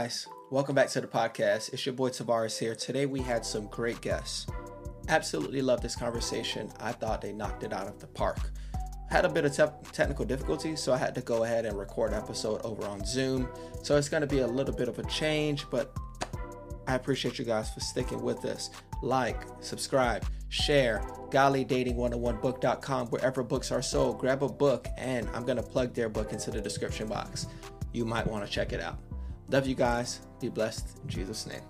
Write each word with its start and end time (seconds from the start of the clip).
Guys, 0.00 0.28
welcome 0.52 0.76
back 0.76 0.88
to 0.90 1.00
the 1.00 1.08
podcast. 1.08 1.72
It's 1.72 1.84
your 1.84 1.92
boy 1.92 2.10
Tovares 2.10 2.56
here. 2.56 2.76
Today 2.76 3.04
we 3.04 3.20
had 3.20 3.44
some 3.44 3.66
great 3.66 4.00
guests. 4.00 4.46
Absolutely 5.08 5.60
love 5.60 5.80
this 5.80 5.96
conversation. 5.96 6.70
I 6.78 6.92
thought 6.92 7.20
they 7.20 7.32
knocked 7.32 7.64
it 7.64 7.72
out 7.72 7.88
of 7.88 7.98
the 7.98 8.06
park. 8.06 8.38
Had 9.10 9.24
a 9.24 9.28
bit 9.28 9.44
of 9.44 9.56
te- 9.56 9.90
technical 9.90 10.24
difficulty, 10.24 10.76
so 10.76 10.92
I 10.92 10.98
had 10.98 11.16
to 11.16 11.20
go 11.20 11.42
ahead 11.42 11.66
and 11.66 11.76
record 11.76 12.14
episode 12.14 12.60
over 12.62 12.86
on 12.86 13.04
Zoom. 13.04 13.48
So 13.82 13.96
it's 13.96 14.08
going 14.08 14.20
to 14.20 14.28
be 14.28 14.38
a 14.38 14.46
little 14.46 14.72
bit 14.72 14.86
of 14.86 15.00
a 15.00 15.02
change, 15.08 15.68
but 15.68 15.92
I 16.86 16.94
appreciate 16.94 17.36
you 17.36 17.44
guys 17.44 17.68
for 17.74 17.80
sticking 17.80 18.22
with 18.22 18.44
us. 18.44 18.70
Like, 19.02 19.42
subscribe, 19.58 20.24
share, 20.48 21.00
godlydating101book.com, 21.30 23.08
wherever 23.08 23.42
books 23.42 23.72
are 23.72 23.82
sold. 23.82 24.20
Grab 24.20 24.44
a 24.44 24.48
book, 24.48 24.86
and 24.96 25.28
I'm 25.34 25.44
going 25.44 25.56
to 25.56 25.64
plug 25.64 25.92
their 25.92 26.08
book 26.08 26.32
into 26.32 26.52
the 26.52 26.60
description 26.60 27.08
box. 27.08 27.48
You 27.92 28.04
might 28.04 28.28
want 28.28 28.46
to 28.46 28.52
check 28.52 28.72
it 28.72 28.80
out. 28.80 29.00
Love 29.50 29.66
you 29.66 29.74
guys. 29.74 30.20
Be 30.40 30.50
blessed 30.50 30.98
in 31.02 31.08
Jesus' 31.08 31.46
name. 31.46 31.62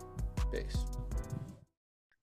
Peace. 0.52 0.84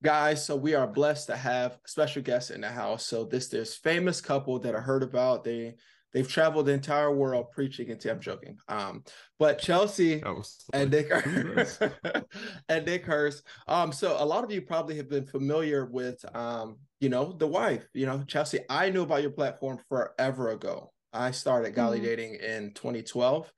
Guys, 0.04 0.46
so 0.46 0.54
we 0.54 0.76
are 0.76 0.86
blessed 0.86 1.28
to 1.28 1.38
have 1.38 1.80
special 1.86 2.22
guests 2.22 2.52
in 2.52 2.60
the 2.60 2.68
house. 2.68 3.06
So 3.06 3.24
this 3.24 3.48
this 3.48 3.78
famous 3.78 4.20
couple 4.20 4.60
that 4.60 4.76
I 4.76 4.82
heard 4.82 5.02
about. 5.02 5.46
They 5.46 5.76
they've 6.14 6.28
traveled 6.28 6.66
the 6.66 6.74
entire 6.74 7.10
world 7.10 7.52
preaching 7.52 7.90
and 7.90 8.06
I'm 8.06 8.20
joking. 8.20 8.58
Um, 8.68 9.06
but 9.40 9.58
Chelsea 9.58 10.22
and 10.74 10.92
Nick 10.92 11.10
Hurst 11.12 11.82
and 12.70 12.86
Nick 12.86 13.06
Hurst. 13.06 13.44
Um, 13.66 13.94
so 13.94 14.18
a 14.20 14.26
lot 14.26 14.44
of 14.44 14.52
you 14.52 14.62
probably 14.62 14.98
have 14.98 15.10
been 15.10 15.26
familiar 15.26 15.86
with 15.86 16.24
um, 16.36 16.80
you 17.00 17.08
know, 17.08 17.32
the 17.32 17.48
wife, 17.48 17.88
you 17.94 18.06
know, 18.06 18.26
Chelsea. 18.28 18.60
I 18.70 18.90
knew 18.90 19.04
about 19.04 19.22
your 19.22 19.32
platform 19.32 19.80
forever 19.88 20.50
ago. 20.50 20.92
I 21.14 21.32
started 21.32 21.76
Godly 21.76 22.00
mm-hmm. 22.00 22.08
Dating 22.08 22.36
in 22.36 22.74
2012 22.74 23.50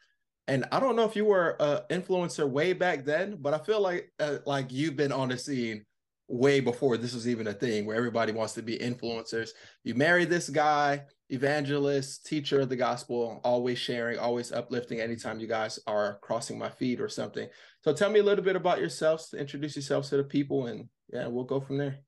and 0.48 0.66
I 0.72 0.80
don't 0.80 0.96
know 0.96 1.04
if 1.04 1.16
you 1.16 1.26
were 1.26 1.56
an 1.60 2.02
influencer 2.02 2.50
way 2.50 2.74
back 2.74 3.04
then, 3.04 3.38
but 3.40 3.54
I 3.54 3.60
feel 3.60 3.82
like 3.82 4.12
uh, 4.20 4.38
like 4.46 4.72
you've 4.72 4.96
been 4.96 5.12
on 5.12 5.30
the 5.30 5.38
scene 5.38 5.86
way 6.30 6.60
before 6.60 6.98
this 6.98 7.14
was 7.14 7.28
even 7.28 7.48
a 7.48 7.54
thing 7.54 7.86
where 7.86 7.96
everybody 7.96 8.32
wants 8.32 8.54
to 8.54 8.62
be 8.62 8.78
influencers. 8.78 9.50
You 9.84 9.96
marry 9.96 10.26
this 10.26 10.50
guy, 10.50 11.04
evangelist, 11.30 12.26
teacher 12.26 12.62
of 12.62 12.70
the 12.70 12.76
gospel, 12.76 13.40
always 13.44 13.78
sharing, 13.78 14.20
always 14.20 14.52
uplifting 14.52 15.00
anytime 15.00 15.40
you 15.40 15.48
guys 15.48 15.80
are 15.88 16.20
crossing 16.22 16.58
my 16.58 16.70
feed 16.70 17.00
or 17.00 17.10
something. 17.10 17.48
So 17.84 17.94
tell 17.94 18.10
me 18.10 18.20
a 18.20 18.24
little 18.24 18.44
bit 18.44 18.56
about 18.56 18.80
yourselves, 18.80 19.34
introduce 19.34 19.76
yourselves 19.76 20.10
to 20.10 20.18
the 20.18 20.24
people 20.24 20.68
and 20.68 20.90
yeah, 21.12 21.28
we'll 21.28 21.46
go 21.46 21.62
from 21.62 21.78
there. 21.78 22.00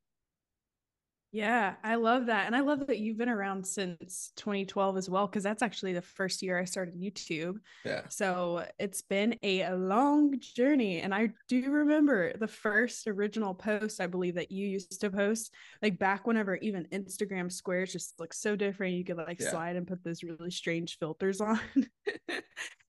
Yeah, 1.31 1.75
I 1.83 1.95
love 1.95 2.25
that. 2.25 2.47
And 2.47 2.55
I 2.55 2.61
love 2.61 2.87
that 2.87 2.97
you've 2.97 3.17
been 3.17 3.29
around 3.29 3.65
since 3.65 4.31
2012 4.37 4.97
as 4.97 5.09
well, 5.09 5.27
because 5.27 5.43
that's 5.43 5.61
actually 5.61 5.93
the 5.93 6.01
first 6.01 6.41
year 6.41 6.57
I 6.57 6.65
started 6.65 6.99
YouTube. 6.99 7.57
Yeah. 7.85 8.01
So 8.09 8.65
it's 8.79 9.03
been 9.03 9.35
a 9.43 9.71
long 9.73 10.39
journey. 10.39 11.01
And 11.01 11.13
I 11.13 11.29
do 11.47 11.69
remember 11.69 12.35
the 12.35 12.47
first 12.47 13.07
original 13.07 13.53
post, 13.53 14.01
I 14.01 14.07
believe, 14.07 14.35
that 14.35 14.51
you 14.51 14.67
used 14.67 14.99
to 15.01 15.11
post, 15.11 15.53
like 15.83 15.99
back 15.99 16.25
whenever 16.25 16.55
even 16.57 16.87
Instagram 16.91 17.51
squares 17.51 17.91
just 17.91 18.19
look 18.19 18.33
so 18.33 18.55
different. 18.55 18.95
You 18.95 19.03
could 19.03 19.17
like 19.17 19.39
yeah. 19.39 19.51
slide 19.51 19.75
and 19.75 19.87
put 19.87 20.03
those 20.03 20.23
really 20.23 20.51
strange 20.51 20.97
filters 20.97 21.41
on. 21.41 21.59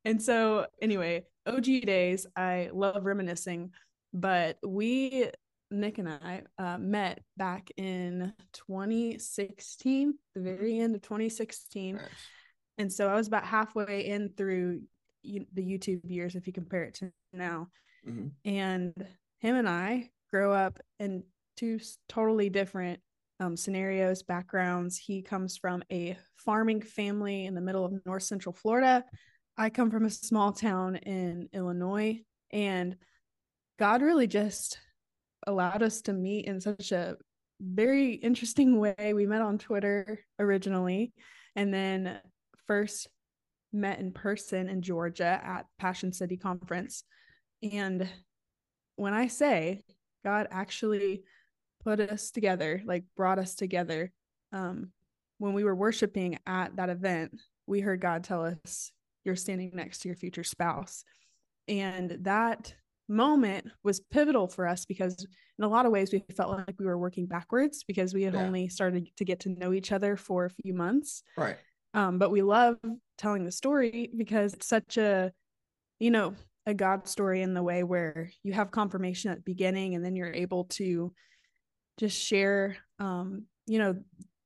and 0.06 0.22
so, 0.22 0.66
anyway, 0.80 1.26
OG 1.46 1.64
days, 1.64 2.26
I 2.34 2.70
love 2.72 3.04
reminiscing, 3.04 3.72
but 4.14 4.56
we 4.66 5.30
Nick 5.70 5.98
and 5.98 6.08
I 6.08 6.42
uh, 6.58 6.78
met 6.78 7.22
back 7.36 7.70
in 7.76 8.32
2016, 8.52 10.14
the 10.34 10.40
very 10.40 10.78
end 10.78 10.94
of 10.94 11.02
2016. 11.02 11.96
Nice. 11.96 12.04
And 12.78 12.92
so 12.92 13.08
I 13.08 13.14
was 13.14 13.28
about 13.28 13.44
halfway 13.44 14.06
in 14.06 14.30
through 14.36 14.82
the 15.22 15.46
YouTube 15.56 16.00
years, 16.10 16.34
if 16.34 16.46
you 16.46 16.52
compare 16.52 16.84
it 16.84 16.94
to 16.94 17.12
now. 17.32 17.68
Mm-hmm. 18.08 18.28
And 18.44 18.94
him 19.40 19.56
and 19.56 19.68
I 19.68 20.10
grow 20.30 20.52
up 20.52 20.78
in 20.98 21.22
two 21.56 21.78
totally 22.08 22.48
different 22.48 23.00
um, 23.38 23.56
scenarios, 23.56 24.22
backgrounds. 24.22 24.96
He 24.96 25.22
comes 25.22 25.56
from 25.56 25.82
a 25.90 26.16
farming 26.36 26.82
family 26.82 27.46
in 27.46 27.54
the 27.54 27.60
middle 27.60 27.84
of 27.84 27.94
North 28.06 28.22
Central 28.22 28.52
Florida. 28.52 29.04
I 29.56 29.70
come 29.70 29.90
from 29.90 30.06
a 30.06 30.10
small 30.10 30.52
town 30.52 30.96
in 30.96 31.48
Illinois. 31.52 32.20
And 32.50 32.96
God 33.78 34.02
really 34.02 34.26
just 34.26 34.78
allowed 35.50 35.82
us 35.82 36.00
to 36.02 36.12
meet 36.12 36.46
in 36.46 36.60
such 36.60 36.92
a 36.92 37.16
very 37.60 38.14
interesting 38.14 38.78
way. 38.80 39.12
We 39.14 39.26
met 39.26 39.42
on 39.42 39.58
Twitter 39.58 40.20
originally 40.38 41.12
and 41.56 41.72
then 41.72 42.18
first 42.66 43.08
met 43.72 44.00
in 44.00 44.12
person 44.12 44.68
in 44.68 44.82
Georgia 44.82 45.40
at 45.42 45.66
Passion 45.78 46.12
City 46.12 46.36
Conference. 46.36 47.04
And 47.62 48.08
when 48.96 49.12
I 49.12 49.28
say 49.28 49.82
God 50.24 50.48
actually 50.50 51.22
put 51.84 52.00
us 52.00 52.30
together, 52.30 52.82
like 52.84 53.04
brought 53.16 53.38
us 53.38 53.54
together, 53.54 54.12
um, 54.52 54.90
when 55.38 55.54
we 55.54 55.64
were 55.64 55.74
worshiping 55.74 56.38
at 56.46 56.76
that 56.76 56.90
event, 56.90 57.40
we 57.66 57.80
heard 57.80 58.00
God 58.00 58.24
tell 58.24 58.44
us, 58.44 58.92
You're 59.24 59.36
standing 59.36 59.70
next 59.74 60.00
to 60.00 60.08
your 60.08 60.16
future 60.16 60.44
spouse. 60.44 61.04
And 61.68 62.18
that 62.22 62.74
moment 63.10 63.66
was 63.82 64.00
pivotal 64.00 64.48
for 64.48 64.66
us 64.66 64.84
because 64.84 65.26
in 65.58 65.64
a 65.64 65.68
lot 65.68 65.84
of 65.84 65.92
ways 65.92 66.12
we 66.12 66.24
felt 66.36 66.50
like 66.50 66.74
we 66.78 66.86
were 66.86 66.98
working 66.98 67.26
backwards 67.26 67.84
because 67.84 68.14
we 68.14 68.22
had 68.22 68.34
yeah. 68.34 68.42
only 68.42 68.68
started 68.68 69.08
to 69.16 69.24
get 69.24 69.40
to 69.40 69.50
know 69.50 69.72
each 69.72 69.92
other 69.92 70.16
for 70.16 70.46
a 70.46 70.50
few 70.62 70.72
months. 70.72 71.22
Right. 71.36 71.56
Um, 71.92 72.18
but 72.18 72.30
we 72.30 72.42
love 72.42 72.78
telling 73.18 73.44
the 73.44 73.52
story 73.52 74.10
because 74.16 74.54
it's 74.54 74.68
such 74.68 74.96
a 74.96 75.32
you 75.98 76.10
know 76.10 76.34
a 76.66 76.72
god 76.72 77.08
story 77.08 77.42
in 77.42 77.52
the 77.52 77.62
way 77.62 77.82
where 77.82 78.30
you 78.42 78.52
have 78.52 78.70
confirmation 78.70 79.30
at 79.30 79.38
the 79.38 79.42
beginning 79.42 79.94
and 79.94 80.04
then 80.04 80.14
you're 80.14 80.32
able 80.32 80.64
to 80.64 81.12
just 81.98 82.18
share 82.18 82.76
um, 82.98 83.44
you 83.66 83.78
know 83.78 83.96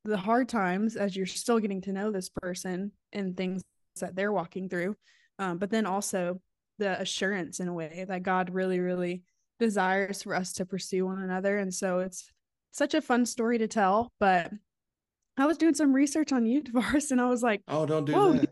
the 0.05 0.17
hard 0.17 0.49
times 0.49 0.97
as 0.97 1.15
you're 1.15 1.27
still 1.27 1.59
getting 1.59 1.81
to 1.83 1.93
know 1.93 2.11
this 2.11 2.29
person 2.29 2.93
and 3.13 3.37
things 3.37 3.63
that 4.01 4.17
they're 4.17 4.33
walking 4.33 4.69
through. 4.69 4.97
Um, 5.39 5.59
but 5.59 5.71
then 5.71 5.87
also 5.87 6.41
the 6.79 7.01
assurance 7.01 7.61
in 7.61 7.69
a 7.69 7.73
way 7.73 8.05
that 8.09 8.23
God 8.23 8.51
really, 8.51 8.81
really 8.81 9.23
desires 9.59 10.23
for 10.23 10.35
us 10.35 10.53
to 10.55 10.67
pursue 10.67 11.07
one 11.07 11.21
another. 11.21 11.59
And 11.59 11.73
so 11.73 12.01
it's 12.01 12.31
such 12.73 12.95
a 12.95 13.01
fun 13.01 13.27
story 13.27 13.59
to 13.59 13.69
tell. 13.69 14.13
But 14.19 14.51
I 15.37 15.47
was 15.47 15.59
doing 15.59 15.75
some 15.75 15.93
research 15.93 16.33
on 16.33 16.47
you, 16.47 16.63
Tovares, 16.65 17.11
and 17.11 17.21
I 17.21 17.29
was 17.29 17.43
like, 17.43 17.63
oh, 17.69 17.87
don't 17.87 18.05
do 18.05 18.13
that. 18.13 18.49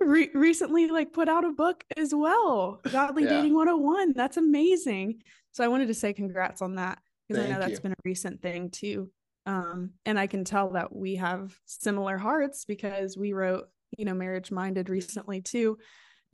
Re- 0.00 0.30
recently 0.34 0.88
like 0.88 1.14
put 1.14 1.30
out 1.30 1.46
a 1.46 1.50
book 1.50 1.82
as 1.96 2.14
well 2.14 2.82
godly 2.90 3.22
yeah. 3.22 3.30
dating 3.30 3.54
101 3.54 4.12
that's 4.14 4.36
amazing 4.36 5.22
so 5.52 5.64
i 5.64 5.68
wanted 5.68 5.86
to 5.86 5.94
say 5.94 6.12
congrats 6.12 6.60
on 6.60 6.74
that 6.74 6.98
because 7.26 7.42
i 7.42 7.48
know 7.48 7.58
that's 7.58 7.72
you. 7.72 7.80
been 7.80 7.92
a 7.92 8.04
recent 8.04 8.42
thing 8.42 8.68
too 8.68 9.10
um 9.46 9.92
and 10.04 10.18
i 10.18 10.26
can 10.26 10.44
tell 10.44 10.72
that 10.72 10.94
we 10.94 11.14
have 11.14 11.58
similar 11.64 12.18
hearts 12.18 12.66
because 12.66 13.16
we 13.16 13.32
wrote 13.32 13.64
you 13.96 14.04
know 14.04 14.12
marriage 14.12 14.50
minded 14.50 14.90
recently 14.90 15.40
too 15.40 15.78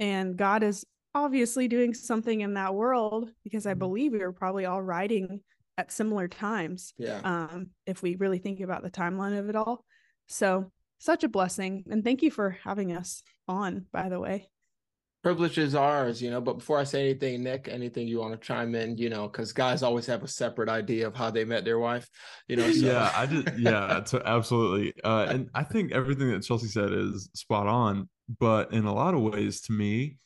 and 0.00 0.36
god 0.36 0.64
is 0.64 0.84
obviously 1.24 1.68
doing 1.68 1.94
something 1.94 2.40
in 2.40 2.54
that 2.54 2.74
world 2.74 3.30
because 3.44 3.66
I 3.66 3.72
mm-hmm. 3.72 3.78
believe 3.80 4.12
we 4.12 4.18
were 4.18 4.32
probably 4.32 4.66
all 4.66 4.82
writing 4.82 5.40
at 5.76 5.92
similar 5.92 6.28
times. 6.28 6.92
Yeah. 6.98 7.20
Um, 7.22 7.68
if 7.86 8.02
we 8.02 8.16
really 8.16 8.38
think 8.38 8.60
about 8.60 8.82
the 8.82 8.90
timeline 8.90 9.38
of 9.38 9.48
it 9.48 9.56
all. 9.56 9.84
So 10.26 10.70
such 10.98 11.24
a 11.24 11.28
blessing. 11.28 11.84
And 11.90 12.04
thank 12.04 12.22
you 12.22 12.30
for 12.30 12.58
having 12.64 12.92
us 12.92 13.22
on, 13.46 13.86
by 13.92 14.08
the 14.08 14.20
way. 14.20 14.48
Privilege 15.22 15.58
is 15.58 15.74
ours, 15.74 16.22
you 16.22 16.30
know. 16.30 16.40
But 16.40 16.58
before 16.58 16.78
I 16.78 16.84
say 16.84 17.00
anything, 17.00 17.42
Nick, 17.42 17.68
anything 17.68 18.06
you 18.06 18.20
want 18.20 18.40
to 18.40 18.46
chime 18.46 18.74
in, 18.74 18.96
you 18.98 19.08
know, 19.08 19.26
because 19.26 19.52
guys 19.52 19.82
always 19.82 20.06
have 20.06 20.22
a 20.22 20.28
separate 20.28 20.68
idea 20.68 21.08
of 21.08 21.16
how 21.16 21.30
they 21.30 21.44
met 21.44 21.64
their 21.64 21.78
wife, 21.78 22.08
you 22.46 22.56
know. 22.56 22.70
So. 22.70 22.86
Yeah, 22.86 23.12
I 23.14 23.26
did. 23.26 23.52
Yeah, 23.58 24.04
absolutely. 24.24 24.94
Uh, 25.02 25.26
and 25.28 25.50
I 25.54 25.64
think 25.64 25.90
everything 25.92 26.30
that 26.30 26.44
Chelsea 26.44 26.68
said 26.68 26.92
is 26.92 27.30
spot 27.34 27.66
on. 27.66 28.08
But 28.38 28.72
in 28.72 28.84
a 28.84 28.94
lot 28.94 29.14
of 29.14 29.20
ways, 29.20 29.60
to 29.62 29.72
me, 29.72 30.18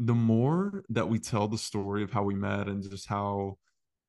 the 0.00 0.14
more 0.14 0.82
that 0.88 1.08
we 1.08 1.18
tell 1.18 1.46
the 1.46 1.58
story 1.58 2.02
of 2.02 2.10
how 2.10 2.22
we 2.22 2.34
met 2.34 2.68
and 2.68 2.82
just 2.82 3.06
how 3.06 3.56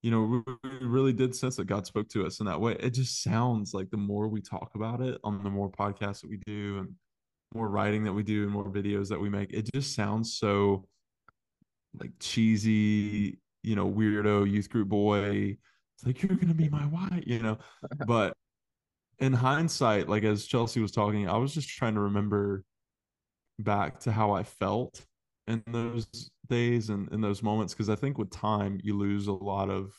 you 0.02 0.10
know 0.10 0.42
we 0.64 0.88
really 0.88 1.12
did 1.12 1.36
sense 1.36 1.58
that 1.58 1.66
god 1.66 1.86
spoke 1.86 2.08
to 2.08 2.26
us 2.26 2.40
in 2.40 2.46
that 2.46 2.60
way 2.60 2.76
it 2.80 2.92
just 2.92 3.22
sounds 3.22 3.74
like 3.74 3.90
the 3.92 3.98
more 3.98 4.30
we 4.30 4.42
talk 4.42 4.72
about 4.74 5.02
it 5.02 5.20
on 5.24 5.44
the 5.44 5.50
more 5.50 5.70
podcasts 5.70 6.22
that 6.22 6.30
we 6.30 6.38
do 6.46 6.80
and 6.80 6.96
more 7.54 7.70
writing 7.70 8.06
that 8.06 8.14
we 8.14 8.24
do 8.24 8.44
and 8.44 8.52
more 8.52 8.72
videos 8.72 9.10
that 9.10 9.20
we 9.20 9.30
make 9.30 9.52
it 9.52 9.70
just 9.74 9.94
sounds 9.94 10.38
so 10.38 10.86
like 12.00 12.12
cheesy 12.22 13.38
you 13.62 13.76
know 13.76 13.88
weirdo 13.88 14.50
youth 14.50 14.70
group 14.70 14.88
boy. 14.88 15.58
It's 15.98 16.06
like 16.06 16.24
you're 16.24 16.38
gonna 16.38 16.54
be 16.54 16.70
my 16.70 16.86
wife 16.88 17.24
you 17.28 17.40
know? 17.40 17.58
But 18.08 18.34
in 19.20 19.34
hindsight 19.34 20.10
like 20.10 20.24
as 20.24 20.48
chelsea 20.48 20.80
was 20.80 20.92
talking 20.92 21.30
i 21.30 21.38
was 21.38 21.54
just 21.54 21.70
trying 21.70 21.94
to 21.94 22.00
remember 22.00 22.64
back 23.60 24.00
to 24.00 24.12
how 24.12 24.32
i 24.32 24.42
felt 24.42 25.06
in 25.52 25.64
those 25.74 26.08
days 26.50 26.90
and 26.90 27.12
in 27.14 27.22
those 27.22 27.44
moments 27.44 27.74
because 27.74 27.90
I 27.90 27.96
think 27.96 28.18
with 28.18 28.32
time 28.32 28.80
you 28.84 28.98
lose 28.98 29.28
a 29.28 29.34
lot 29.34 29.70
of 29.70 29.94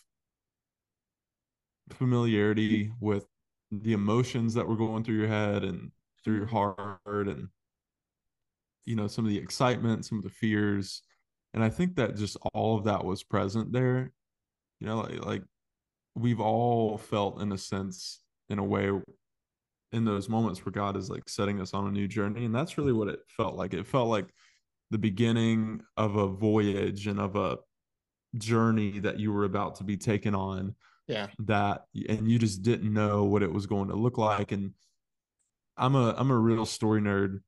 familiarity 1.93 2.91
with 3.01 3.27
the 3.71 3.93
emotions 3.93 4.55
that 4.55 4.67
were 4.67 4.77
going 4.77 5.05
through 5.05 5.17
your 5.17 5.29
head 5.29 5.65
and 5.65 5.91
through 6.25 6.37
your 6.37 6.47
heart 6.47 7.01
and 7.29 7.49
you 8.85 8.97
know 8.97 9.07
some 9.07 9.25
of 9.25 9.31
the 9.31 9.39
excitement 9.39 10.05
some 10.05 10.19
of 10.19 10.25
the 10.25 10.31
fears 10.31 11.03
And 11.55 11.65
I 11.65 11.71
think 11.71 11.97
that 11.97 12.17
just 12.17 12.39
all 12.55 12.79
of 12.79 12.85
that 12.87 13.05
was 13.07 13.25
present 13.25 13.73
there. 13.73 14.13
You 14.81 14.89
know, 14.89 15.01
like, 15.03 15.27
like 15.27 15.45
we've 16.17 16.41
all 16.41 16.99
felt 16.99 17.43
in 17.43 17.53
a 17.53 17.59
sense, 17.59 18.21
in 18.51 18.59
a 18.61 18.65
way, 18.65 18.91
in 19.93 20.05
those 20.05 20.29
moments 20.29 20.65
where 20.65 20.73
God 20.73 20.97
is 20.97 21.11
like 21.11 21.29
setting 21.29 21.61
us 21.61 21.75
on 21.75 21.87
a 21.87 21.91
new 21.93 22.09
journey. 22.09 22.45
And 22.45 22.55
that's 22.55 22.79
really 22.79 22.93
what 22.93 23.09
it 23.09 23.21
felt 23.29 23.57
like. 23.57 23.75
It 23.75 23.87
felt 23.87 24.09
like 24.09 24.27
the 24.93 24.99
beginning 24.99 25.81
of 25.97 26.17
a 26.17 26.29
voyage 26.29 27.07
and 27.07 27.19
of 27.19 27.35
a 27.35 27.57
journey 28.37 28.99
that 29.01 29.19
you 29.19 29.33
were 29.33 29.45
about 29.45 29.77
to 29.77 29.85
be 29.85 29.97
taken 29.97 30.35
on. 30.35 30.75
Yeah. 31.09 31.29
That 31.41 31.85
and 32.09 32.31
you 32.31 32.39
just 32.39 32.63
didn't 32.63 32.93
know 32.93 33.25
what 33.25 33.43
it 33.43 33.53
was 33.53 33.67
going 33.67 33.89
to 33.89 33.97
look 33.97 34.19
like. 34.19 34.53
And 34.53 34.73
I'm 35.77 35.95
a 35.95 36.15
I'm 36.17 36.31
a 36.31 36.37
real 36.37 36.67
story 36.67 37.01
nerd. 37.01 37.41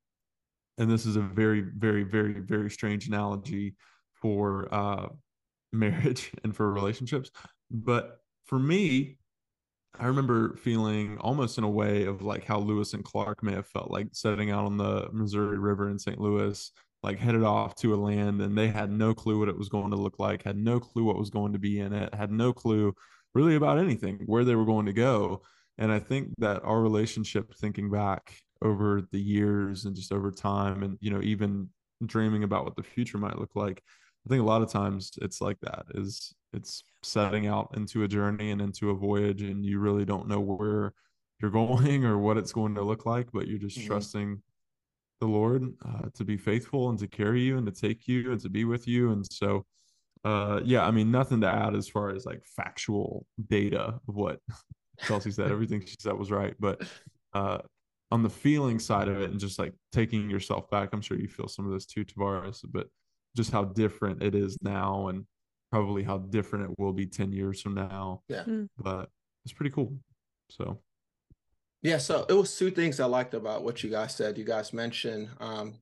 And 0.78 0.90
this 0.90 1.06
is 1.06 1.16
a 1.16 1.20
very, 1.20 1.60
very, 1.60 2.02
very, 2.02 2.40
very 2.40 2.70
strange 2.70 3.06
analogy 3.06 3.76
for 4.14 4.74
uh 4.74 5.08
marriage 5.72 6.32
and 6.42 6.56
for 6.56 6.72
relationships. 6.72 7.30
But 7.70 8.20
for 8.46 8.58
me, 8.58 9.18
I 9.98 10.06
remember 10.06 10.56
feeling 10.56 11.18
almost 11.18 11.58
in 11.58 11.64
a 11.64 11.70
way 11.70 12.04
of 12.04 12.22
like 12.22 12.44
how 12.44 12.58
Lewis 12.58 12.94
and 12.94 13.04
Clark 13.04 13.42
may 13.42 13.52
have 13.52 13.66
felt 13.66 13.90
like 13.90 14.08
setting 14.12 14.50
out 14.50 14.64
on 14.64 14.76
the 14.76 15.08
Missouri 15.12 15.58
River 15.58 15.90
in 15.90 15.98
St. 15.98 16.18
Louis, 16.18 16.72
like 17.04 17.18
headed 17.18 17.44
off 17.44 17.74
to 17.76 17.94
a 17.94 17.96
land 17.96 18.40
and 18.40 18.56
they 18.56 18.68
had 18.68 18.90
no 18.90 19.14
clue 19.14 19.38
what 19.38 19.48
it 19.48 19.58
was 19.58 19.68
going 19.68 19.90
to 19.90 19.96
look 19.96 20.18
like, 20.18 20.42
had 20.42 20.56
no 20.56 20.80
clue 20.80 21.04
what 21.04 21.18
was 21.18 21.30
going 21.30 21.52
to 21.52 21.58
be 21.58 21.78
in 21.78 21.92
it, 21.92 22.14
had 22.14 22.32
no 22.32 22.52
clue 22.52 22.94
really 23.34 23.56
about 23.56 23.78
anything, 23.78 24.22
where 24.26 24.42
they 24.42 24.54
were 24.54 24.64
going 24.64 24.86
to 24.86 24.92
go. 24.92 25.42
And 25.76 25.92
I 25.92 25.98
think 25.98 26.32
that 26.38 26.64
our 26.64 26.80
relationship, 26.80 27.54
thinking 27.54 27.90
back 27.90 28.38
over 28.62 29.02
the 29.12 29.20
years 29.20 29.84
and 29.84 29.94
just 29.94 30.12
over 30.12 30.30
time, 30.30 30.82
and, 30.82 30.96
you 31.00 31.10
know, 31.10 31.20
even 31.20 31.68
dreaming 32.06 32.42
about 32.42 32.64
what 32.64 32.74
the 32.74 32.82
future 32.82 33.18
might 33.18 33.38
look 33.38 33.54
like, 33.54 33.82
I 34.24 34.30
think 34.30 34.40
a 34.40 34.46
lot 34.46 34.62
of 34.62 34.70
times 34.70 35.12
it's 35.20 35.42
like 35.42 35.58
that 35.60 35.84
is 35.94 36.34
it's 36.54 36.84
setting 37.02 37.46
out 37.46 37.74
into 37.76 38.04
a 38.04 38.08
journey 38.08 38.50
and 38.50 38.62
into 38.62 38.90
a 38.90 38.94
voyage 38.94 39.42
and 39.42 39.66
you 39.66 39.78
really 39.78 40.06
don't 40.06 40.28
know 40.28 40.40
where 40.40 40.94
you're 41.42 41.50
going 41.50 42.06
or 42.06 42.16
what 42.16 42.38
it's 42.38 42.52
going 42.52 42.76
to 42.76 42.82
look 42.82 43.04
like, 43.04 43.28
but 43.30 43.46
you're 43.46 43.58
just 43.58 43.76
mm-hmm. 43.76 43.88
trusting 43.88 44.40
the 45.24 45.30
Lord 45.30 45.72
uh, 45.86 46.08
to 46.14 46.24
be 46.24 46.36
faithful 46.36 46.90
and 46.90 46.98
to 46.98 47.06
carry 47.06 47.40
you 47.40 47.56
and 47.56 47.66
to 47.66 47.72
take 47.72 48.06
you 48.06 48.30
and 48.32 48.40
to 48.42 48.50
be 48.50 48.64
with 48.64 48.86
you. 48.86 49.12
And 49.12 49.24
so, 49.30 49.64
uh, 50.22 50.60
yeah, 50.62 50.86
I 50.86 50.90
mean, 50.90 51.10
nothing 51.10 51.40
to 51.40 51.48
add 51.48 51.74
as 51.74 51.88
far 51.88 52.10
as 52.10 52.26
like 52.26 52.42
factual 52.44 53.26
data 53.48 53.98
of 54.06 54.14
what 54.14 54.40
Chelsea 55.06 55.30
said. 55.30 55.50
Everything 55.50 55.82
she 55.84 55.96
said 55.98 56.12
was 56.12 56.30
right. 56.30 56.54
But 56.60 56.82
uh, 57.32 57.58
on 58.10 58.22
the 58.22 58.28
feeling 58.28 58.78
side 58.78 59.08
of 59.08 59.20
it 59.20 59.30
and 59.30 59.40
just 59.40 59.58
like 59.58 59.72
taking 59.92 60.28
yourself 60.28 60.68
back, 60.70 60.90
I'm 60.92 61.00
sure 61.00 61.18
you 61.18 61.28
feel 61.28 61.48
some 61.48 61.66
of 61.66 61.72
this 61.72 61.86
too, 61.86 62.04
Tovares, 62.04 62.60
but 62.70 62.88
just 63.34 63.50
how 63.50 63.64
different 63.64 64.22
it 64.22 64.34
is 64.34 64.58
now 64.60 65.08
and 65.08 65.24
probably 65.72 66.02
how 66.02 66.18
different 66.18 66.70
it 66.70 66.78
will 66.78 66.92
be 66.92 67.06
10 67.06 67.32
years 67.32 67.62
from 67.62 67.74
now. 67.74 68.20
Yeah. 68.28 68.44
Mm. 68.44 68.68
But 68.78 69.08
it's 69.46 69.54
pretty 69.54 69.70
cool. 69.70 69.96
So 70.50 70.80
yeah, 71.84 71.98
so 71.98 72.24
it 72.30 72.32
was 72.32 72.56
two 72.56 72.70
things 72.70 72.98
I 72.98 73.04
liked 73.04 73.34
about 73.34 73.62
what 73.62 73.84
you 73.84 73.90
guys 73.90 74.14
said. 74.14 74.38
You 74.38 74.44
guys 74.44 74.72
mentioned 74.72 75.28
um, 75.38 75.74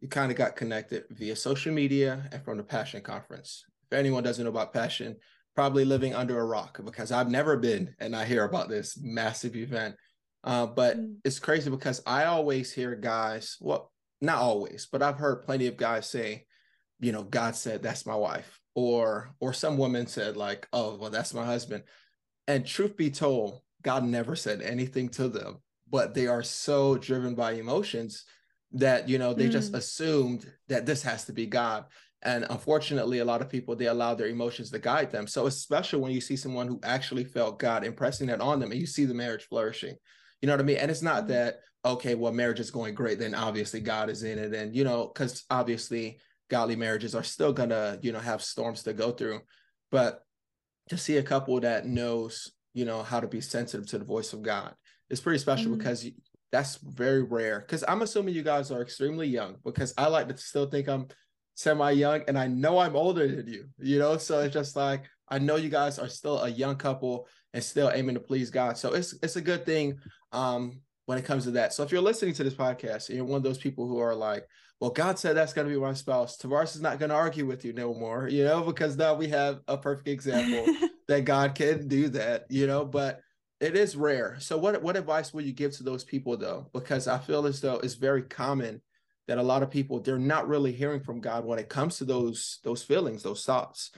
you 0.00 0.08
kind 0.08 0.32
of 0.32 0.36
got 0.36 0.56
connected 0.56 1.04
via 1.10 1.36
social 1.36 1.72
media 1.72 2.28
and 2.32 2.44
from 2.44 2.56
the 2.58 2.64
Passion 2.64 3.00
Conference. 3.00 3.64
If 3.90 3.96
anyone 3.96 4.24
doesn't 4.24 4.42
know 4.42 4.50
about 4.50 4.74
Passion, 4.74 5.14
probably 5.54 5.84
living 5.84 6.16
under 6.16 6.40
a 6.40 6.44
rock 6.44 6.80
because 6.84 7.12
I've 7.12 7.30
never 7.30 7.56
been 7.56 7.94
and 8.00 8.14
I 8.14 8.24
hear 8.24 8.44
about 8.44 8.68
this 8.68 8.98
massive 9.00 9.54
event. 9.54 9.94
Uh, 10.42 10.66
but 10.66 10.98
mm. 10.98 11.14
it's 11.24 11.38
crazy 11.38 11.70
because 11.70 12.02
I 12.04 12.24
always 12.24 12.72
hear 12.72 12.96
guys, 12.96 13.56
well, 13.60 13.92
not 14.20 14.38
always, 14.38 14.88
but 14.90 15.00
I've 15.00 15.18
heard 15.18 15.44
plenty 15.44 15.68
of 15.68 15.76
guys 15.76 16.10
say, 16.10 16.46
you 16.98 17.12
know, 17.12 17.22
God 17.22 17.54
said 17.54 17.84
that's 17.84 18.04
my 18.04 18.16
wife, 18.16 18.58
or 18.74 19.30
or 19.38 19.52
some 19.52 19.78
woman 19.78 20.08
said 20.08 20.36
like, 20.36 20.66
oh, 20.72 20.96
well, 20.96 21.10
that's 21.10 21.34
my 21.34 21.44
husband. 21.44 21.84
And 22.48 22.66
truth 22.66 22.96
be 22.96 23.10
told, 23.10 23.60
God 23.86 24.02
never 24.02 24.34
said 24.34 24.62
anything 24.62 25.08
to 25.10 25.28
them, 25.28 25.58
but 25.88 26.12
they 26.12 26.26
are 26.26 26.42
so 26.42 26.96
driven 26.96 27.36
by 27.36 27.52
emotions 27.52 28.24
that 28.72 29.08
you 29.08 29.16
know 29.16 29.32
they 29.32 29.46
mm. 29.46 29.52
just 29.52 29.74
assumed 29.74 30.44
that 30.66 30.86
this 30.86 31.04
has 31.04 31.24
to 31.26 31.32
be 31.32 31.46
God. 31.46 31.84
And 32.22 32.44
unfortunately, 32.50 33.20
a 33.20 33.24
lot 33.24 33.42
of 33.42 33.48
people 33.48 33.76
they 33.76 33.86
allow 33.86 34.16
their 34.16 34.26
emotions 34.26 34.72
to 34.72 34.80
guide 34.80 35.12
them. 35.12 35.28
So 35.28 35.46
it's 35.46 35.58
special 35.58 36.00
when 36.00 36.10
you 36.10 36.20
see 36.20 36.34
someone 36.34 36.66
who 36.66 36.80
actually 36.82 37.22
felt 37.22 37.60
God 37.60 37.84
impressing 37.84 38.26
that 38.26 38.40
on 38.40 38.58
them, 38.58 38.72
and 38.72 38.80
you 38.80 38.86
see 38.88 39.04
the 39.04 39.14
marriage 39.14 39.44
flourishing. 39.44 39.94
You 40.42 40.48
know 40.48 40.54
what 40.54 40.60
I 40.60 40.64
mean? 40.64 40.78
And 40.78 40.90
it's 40.90 41.02
not 41.02 41.24
mm. 41.24 41.28
that 41.28 41.60
okay, 41.84 42.16
well, 42.16 42.32
marriage 42.32 42.58
is 42.58 42.72
going 42.72 42.96
great, 42.96 43.20
then 43.20 43.36
obviously 43.36 43.78
God 43.78 44.10
is 44.10 44.24
in 44.24 44.40
it, 44.40 44.52
and 44.52 44.74
you 44.74 44.82
know, 44.82 45.06
because 45.06 45.44
obviously 45.48 46.18
godly 46.50 46.74
marriages 46.74 47.14
are 47.14 47.22
still 47.22 47.52
gonna 47.52 48.00
you 48.02 48.10
know 48.10 48.18
have 48.18 48.42
storms 48.42 48.82
to 48.82 48.92
go 48.92 49.12
through, 49.12 49.42
but 49.92 50.24
to 50.88 50.98
see 50.98 51.18
a 51.18 51.22
couple 51.22 51.60
that 51.60 51.86
knows 51.86 52.50
you 52.76 52.84
know 52.84 53.02
how 53.02 53.18
to 53.20 53.26
be 53.26 53.40
sensitive 53.40 53.86
to 53.88 53.98
the 53.98 54.04
voice 54.04 54.32
of 54.32 54.42
god. 54.42 54.74
It's 55.08 55.20
pretty 55.20 55.38
special 55.38 55.70
mm-hmm. 55.70 55.78
because 55.78 56.06
that's 56.52 56.76
very 56.76 57.22
rare 57.22 57.60
because 57.60 57.82
i'm 57.88 58.02
assuming 58.02 58.32
you 58.32 58.42
guys 58.42 58.70
are 58.70 58.80
extremely 58.80 59.26
young 59.26 59.56
because 59.64 59.92
i 59.98 60.06
like 60.06 60.28
to 60.28 60.36
still 60.36 60.66
think 60.66 60.88
i'm 60.88 61.08
semi 61.56 61.90
young 61.90 62.22
and 62.28 62.38
i 62.38 62.46
know 62.46 62.78
i'm 62.78 62.94
older 62.94 63.26
than 63.26 63.48
you 63.48 63.64
you 63.80 63.98
know? 63.98 64.16
So 64.16 64.40
it's 64.40 64.54
just 64.54 64.76
like 64.76 65.04
i 65.28 65.40
know 65.40 65.56
you 65.56 65.68
guys 65.68 65.98
are 65.98 66.08
still 66.08 66.38
a 66.42 66.48
young 66.48 66.76
couple 66.76 67.26
and 67.56 67.64
still 67.64 67.90
aiming 67.92 68.14
to 68.14 68.20
please 68.20 68.50
god. 68.50 68.76
So 68.76 68.92
it's 68.92 69.14
it's 69.22 69.36
a 69.36 69.40
good 69.40 69.64
thing 69.64 69.98
um 70.32 70.80
when 71.06 71.18
it 71.18 71.24
comes 71.24 71.44
to 71.44 71.52
that. 71.52 71.72
So 71.72 71.82
if 71.82 71.90
you're 71.90 72.02
listening 72.02 72.34
to 72.34 72.44
this 72.44 72.54
podcast 72.54 73.08
and 73.08 73.16
you're 73.16 73.24
one 73.24 73.38
of 73.38 73.42
those 73.42 73.58
people 73.58 73.88
who 73.88 73.98
are 73.98 74.14
like 74.14 74.44
well, 74.80 74.90
God 74.90 75.18
said 75.18 75.36
that's 75.36 75.54
going 75.54 75.66
to 75.66 75.72
be 75.72 75.80
my 75.80 75.94
spouse. 75.94 76.36
Tovares 76.36 76.74
is 76.74 76.82
not 76.82 76.98
going 76.98 77.08
to 77.08 77.14
argue 77.16 77.46
with 77.46 77.64
you 77.64 77.72
no 77.72 77.94
more, 77.94 78.28
you 78.28 78.44
know, 78.44 78.62
because 78.62 78.96
now 78.96 79.14
we 79.14 79.28
have 79.28 79.60
a 79.68 79.78
perfect 79.78 80.08
example 80.08 80.66
that 81.08 81.24
God 81.24 81.54
can 81.54 81.88
do 81.88 82.08
that, 82.10 82.44
you 82.50 82.66
know, 82.66 82.84
but 82.84 83.20
it 83.58 83.74
is 83.74 83.96
rare. 83.96 84.36
So 84.38 84.58
what 84.58 84.82
what 84.82 84.96
advice 84.96 85.32
would 85.32 85.46
you 85.46 85.52
give 85.52 85.72
to 85.76 85.82
those 85.82 86.04
people 86.04 86.36
though? 86.36 86.68
Because 86.74 87.08
I 87.08 87.18
feel 87.18 87.46
as 87.46 87.60
though 87.60 87.76
it's 87.76 87.94
very 87.94 88.22
common 88.22 88.82
that 89.28 89.38
a 89.38 89.42
lot 89.42 89.62
of 89.62 89.70
people 89.70 90.00
they're 90.00 90.18
not 90.18 90.46
really 90.46 90.72
hearing 90.72 91.00
from 91.00 91.20
God 91.20 91.44
when 91.44 91.58
it 91.58 91.70
comes 91.70 91.96
to 91.98 92.04
those 92.04 92.58
those 92.62 92.82
feelings, 92.82 93.22
those 93.22 93.44
thoughts, 93.44 93.92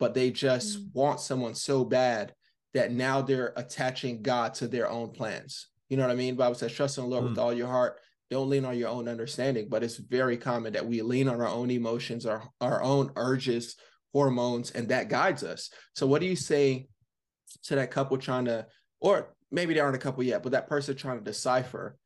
but 0.00 0.14
they 0.14 0.30
just 0.30 0.80
mm. 0.80 0.94
want 0.94 1.20
someone 1.20 1.54
so 1.54 1.84
bad 1.84 2.34
that 2.72 2.90
now 2.90 3.22
they're 3.22 3.52
attaching 3.56 4.20
God 4.20 4.54
to 4.54 4.66
their 4.66 4.90
own 4.90 5.10
plans. 5.10 5.68
You 5.88 5.96
know 5.96 6.02
what 6.02 6.12
I 6.12 6.16
mean? 6.16 6.34
Bible 6.34 6.56
says, 6.56 6.72
trust 6.72 6.98
in 6.98 7.04
the 7.04 7.10
Lord 7.10 7.24
mm. 7.24 7.28
with 7.30 7.38
all 7.38 7.52
your 7.52 7.68
heart 7.68 8.00
don't 8.30 8.48
lean 8.48 8.64
on 8.64 8.76
your 8.76 8.88
own 8.88 9.08
understanding 9.08 9.68
but 9.68 9.82
it's 9.82 9.96
very 9.96 10.36
common 10.36 10.72
that 10.72 10.86
we 10.86 11.02
lean 11.02 11.28
on 11.28 11.40
our 11.40 11.48
own 11.48 11.70
emotions 11.70 12.26
our, 12.26 12.42
our 12.60 12.82
own 12.82 13.10
urges 13.16 13.76
hormones 14.14 14.70
and 14.70 14.88
that 14.88 15.10
guides 15.10 15.42
us. 15.42 15.68
So 15.94 16.06
what 16.06 16.22
do 16.22 16.26
you 16.26 16.36
say 16.36 16.88
to 17.64 17.74
that 17.74 17.90
couple 17.90 18.16
trying 18.16 18.46
to 18.46 18.66
or 19.00 19.34
maybe 19.50 19.74
they 19.74 19.80
aren't 19.80 19.96
a 19.96 19.98
couple 19.98 20.22
yet 20.22 20.42
but 20.42 20.52
that 20.52 20.68
person 20.68 20.96
trying 20.96 21.18
to 21.18 21.24
decipher 21.24 21.96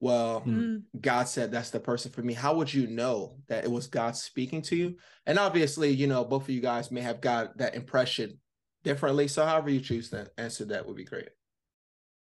well 0.00 0.42
mm. 0.42 0.82
god 1.00 1.28
said 1.28 1.52
that's 1.52 1.70
the 1.70 1.78
person 1.78 2.10
for 2.10 2.22
me. 2.22 2.32
How 2.32 2.54
would 2.54 2.72
you 2.72 2.86
know 2.86 3.36
that 3.48 3.64
it 3.64 3.70
was 3.70 3.86
god 3.86 4.16
speaking 4.16 4.62
to 4.62 4.76
you? 4.76 4.96
And 5.26 5.38
obviously 5.38 5.90
you 5.90 6.06
know 6.06 6.24
both 6.24 6.44
of 6.44 6.50
you 6.50 6.60
guys 6.60 6.90
may 6.90 7.02
have 7.02 7.20
got 7.20 7.58
that 7.58 7.74
impression 7.74 8.40
differently. 8.82 9.28
So 9.28 9.44
however 9.44 9.70
you 9.70 9.80
choose 9.80 10.10
to 10.10 10.30
answer 10.38 10.64
that 10.66 10.86
would 10.86 10.96
be 10.96 11.04
great. 11.04 11.28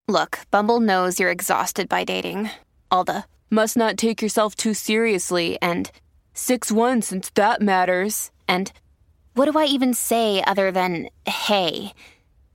Look 0.08 0.40
bumble 0.52 0.82
knows 0.82 1.20
you're 1.20 1.32
exhausted 1.32 1.88
by 1.88 2.04
dating 2.04 2.50
all 2.92 3.04
the 3.04 3.24
must 3.50 3.78
not 3.78 3.98
take 3.98 4.22
yourself 4.22 4.56
too 4.56 4.74
seriously, 4.74 5.58
and 5.62 5.92
6 6.34 6.72
1 6.72 7.02
since 7.02 7.30
that 7.32 7.62
matters, 7.62 8.32
and 8.48 8.72
what 9.34 9.52
do 9.52 9.58
I 9.58 9.66
even 9.66 9.94
say 9.94 10.44
other 10.46 10.72
than 10.72 11.10
hey? 11.26 11.94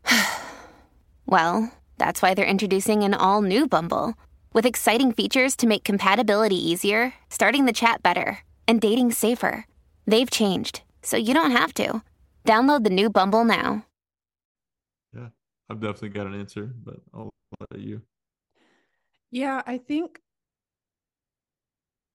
well, 1.26 1.72
that's 1.98 2.20
why 2.22 2.34
they're 2.34 2.44
introducing 2.44 3.02
an 3.02 3.14
all 3.14 3.42
new 3.42 3.66
Bumble 3.66 4.14
with 4.52 4.66
exciting 4.66 5.12
features 5.12 5.56
to 5.56 5.66
make 5.66 5.84
compatibility 5.84 6.56
easier, 6.56 7.14
starting 7.28 7.64
the 7.64 7.72
chat 7.72 8.02
better, 8.02 8.38
and 8.68 8.80
dating 8.80 9.12
safer. 9.12 9.66
They've 10.06 10.30
changed, 10.30 10.82
so 11.02 11.16
you 11.16 11.34
don't 11.34 11.50
have 11.50 11.74
to. 11.74 12.02
Download 12.44 12.84
the 12.84 12.90
new 12.90 13.10
Bumble 13.10 13.44
now. 13.44 13.86
Yeah, 15.14 15.28
I've 15.68 15.80
definitely 15.80 16.10
got 16.10 16.26
an 16.26 16.38
answer, 16.38 16.72
but 16.82 17.00
I'll 17.12 17.30
let 17.70 17.80
you. 17.80 18.02
Yeah, 19.30 19.62
I 19.66 19.78
think 19.78 20.20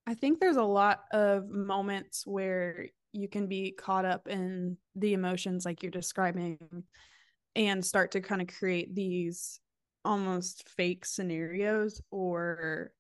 I 0.10 0.16
think 0.16 0.40
there's 0.40 0.58
a 0.58 0.64
lot 0.64 1.04
of 1.14 1.48
moments 1.50 2.26
where 2.26 2.88
you 3.14 3.28
can 3.28 3.46
be 3.46 3.72
caught 3.72 4.06
up 4.06 4.28
in 4.28 4.76
the 4.96 5.14
emotions 5.14 5.66
like 5.66 5.84
you're 5.84 5.92
describing 5.92 6.58
and 7.56 7.86
start 7.86 8.12
to 8.12 8.22
kind 8.22 8.42
of 8.42 8.48
create 8.48 8.96
these 8.96 9.60
almost 10.04 10.68
fake 10.70 11.06
scenarios 11.06 12.02
or 12.10 12.92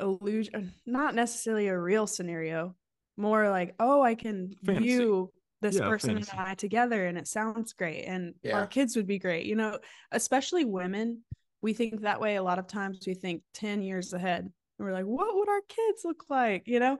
illusion 0.00 0.72
not 0.86 1.14
necessarily 1.14 1.68
a 1.68 1.78
real 1.78 2.06
scenario 2.06 2.74
more 3.18 3.50
like 3.50 3.74
oh 3.78 4.02
i 4.02 4.14
can 4.14 4.54
fantasy. 4.64 4.86
view 4.86 5.30
this 5.60 5.76
yeah, 5.76 5.88
person 5.88 6.14
fantasy. 6.14 6.30
and 6.32 6.48
i 6.48 6.54
together 6.54 7.06
and 7.06 7.18
it 7.18 7.26
sounds 7.26 7.74
great 7.74 8.04
and 8.04 8.34
yeah. 8.42 8.56
our 8.56 8.66
kids 8.66 8.96
would 8.96 9.06
be 9.06 9.18
great 9.18 9.44
you 9.44 9.54
know 9.54 9.78
especially 10.12 10.64
women 10.64 11.20
we 11.60 11.74
think 11.74 12.00
that 12.00 12.20
way 12.20 12.36
a 12.36 12.42
lot 12.42 12.58
of 12.58 12.66
times 12.66 13.00
we 13.06 13.14
think 13.14 13.42
10 13.52 13.82
years 13.82 14.14
ahead 14.14 14.50
and 14.82 14.90
we're 14.90 14.96
like, 14.96 15.06
what 15.06 15.34
would 15.36 15.48
our 15.48 15.60
kids 15.68 16.02
look 16.04 16.24
like? 16.28 16.66
You 16.66 16.80
know? 16.80 16.98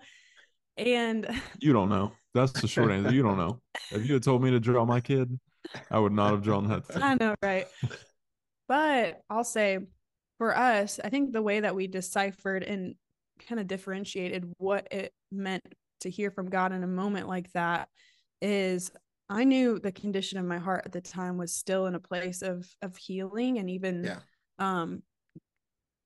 And 0.76 1.28
you 1.60 1.72
don't 1.72 1.88
know. 1.88 2.12
That's 2.32 2.52
the 2.52 2.68
short 2.68 2.92
answer. 2.92 3.12
You 3.12 3.22
don't 3.22 3.36
know. 3.36 3.60
If 3.90 4.06
you 4.06 4.14
had 4.14 4.22
told 4.22 4.42
me 4.42 4.50
to 4.50 4.60
draw 4.60 4.84
my 4.86 5.00
kid, 5.00 5.38
I 5.90 5.98
would 5.98 6.12
not 6.12 6.30
have 6.30 6.42
drawn 6.42 6.68
that. 6.68 6.84
I 6.96 7.14
know, 7.14 7.34
right? 7.42 7.66
but 8.68 9.20
I'll 9.28 9.44
say 9.44 9.78
for 10.38 10.56
us, 10.56 10.98
I 11.02 11.10
think 11.10 11.32
the 11.32 11.42
way 11.42 11.60
that 11.60 11.74
we 11.74 11.88
deciphered 11.88 12.62
and 12.62 12.94
kind 13.46 13.60
of 13.60 13.66
differentiated 13.66 14.50
what 14.58 14.88
it 14.90 15.12
meant 15.30 15.62
to 16.00 16.10
hear 16.10 16.30
from 16.30 16.48
God 16.48 16.72
in 16.72 16.82
a 16.84 16.88
moment 16.88 17.28
like 17.28 17.52
that 17.52 17.88
is 18.40 18.90
I 19.28 19.44
knew 19.44 19.78
the 19.78 19.92
condition 19.92 20.38
of 20.38 20.44
my 20.46 20.58
heart 20.58 20.82
at 20.86 20.92
the 20.92 21.00
time 21.00 21.36
was 21.38 21.52
still 21.52 21.86
in 21.86 21.94
a 21.94 22.00
place 22.00 22.42
of 22.42 22.66
of 22.82 22.96
healing 22.96 23.58
and 23.58 23.68
even 23.68 24.04
Yeah. 24.04 24.18
um 24.58 25.02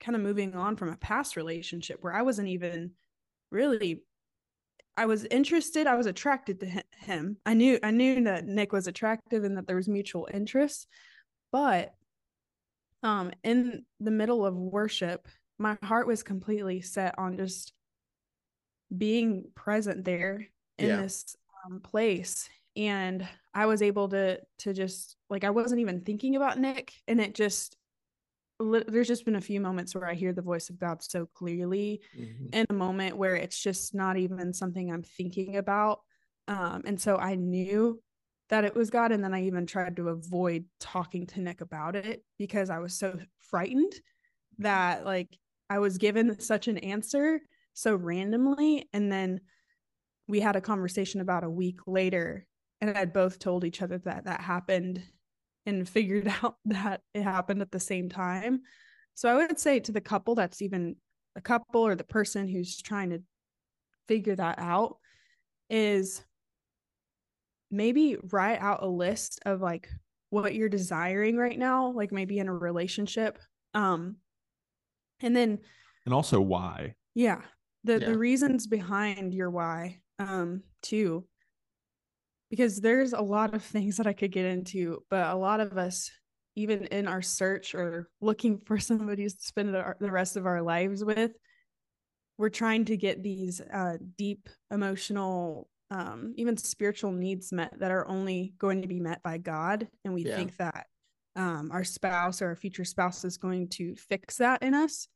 kind 0.01 0.17
of 0.17 0.23
moving 0.23 0.55
on 0.55 0.77
from 0.77 0.91
a 0.91 0.97
past 0.97 1.37
relationship 1.37 1.99
where 2.01 2.15
I 2.15 2.23
wasn't 2.23 2.49
even 2.49 2.93
really 3.51 4.03
I 4.97 5.07
was 5.07 5.25
interested, 5.27 5.87
I 5.87 5.97
was 5.97 6.07
attracted 6.07 6.61
to 6.61 6.83
him. 6.99 7.37
I 7.45 7.55
knew 7.55 7.79
I 7.83 7.91
knew 7.91 8.25
that 8.25 8.47
Nick 8.47 8.73
was 8.73 8.87
attractive 8.87 9.45
and 9.45 9.57
that 9.57 9.67
there 9.67 9.77
was 9.77 9.89
mutual 9.89 10.29
interest. 10.33 10.87
But 11.53 11.95
um 13.03 13.31
in 13.45 13.85
the 14.01 14.11
middle 14.11 14.45
of 14.47 14.55
worship, 14.57 15.29
my 15.59 15.77
heart 15.83 16.07
was 16.07 16.23
completely 16.23 16.81
set 16.81 17.19
on 17.19 17.37
just 17.37 17.73
being 18.97 19.45
present 19.55 20.05
there 20.05 20.47
in 20.79 20.87
Yeah. 20.89 21.03
this 21.03 21.37
um, 21.65 21.81
place 21.81 22.49
and 22.77 23.27
i 23.55 23.67
was 23.67 23.83
able 23.83 24.09
to 24.09 24.39
to 24.59 24.73
just 24.73 25.17
like 25.29 25.45
i 25.45 25.51
wasn't 25.51 25.81
even 25.81 26.03
thinking 26.03 26.37
about 26.37 26.59
nick 26.59 26.93
and 27.09 27.21
it 27.21 27.35
just 27.35 27.77
there's 28.59 29.09
just 29.09 29.25
been 29.25 29.37
a 29.37 29.41
few 29.41 29.61
moments 29.61 29.95
where 29.95 30.07
i 30.07 30.15
hear 30.15 30.33
the 30.33 30.43
voice 30.43 30.71
of 30.71 30.79
god 30.79 31.03
so 31.03 31.27
clearly 31.27 32.01
Mhm. 32.19 32.55
in 32.55 32.67
a 32.71 32.75
moment 32.75 33.17
where 33.17 33.37
it's 33.37 33.61
just 33.63 33.95
not 33.95 34.17
even 34.17 34.53
something 34.53 34.91
i'm 34.93 35.03
thinking 35.03 35.57
about 35.57 36.01
um 36.49 36.83
and 36.87 37.01
so 37.01 37.17
i 37.17 37.35
knew 37.35 38.03
that 38.49 38.65
it 38.65 38.75
was 38.75 38.91
god 38.91 39.13
and 39.13 39.23
then 39.23 39.35
i 39.35 39.43
even 39.45 39.67
tried 39.67 39.97
to 39.97 40.09
avoid 40.09 40.65
talking 40.81 41.27
to 41.27 41.41
nick 41.41 41.61
about 41.61 41.97
it 41.97 42.25
because 42.39 42.71
i 42.71 42.79
was 42.79 42.97
so 42.99 43.19
frightened 43.39 43.93
that 44.59 45.05
like 45.05 45.37
i 45.69 45.79
was 45.79 45.99
given 45.99 46.39
such 46.41 46.67
an 46.69 46.79
answer 46.79 47.41
so 47.75 47.95
randomly 47.95 48.89
and 48.95 49.13
then 49.13 49.41
we 50.29 50.41
had 50.41 50.57
a 50.57 50.61
conversation 50.61 51.21
about 51.21 51.45
a 51.45 51.51
week 51.51 51.81
later 51.87 52.47
and 52.81 52.91
I'd 52.97 53.13
both 53.13 53.39
told 53.39 53.65
each 53.65 53.81
other 53.81 53.99
that 53.99 54.25
that 54.25 54.41
happened 54.41 55.03
and 55.67 55.89
figured 55.89 56.29
out 56.43 56.57
that 56.65 57.03
it 57.13 57.23
happened 57.23 57.61
at 57.61 57.71
the 57.71 57.81
same 57.81 58.09
time 58.09 58.61
so 59.15 59.29
i 59.29 59.35
would 59.35 59.59
say 59.59 59.79
to 59.81 59.93
the 59.93 60.01
couple 60.01 60.35
that's 60.35 60.63
even 60.63 60.97
a 61.35 61.41
couple 61.41 61.87
or 61.87 61.95
the 61.95 62.05
person 62.05 62.49
who's 62.49 62.81
trying 62.81 63.11
to 63.11 63.23
figure 64.09 64.37
that 64.37 64.59
out 64.59 64.97
is 65.69 66.23
maybe 67.71 68.17
write 68.31 68.61
out 68.61 68.83
a 68.83 68.87
list 68.87 69.41
of 69.45 69.61
like 69.61 69.89
what 70.31 70.55
you're 70.55 70.69
desiring 70.69 71.37
right 71.37 71.59
now 71.59 71.91
like 71.91 72.13
maybe 72.13 72.39
in 72.39 72.49
a 72.49 72.53
relationship 72.55 73.39
um 73.75 74.17
and 75.21 75.35
then 75.35 75.59
And 76.05 76.15
also 76.15 76.41
why. 76.41 76.95
yeah 77.15 77.43
the 77.85 77.95
Yeah. 77.95 77.99
the 78.11 78.19
reasons 78.19 78.67
behind 78.67 79.35
your 79.35 79.51
why 79.51 80.01
um 80.19 80.63
too 80.83 81.27
because 82.51 82.81
there's 82.81 83.13
a 83.13 83.21
lot 83.21 83.55
of 83.55 83.63
things 83.63 83.97
that 83.97 84.07
I 84.07 84.13
could 84.13 84.33
get 84.33 84.45
into 84.47 85.03
but 85.11 85.29
a 85.29 85.35
lot 85.37 85.61
of 85.61 85.77
us 85.79 86.11
even 86.55 86.87
in 86.87 87.07
our 87.07 87.23
search 87.23 87.75
or 87.75 88.09
looking 88.21 88.59
for 88.59 88.79
somebody 88.91 89.25
to 89.25 89.35
spend 89.39 89.75
our, 89.77 89.97
the 90.01 90.11
rest 90.11 90.37
of 90.37 90.47
our 90.47 90.63
lives 90.63 91.05
with 91.05 91.33
we're 92.39 92.49
trying 92.49 92.85
to 92.87 92.97
get 92.97 93.23
these 93.23 93.61
uh 93.61 93.97
deep 94.19 94.49
emotional 94.71 95.69
um 95.91 96.35
even 96.37 96.57
spiritual 96.57 97.13
needs 97.13 97.53
met 97.53 97.73
that 97.79 97.91
are 97.91 98.07
only 98.09 98.55
going 98.59 98.83
to 98.83 98.89
be 98.89 99.01
met 99.01 99.23
by 99.23 99.39
God 99.39 99.89
and 100.05 100.13
we 100.15 100.25
Yeah. 100.25 100.37
think 100.37 100.57
that 100.57 100.87
um 101.37 101.71
our 101.73 101.85
spouse 101.85 102.43
or 102.43 102.47
our 102.49 102.57
future 102.57 102.85
spouse 102.85 103.25
is 103.25 103.37
going 103.37 103.69
to 103.71 103.95
fix 103.97 104.37
that 104.37 104.63
in 104.63 104.75
us 104.75 105.09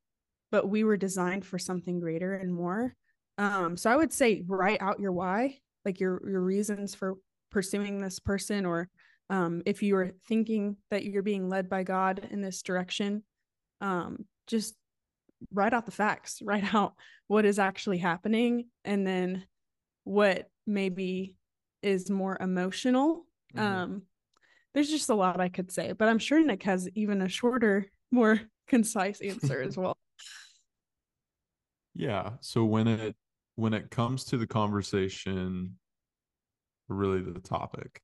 but 0.51 0.69
we 0.69 0.85
were 0.85 0.97
designed 0.97 1.45
for 1.45 1.59
something 1.59 2.01
greater 2.01 2.35
and 2.35 2.53
more. 2.53 2.95
Um, 3.39 3.77
so 3.77 3.89
I 3.91 3.95
would 3.97 4.13
say 4.13 4.43
write 4.47 4.83
out 4.83 4.99
your 4.99 5.13
why, 5.13 5.59
like 5.85 6.01
your 6.01 6.21
your 6.29 6.41
reasons 6.41 6.95
for 6.95 7.17
pursuing 7.51 8.01
this 8.01 8.19
person, 8.19 8.67
or 8.67 8.89
um, 9.29 9.63
if 9.67 9.83
you 9.83 9.97
are 9.97 10.13
thinking 10.29 10.77
that 10.91 11.05
you're 11.05 11.23
being 11.23 11.49
led 11.49 11.69
by 11.69 11.83
God 11.83 12.27
in 12.31 12.41
this 12.41 12.63
direction, 12.63 13.23
um, 13.81 14.25
just 14.47 14.75
write 15.53 15.73
out 15.73 15.87
the 15.87 15.93
facts, 15.93 16.41
write 16.45 16.75
out 16.75 16.95
what 17.29 17.45
is 17.45 17.59
actually 17.59 17.99
happening, 17.99 18.67
and 18.85 19.07
then 19.07 19.45
what 20.05 20.51
maybe 20.67 21.37
is 21.83 22.11
more 22.11 22.37
emotional. 22.41 23.27
Mhm. 23.55 23.61
Um, 23.61 24.03
there's 24.75 24.91
just 24.91 25.11
a 25.11 25.15
lot 25.15 25.41
I 25.41 25.49
could 25.49 25.73
say, 25.73 25.93
but 25.93 26.09
I'm 26.09 26.19
sure 26.19 26.45
Nick 26.45 26.63
has 26.65 26.89
even 26.95 27.23
a 27.23 27.29
shorter, 27.29 27.87
more 28.11 28.41
concise 28.69 29.21
answer 29.21 29.61
as 29.63 29.77
well. 29.79 29.97
Yeah. 31.95 32.33
So 32.41 32.65
when 32.65 32.87
it 32.87 33.17
when 33.57 33.75
it 33.75 33.91
comes 33.91 34.25
to 34.27 34.39
the 34.39 34.47
conversation, 34.47 35.77
really 36.89 37.21
the 37.21 37.41
topic 37.41 38.01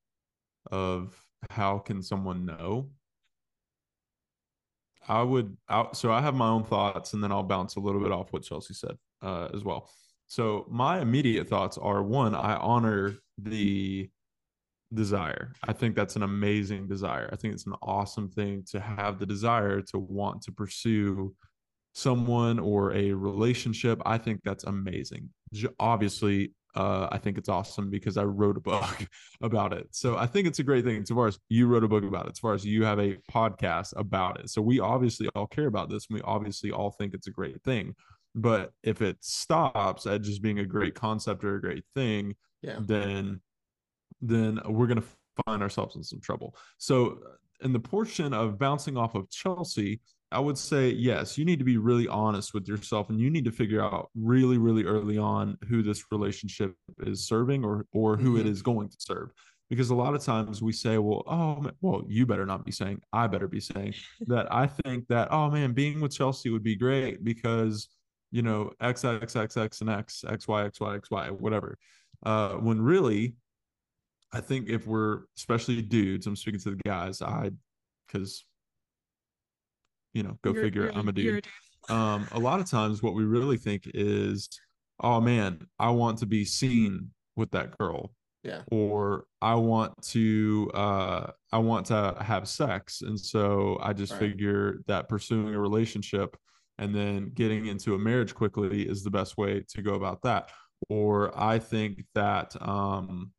of 0.71 1.17
how 1.51 1.79
can 1.79 2.03
someone 2.03 2.45
know, 2.45 2.91
I 5.09 5.23
would 5.23 5.57
out 5.69 5.97
so 5.97 6.13
I 6.13 6.21
have 6.21 6.35
my 6.35 6.49
own 6.49 6.65
thoughts 6.65 7.13
and 7.13 7.23
then 7.23 7.31
I'll 7.31 7.43
bounce 7.43 7.77
a 7.77 7.81
little 7.81 8.01
bit 8.01 8.13
off 8.13 8.33
what 8.33 8.43
Chelsea 8.43 8.75
said 8.75 8.97
uh, 9.23 9.49
as 9.55 9.63
well. 9.65 9.89
So 10.27 10.67
my 10.69 11.01
immediate 11.01 11.49
thoughts 11.49 11.79
are 11.79 12.03
one, 12.03 12.35
I 12.35 12.57
honor 12.57 13.15
the 13.39 14.11
desire. 14.93 15.53
I 15.67 15.73
think 15.73 15.95
that's 15.95 16.17
an 16.17 16.25
amazing 16.25 16.89
desire. 16.89 17.29
I 17.33 17.37
think 17.37 17.55
it's 17.55 17.67
an 17.67 17.75
awesome 17.83 18.29
thing 18.29 18.65
to 18.71 18.81
have 18.81 19.19
the 19.19 19.27
desire 19.27 19.81
to 19.83 19.99
want 19.99 20.43
to 20.43 20.53
pursue 20.53 21.35
someone 21.97 22.59
or 22.59 22.93
a 22.93 23.11
relationship. 23.13 24.03
I 24.05 24.19
think 24.19 24.43
that's 24.45 24.65
amazing. 24.65 25.31
Obviously, 25.81 26.53
uh, 26.75 27.09
I 27.11 27.17
think 27.17 27.39
it's 27.39 27.49
awesome 27.49 27.89
because 27.89 28.19
I 28.19 28.25
wrote 28.25 28.59
a 28.59 28.61
book 28.61 29.07
about 29.41 29.73
it. 29.73 29.89
So 29.93 30.15
I 30.19 30.27
think 30.27 30.47
it's 30.47 30.59
a 30.59 30.63
great 30.63 30.85
thing. 30.85 31.01
As 31.01 31.09
far 31.09 31.27
as 31.27 31.39
you 31.49 31.67
wrote 31.69 31.85
a 31.85 31.89
book 31.89 32.05
about 32.05 32.27
it, 32.27 32.33
as 32.33 32.39
far 32.39 32.53
as 32.53 32.67
you 32.67 32.85
have 32.85 32.99
a 33.01 33.17
podcast 33.33 33.95
about 33.97 34.39
it. 34.41 34.51
So 34.51 34.61
we 34.61 34.79
obviously 34.79 35.29
all 35.35 35.47
care 35.47 35.69
about 35.69 35.89
this 35.89 36.07
and 36.11 36.17
we 36.17 36.23
obviously 36.23 36.71
all 36.71 36.91
think 36.91 37.15
it's 37.15 37.29
a 37.29 37.31
great 37.31 37.63
thing. 37.63 37.95
But 38.35 38.73
if 38.83 39.01
it 39.01 39.17
stops 39.21 40.05
at 40.05 40.21
just 40.21 40.43
being 40.43 40.59
a 40.59 40.67
great 40.67 40.95
concept 40.95 41.45
or 41.45 41.55
a 41.57 41.61
great 41.63 41.85
thing, 41.95 42.35
Yeah. 42.61 42.79
then 42.81 43.41
then 44.21 44.61
we're 44.67 44.87
going 44.87 45.01
to 45.01 45.07
find 45.47 45.63
ourselves 45.63 45.97
in 45.97 46.03
some 46.03 46.21
trouble. 46.21 46.55
So, 46.77 47.21
in 47.63 47.73
the 47.73 47.81
portion 47.81 48.35
of 48.35 48.59
bouncing 48.59 48.97
off 48.99 49.15
of 49.15 49.31
Chelsea, 49.31 50.01
I 50.33 50.41
would 50.41 50.59
say 50.59 50.91
yes, 50.91 51.39
you 51.39 51.45
need 51.45 51.61
to 51.61 51.65
be 51.65 51.77
really 51.79 52.09
honest 52.09 52.53
with 52.53 52.67
yourself 52.67 53.11
and 53.11 53.21
you 53.21 53.31
need 53.31 53.45
to 53.45 53.53
figure 53.53 53.81
out 53.83 54.11
really 54.17 54.59
really 54.59 54.85
early 54.85 55.19
on 55.19 55.57
who 55.69 55.83
this 55.83 56.05
relationship 56.11 56.75
is 57.01 57.27
serving 57.27 57.65
or 57.65 57.87
or 57.93 58.17
who 58.17 58.37
it 58.37 58.45
Mhm. 58.47 58.51
is 58.51 58.63
going 58.63 58.89
to 58.89 58.97
serve. 58.99 59.31
Because 59.71 59.91
a 59.91 59.95
lot 59.97 60.15
of 60.15 60.23
times 60.23 60.63
we 60.63 60.71
say, 60.73 60.97
well, 60.99 61.25
oh, 61.27 61.57
ma- 61.61 61.71
well, 61.81 62.03
you 62.07 62.25
better 62.25 62.47
not 62.47 62.65
be 62.65 62.71
saying, 62.71 63.01
I 63.13 63.27
better 63.27 63.49
be 63.49 63.61
saying 63.61 63.95
that 64.29 64.53
I 64.53 64.67
think 64.69 65.09
that, 65.09 65.29
oh 65.33 65.51
man, 65.51 65.73
being 65.73 66.01
with 66.01 66.13
Chelsea 66.13 66.51
would 66.51 66.63
be 66.63 66.77
great 66.77 67.25
because, 67.25 67.89
you 68.31 68.43
know, 68.43 68.71
X, 68.81 69.05
X, 69.05 69.35
X, 69.37 69.57
X, 69.57 69.81
and 69.81 69.91
X, 69.91 70.25
X, 70.29 70.47
Y, 70.47 70.65
X, 70.65 70.81
Y, 70.81 70.95
X, 70.97 71.11
Y, 71.11 71.31
whatever. 71.31 71.79
Uh, 72.25 72.55
when 72.55 72.81
really, 72.81 73.35
I 74.33 74.41
think 74.41 74.69
if 74.69 74.87
we're 74.87 75.23
especially 75.37 75.83
dudes, 75.83 76.27
I'm 76.27 76.37
speaking 76.37 76.61
to 76.61 76.71
the 76.71 76.81
guys, 76.85 77.23
I 77.23 77.51
because 78.07 78.45
you 80.17 80.23
know, 80.23 80.39
go 80.43 80.51
You're- 80.53 80.63
figure, 80.63 80.83
you're- 80.85 80.95
I'm 80.97 81.09
a 81.09 81.13
you're 81.13 81.35
dude. 81.41 81.47
Um, 81.89 82.27
a 82.33 82.41
lot 82.41 82.59
of 82.59 82.69
times 82.69 83.01
what 83.01 83.15
we 83.15 83.23
really 83.23 83.57
think 83.59 83.83
is, 83.95 84.49
oh 84.99 85.21
man, 85.21 85.69
I 85.79 85.91
want 85.91 86.19
to 86.19 86.27
be 86.27 86.45
seen 86.45 87.11
with 87.37 87.53
that 87.53 87.79
girl. 87.79 88.13
Yeah. 88.43 88.63
Or 88.73 89.27
I 89.41 89.55
want 89.55 89.93
to 90.09 90.69
uh 90.75 91.31
I 91.53 91.59
want 91.59 91.87
to 91.87 92.17
have 92.21 92.49
sex. 92.49 93.03
And 93.03 93.19
so 93.21 93.79
I 93.81 93.93
just 93.93 94.13
Right. 94.15 94.19
figure 94.21 94.81
that 94.89 95.09
pursuing 95.09 95.55
a 95.55 95.61
relationship 95.61 96.37
and 96.79 96.93
then 96.93 97.31
getting 97.35 97.67
into 97.67 97.95
a 97.95 97.99
marriage 97.99 98.35
quickly 98.35 98.83
is 98.89 99.05
the 99.05 99.11
best 99.11 99.37
way 99.37 99.63
to 99.75 99.81
go 99.83 99.95
about 99.95 100.23
that. 100.23 100.51
Or 100.89 101.31
I 101.41 101.61
think 101.61 102.05
that 102.15 102.49
um 102.61 103.31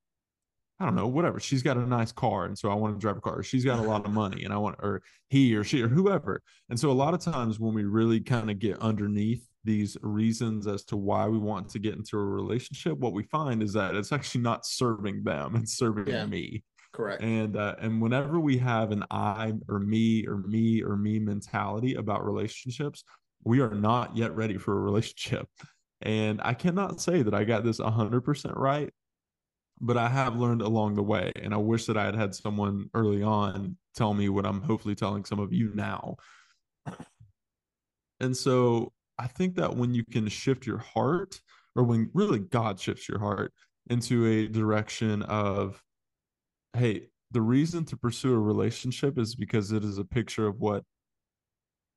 I 0.79 0.85
don't 0.85 0.95
know, 0.95 1.07
whatever. 1.07 1.39
She's 1.39 1.63
got 1.63 1.77
a 1.77 1.85
nice 1.85 2.11
car, 2.11 2.45
and 2.45 2.57
so 2.57 2.69
I 2.69 2.75
want 2.75 2.95
to 2.95 2.99
drive 2.99 3.17
a 3.17 3.21
car. 3.21 3.41
She's 3.41 3.65
got 3.65 3.79
a 3.79 3.81
lot 3.81 4.05
of 4.05 4.11
money, 4.11 4.43
and 4.43 4.53
I 4.53 4.57
want, 4.57 4.75
or 4.79 5.01
he 5.29 5.55
or 5.55 5.63
she 5.63 5.81
or 5.81 5.87
whoever. 5.87 6.41
And 6.69 6.79
so 6.79 6.91
a 6.91 6.93
lot 6.93 7.15
of 7.15 7.19
times 7.19 7.59
when 7.59 7.73
we 7.73 7.83
really 7.83 8.19
kind 8.19 8.51
of 8.51 8.59
get 8.59 8.77
underneath 8.79 9.47
these 9.63 9.97
reasons 10.01 10.67
as 10.67 10.83
to 10.85 10.95
why 10.95 11.27
we 11.27 11.39
want 11.39 11.69
to 11.69 11.79
get 11.79 11.95
into 11.95 12.17
a 12.17 12.23
relationship, 12.23 12.97
what 12.99 13.13
we 13.13 13.23
find 13.23 13.63
is 13.63 13.73
that 13.73 13.95
it's 13.95 14.11
actually 14.11 14.41
not 14.41 14.65
serving 14.67 15.23
them; 15.23 15.55
it's 15.55 15.77
serving 15.77 16.07
Yeah. 16.07 16.25
me. 16.27 16.63
Correct. 16.93 17.21
And 17.23 17.57
uh, 17.57 17.75
and 17.79 17.99
whenever 18.01 18.39
we 18.39 18.57
have 18.59 18.91
an 18.91 19.03
I 19.09 19.53
or 19.67 19.79
me 19.79 20.25
or 20.27 20.37
me 20.37 20.83
or 20.83 20.95
me 20.95 21.17
mentality 21.19 21.95
about 21.95 22.23
relationships, 22.25 23.03
we 23.43 23.61
are 23.61 23.73
not 23.73 24.15
yet 24.15 24.35
ready 24.35 24.57
for 24.57 24.77
a 24.77 24.81
relationship. 24.81 25.47
And 26.01 26.39
I 26.43 26.53
cannot 26.53 27.01
say 27.01 27.23
that 27.23 27.33
I 27.33 27.43
got 27.43 27.63
this 27.63 27.79
100% 27.79 28.55
right, 28.55 28.91
but 29.79 29.97
I 29.97 30.09
have 30.09 30.35
learned 30.35 30.61
along 30.61 30.95
the 30.95 31.03
way. 31.03 31.31
And 31.41 31.53
I 31.53 31.57
wish 31.57 31.85
that 31.85 31.97
I 31.97 32.05
had 32.05 32.15
had 32.15 32.35
someone 32.35 32.89
early 32.93 33.23
on 33.23 33.77
tell 33.95 34.13
me 34.13 34.29
what 34.29 34.45
I'm 34.45 34.61
hopefully 34.61 34.95
telling 34.95 35.25
some 35.25 35.39
of 35.39 35.53
you 35.53 35.71
now. 35.73 36.15
And 38.19 38.35
so 38.35 38.93
I 39.19 39.27
think 39.27 39.55
that 39.55 39.75
when 39.75 39.93
you 39.93 40.03
can 40.03 40.27
shift 40.27 40.65
your 40.65 40.79
heart, 40.79 41.39
or 41.75 41.83
when 41.83 42.09
really 42.13 42.39
God 42.39 42.79
shifts 42.79 43.07
your 43.07 43.19
heart 43.19 43.53
into 43.89 44.25
a 44.25 44.47
direction 44.47 45.21
of, 45.23 45.81
hey, 46.75 47.09
the 47.31 47.41
reason 47.41 47.85
to 47.85 47.97
pursue 47.97 48.33
a 48.33 48.39
relationship 48.39 49.17
is 49.19 49.35
because 49.35 49.71
it 49.71 49.83
is 49.83 49.97
a 49.97 50.03
picture 50.03 50.47
of 50.47 50.59
what 50.59 50.83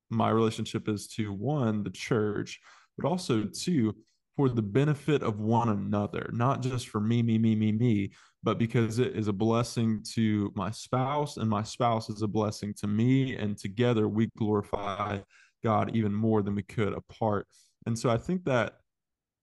my 0.09 0.29
relationship 0.29 0.87
is 0.87 1.07
to 1.07 1.33
one, 1.33 1.83
the 1.83 1.89
church, 1.89 2.59
but 2.97 3.07
also 3.07 3.45
two, 3.45 3.95
for 4.35 4.47
mm-hmm. 4.47 4.55
the 4.55 4.61
benefit 4.61 5.23
of 5.23 5.39
one 5.39 5.69
another, 5.69 6.29
not 6.33 6.61
just 6.61 6.89
for 6.89 6.99
me, 6.99 7.21
me, 7.21 7.37
me, 7.37 7.55
me, 7.55 7.71
me, 7.71 8.11
but 8.43 8.57
because 8.57 8.99
it 8.99 9.15
is 9.15 9.27
a 9.27 9.33
blessing 9.33 10.03
to 10.13 10.51
my 10.55 10.71
spouse 10.71 11.37
and 11.37 11.49
my 11.49 11.63
spouse 11.63 12.09
is 12.09 12.21
a 12.21 12.27
blessing 12.27 12.73
to 12.79 12.87
me. 12.87 13.35
And 13.35 13.57
together 13.57 14.07
we 14.07 14.29
glorify 14.37 15.19
God 15.63 15.95
even 15.95 16.13
more 16.13 16.41
than 16.41 16.55
we 16.55 16.63
could 16.63 16.93
apart. 16.93 17.47
And 17.85 17.97
so 17.97 18.09
I 18.09 18.17
think 18.17 18.45
that 18.45 18.73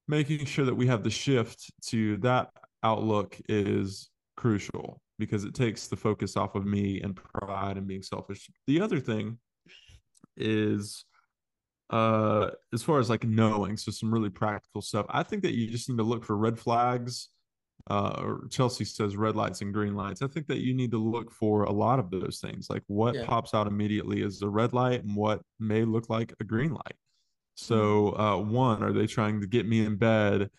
making 0.08 0.46
sure 0.46 0.64
that 0.64 0.74
we 0.74 0.86
have 0.86 1.04
the 1.04 1.10
shift 1.10 1.70
to 1.88 2.16
that 2.18 2.50
outlook 2.82 3.36
is 3.48 4.10
crucial 4.36 5.00
because 5.18 5.44
it 5.44 5.54
takes 5.54 5.88
the 5.88 5.96
focus 5.96 6.36
off 6.36 6.54
of 6.54 6.64
me 6.64 7.00
and 7.00 7.16
pride 7.16 7.76
and 7.76 7.86
being 7.86 8.02
selfish. 8.02 8.48
The 8.66 8.80
other 8.80 9.00
thing 9.00 9.38
is 10.36 11.04
uh 11.90 12.50
as 12.74 12.82
far 12.82 12.98
as 12.98 13.08
like 13.08 13.24
knowing 13.24 13.76
so 13.76 13.90
some 13.90 14.12
really 14.12 14.30
practical 14.30 14.82
stuff. 14.82 15.06
I 15.08 15.22
think 15.22 15.42
that 15.42 15.54
you 15.54 15.68
just 15.68 15.88
need 15.88 15.98
to 15.98 16.04
look 16.04 16.24
for 16.24 16.36
red 16.36 16.58
flags 16.58 17.30
uh 17.88 18.20
or 18.22 18.46
chelsea 18.50 18.84
says 18.84 19.16
red 19.16 19.36
lights 19.36 19.62
and 19.62 19.72
green 19.72 19.94
lights. 19.94 20.20
I 20.20 20.26
think 20.26 20.46
that 20.48 20.58
you 20.58 20.74
need 20.74 20.90
to 20.90 20.98
look 20.98 21.30
for 21.32 21.62
a 21.64 21.72
lot 21.72 21.98
of 21.98 22.10
those 22.10 22.40
things 22.40 22.68
like 22.68 22.82
what 22.88 23.14
yeah. 23.14 23.24
pops 23.24 23.54
out 23.54 23.66
immediately 23.66 24.22
is 24.22 24.42
a 24.42 24.48
red 24.48 24.72
light 24.72 25.02
and 25.04 25.16
what 25.16 25.40
may 25.58 25.84
look 25.84 26.10
like 26.10 26.34
a 26.40 26.44
green 26.44 26.72
light. 26.72 26.96
So 27.54 28.16
uh 28.18 28.36
one 28.36 28.82
are 28.82 28.92
they 28.92 29.06
trying 29.06 29.40
to 29.40 29.46
get 29.46 29.66
me 29.66 29.84
in 29.84 29.96
bed 29.96 30.50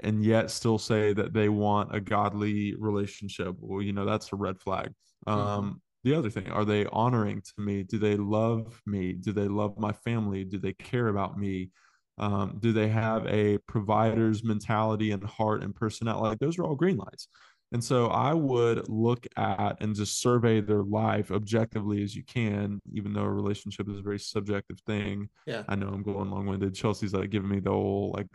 and 0.00 0.24
yet 0.24 0.50
still 0.50 0.78
say 0.78 1.12
that 1.14 1.32
they 1.32 1.48
want 1.48 1.94
a 1.94 2.00
godly 2.00 2.74
relationship? 2.76 3.56
Well 3.58 3.80
you 3.80 3.94
know 3.94 4.04
that's 4.04 4.32
a 4.32 4.36
red 4.36 4.60
flag. 4.60 4.92
Mm-hmm. 5.26 5.40
um 5.40 5.80
the 6.04 6.14
other 6.14 6.30
thing 6.30 6.50
are 6.50 6.64
they 6.64 6.86
honoring 6.86 7.42
to 7.42 7.62
me? 7.62 7.82
Do 7.82 7.98
they 7.98 8.16
love 8.16 8.80
me? 8.86 9.12
Do 9.14 9.32
they 9.32 9.48
love 9.48 9.78
my 9.78 9.92
family? 9.92 10.44
Do 10.44 10.58
they 10.58 10.74
care 10.74 11.08
about 11.08 11.38
me? 11.38 11.70
Um, 12.18 12.58
do 12.60 12.72
they 12.72 12.88
have 12.88 13.26
a 13.26 13.58
provider's 13.66 14.44
mentality 14.44 15.10
and 15.10 15.24
heart 15.24 15.64
and 15.64 15.74
personality? 15.74 16.28
Like 16.28 16.38
those 16.38 16.58
are 16.58 16.64
all 16.64 16.76
green 16.76 16.96
lights. 16.96 17.28
And 17.72 17.82
so 17.82 18.06
i 18.06 18.32
would 18.32 18.88
look 18.88 19.26
at 19.36 19.78
and 19.80 19.96
just 19.96 20.20
survey 20.20 20.60
their 20.60 20.84
life 20.84 21.32
objectively 21.32 22.04
as 22.04 22.14
you 22.14 22.22
can 22.22 22.80
even 22.92 23.12
though 23.12 23.22
a 23.22 23.28
relationship 23.28 23.88
is 23.88 23.98
a 23.98 24.02
very 24.02 24.20
subjective 24.20 24.78
thing. 24.86 25.28
Yeah. 25.46 25.64
I 25.68 25.74
know 25.74 25.88
i'm 25.88 26.04
going 26.04 26.30
long-winded. 26.30 26.74
Chelsea's 26.74 27.14
like 27.14 27.30
giving 27.30 27.48
me 27.48 27.58
the 27.58 27.70
old 27.70 28.14
like 28.14 28.28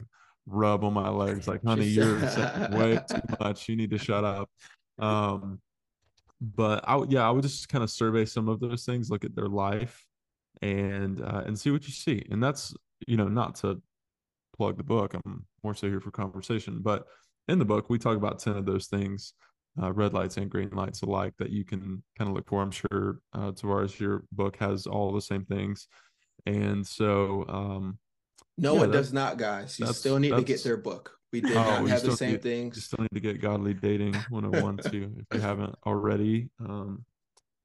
rub 0.45 0.83
on 0.83 0.93
my 0.93 1.09
legs 1.09 1.47
like 1.47 1.63
honey 1.65 1.85
you're 1.85 2.19
way 2.71 2.99
too 3.09 3.21
much. 3.39 3.69
You 3.69 3.77
need 3.77 3.91
to 3.91 3.97
shut 3.97 4.25
up. 4.25 4.49
Um 4.97 5.61
but 6.41 6.87
I 6.87 7.01
yeah, 7.09 7.27
I 7.27 7.31
would 7.31 7.43
just 7.43 7.69
kind 7.69 7.83
of 7.83 7.89
survey 7.89 8.25
some 8.25 8.47
of 8.47 8.59
those 8.59 8.85
things, 8.85 9.09
look 9.09 9.25
at 9.25 9.35
their 9.35 9.47
life, 9.47 10.05
and 10.61 11.21
uh, 11.21 11.43
and 11.45 11.57
see 11.59 11.71
what 11.71 11.85
you 11.85 11.93
see. 11.93 12.25
And 12.31 12.41
that's 12.41 12.73
you 13.07 13.17
know 13.17 13.27
not 13.27 13.55
to 13.55 13.81
plug 14.57 14.77
the 14.77 14.83
book. 14.83 15.13
I'm 15.13 15.45
more 15.63 15.73
so 15.73 15.87
here 15.87 15.99
for 15.99 16.11
conversation, 16.11 16.79
but 16.81 17.05
in 17.47 17.59
the 17.59 17.65
book 17.65 17.89
we 17.89 17.97
talk 17.97 18.15
about 18.15 18.39
ten 18.39 18.55
of 18.55 18.65
those 18.65 18.87
things, 18.87 19.33
uh, 19.81 19.91
red 19.91 20.13
lights 20.13 20.37
and 20.37 20.49
green 20.49 20.69
lights 20.71 21.01
alike 21.01 21.33
that 21.39 21.51
you 21.51 21.65
can 21.65 22.03
kind 22.17 22.29
of 22.29 22.35
look 22.35 22.47
for. 22.47 22.61
I'm 22.61 22.71
sure 22.71 23.19
uh, 23.33 23.51
Tovares, 23.51 23.99
your 23.99 24.23
book 24.31 24.57
has 24.57 24.87
all 24.87 25.11
the 25.11 25.21
same 25.21 25.45
things, 25.45 25.87
and 26.45 26.85
so 26.85 27.45
um, 27.49 27.97
no, 28.59 28.75
yeah, 28.75 28.83
it 28.83 28.91
does 28.91 29.13
not, 29.13 29.37
guys. 29.37 29.79
You 29.79 29.87
still 29.87 30.19
need 30.19 30.31
to 30.31 30.43
get 30.43 30.63
their 30.63 30.77
book. 30.77 31.11
We 31.31 31.41
did 31.41 31.51
oh, 31.51 31.55
not 31.63 31.89
have 31.89 32.03
the 32.03 32.17
same 32.17 32.33
need, 32.33 32.41
things. 32.41 32.75
You 32.75 32.81
still 32.81 32.99
need 32.99 33.13
to 33.13 33.19
get 33.19 33.41
Godly 33.41 33.73
Dating 33.73 34.13
101 34.29 34.77
too, 34.91 35.13
if 35.17 35.25
you 35.33 35.41
haven't 35.41 35.75
already. 35.85 36.49
Um, 36.59 37.05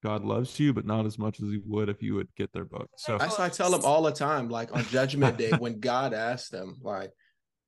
God 0.02 0.22
loves 0.22 0.61
you, 0.61 0.74
but 0.74 0.85
not 0.85 1.07
as 1.07 1.18
much 1.18 1.40
as 1.40 1.48
he 1.48 1.61
would 1.64 1.88
if 1.88 2.02
you 2.02 2.14
would 2.14 2.28
get 2.37 2.52
their 2.52 2.66
book. 2.66 2.90
So 2.96 3.16
that's 3.16 3.40
I 3.40 3.48
tell 3.48 3.70
them 3.70 3.80
all 3.85 4.02
the 4.02 4.12
time, 4.12 4.50
like 4.50 4.74
on 4.76 4.85
Judgment 4.85 5.38
Day, 5.38 5.50
when 5.59 5.80
God 5.80 6.12
asked 6.12 6.52
them, 6.52 6.76
like, 6.83 7.11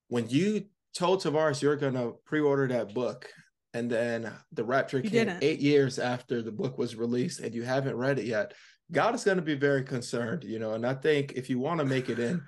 when 0.09 0.29
you 0.29 0.67
told 0.95 1.23
Tovares 1.23 1.63
you're 1.63 1.77
gonna 1.77 2.13
pre-order 2.27 2.69
that 2.69 2.93
book, 2.93 3.31
and 3.73 3.91
then 3.91 4.31
the 4.53 4.65
rapture 4.65 4.99
you 4.99 5.05
came 5.05 5.29
didn't. 5.29 5.43
eight 5.43 5.61
years 5.61 5.99
after 5.99 6.43
the 6.43 6.53
book 6.53 6.77
was 6.77 6.95
released, 6.95 7.41
and 7.41 7.55
you 7.55 7.63
haven't 7.63 7.97
read 7.97 8.19
it 8.19 8.27
yet, 8.27 8.53
God 8.93 9.15
is 9.15 9.25
gonna 9.25 9.41
be 9.41 9.55
very 9.55 9.83
concerned, 9.83 10.45
you 10.45 10.59
know. 10.59 10.75
And 10.75 10.87
I 10.87 10.93
think 10.93 11.33
if 11.37 11.49
you 11.49 11.59
want 11.59 11.81
to 11.81 11.87
make 11.87 12.11
it 12.11 12.19
in 12.19 12.43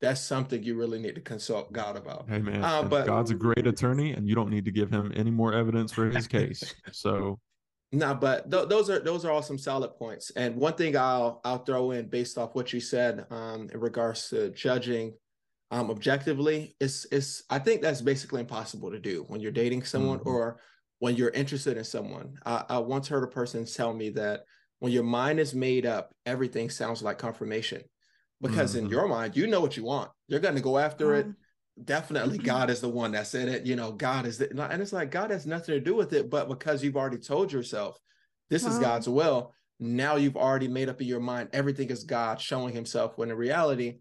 that's 0.00 0.20
something 0.20 0.62
you 0.62 0.76
really 0.76 0.98
need 0.98 1.14
to 1.16 1.20
consult 1.20 1.72
God 1.72 1.96
about. 1.96 2.26
Hey 2.28 2.38
man, 2.38 2.62
uh, 2.62 2.82
but 2.82 3.06
God's 3.06 3.30
a 3.30 3.34
great 3.34 3.66
attorney, 3.66 4.12
and 4.12 4.28
you 4.28 4.34
don't 4.34 4.50
need 4.50 4.64
to 4.64 4.70
give 4.70 4.90
him 4.90 5.12
any 5.14 5.30
more 5.30 5.52
evidence 5.52 5.92
for 5.92 6.08
his 6.08 6.26
case. 6.26 6.74
So, 6.92 7.38
no, 7.92 8.14
but 8.14 8.50
th- 8.50 8.68
those 8.68 8.88
are 8.90 8.98
those 9.00 9.24
are 9.24 9.30
all 9.30 9.42
some 9.42 9.58
solid 9.58 9.90
points. 9.96 10.30
And 10.36 10.56
one 10.56 10.74
thing 10.74 10.96
I'll 10.96 11.40
I'll 11.44 11.64
throw 11.64 11.90
in 11.92 12.08
based 12.08 12.38
off 12.38 12.54
what 12.54 12.72
you 12.72 12.80
said 12.80 13.26
um, 13.30 13.68
in 13.72 13.80
regards 13.80 14.28
to 14.30 14.50
judging 14.50 15.14
um, 15.70 15.90
objectively 15.90 16.76
is 16.80 17.06
is 17.10 17.42
I 17.50 17.58
think 17.58 17.82
that's 17.82 18.00
basically 18.00 18.40
impossible 18.40 18.90
to 18.90 18.98
do 18.98 19.24
when 19.28 19.40
you're 19.40 19.52
dating 19.52 19.84
someone 19.84 20.18
mm-hmm. 20.18 20.28
or 20.28 20.60
when 21.00 21.16
you're 21.16 21.30
interested 21.30 21.76
in 21.76 21.84
someone. 21.84 22.38
I, 22.46 22.64
I 22.68 22.78
once 22.78 23.08
heard 23.08 23.24
a 23.24 23.28
person 23.28 23.64
tell 23.64 23.92
me 23.92 24.10
that 24.10 24.44
when 24.78 24.92
your 24.92 25.04
mind 25.04 25.40
is 25.40 25.54
made 25.54 25.86
up, 25.86 26.14
everything 26.24 26.70
sounds 26.70 27.02
like 27.02 27.18
confirmation 27.18 27.82
because 28.40 28.74
mm-hmm. 28.74 28.86
in 28.86 28.90
your 28.90 29.08
mind 29.08 29.36
you 29.36 29.46
know 29.46 29.60
what 29.60 29.76
you 29.76 29.84
want. 29.84 30.10
You're 30.28 30.40
going 30.40 30.54
to 30.54 30.60
go 30.60 30.78
after 30.78 31.14
it. 31.14 31.26
Mm-hmm. 31.26 31.82
definitely 31.84 32.38
god 32.38 32.70
is 32.70 32.80
the 32.80 32.88
one 32.88 33.12
that's 33.12 33.34
in 33.34 33.48
it. 33.48 33.66
You 33.66 33.76
know 33.76 33.92
god 33.92 34.26
is 34.26 34.38
the, 34.38 34.50
and 34.70 34.82
it's 34.82 34.92
like 34.92 35.10
god 35.10 35.30
has 35.30 35.46
nothing 35.46 35.74
to 35.74 35.80
do 35.80 35.94
with 35.94 36.12
it 36.12 36.30
but 36.30 36.48
because 36.48 36.82
you've 36.82 36.96
already 36.96 37.18
told 37.18 37.52
yourself 37.52 37.98
this 38.50 38.64
is 38.64 38.78
god's 38.78 39.08
will 39.08 39.54
now 39.80 40.16
you've 40.16 40.36
already 40.36 40.68
made 40.68 40.88
up 40.88 41.00
in 41.00 41.06
your 41.06 41.20
mind 41.20 41.50
everything 41.52 41.88
is 41.90 42.04
god 42.04 42.40
showing 42.40 42.74
himself 42.74 43.16
when 43.16 43.30
in 43.30 43.36
reality 43.36 43.98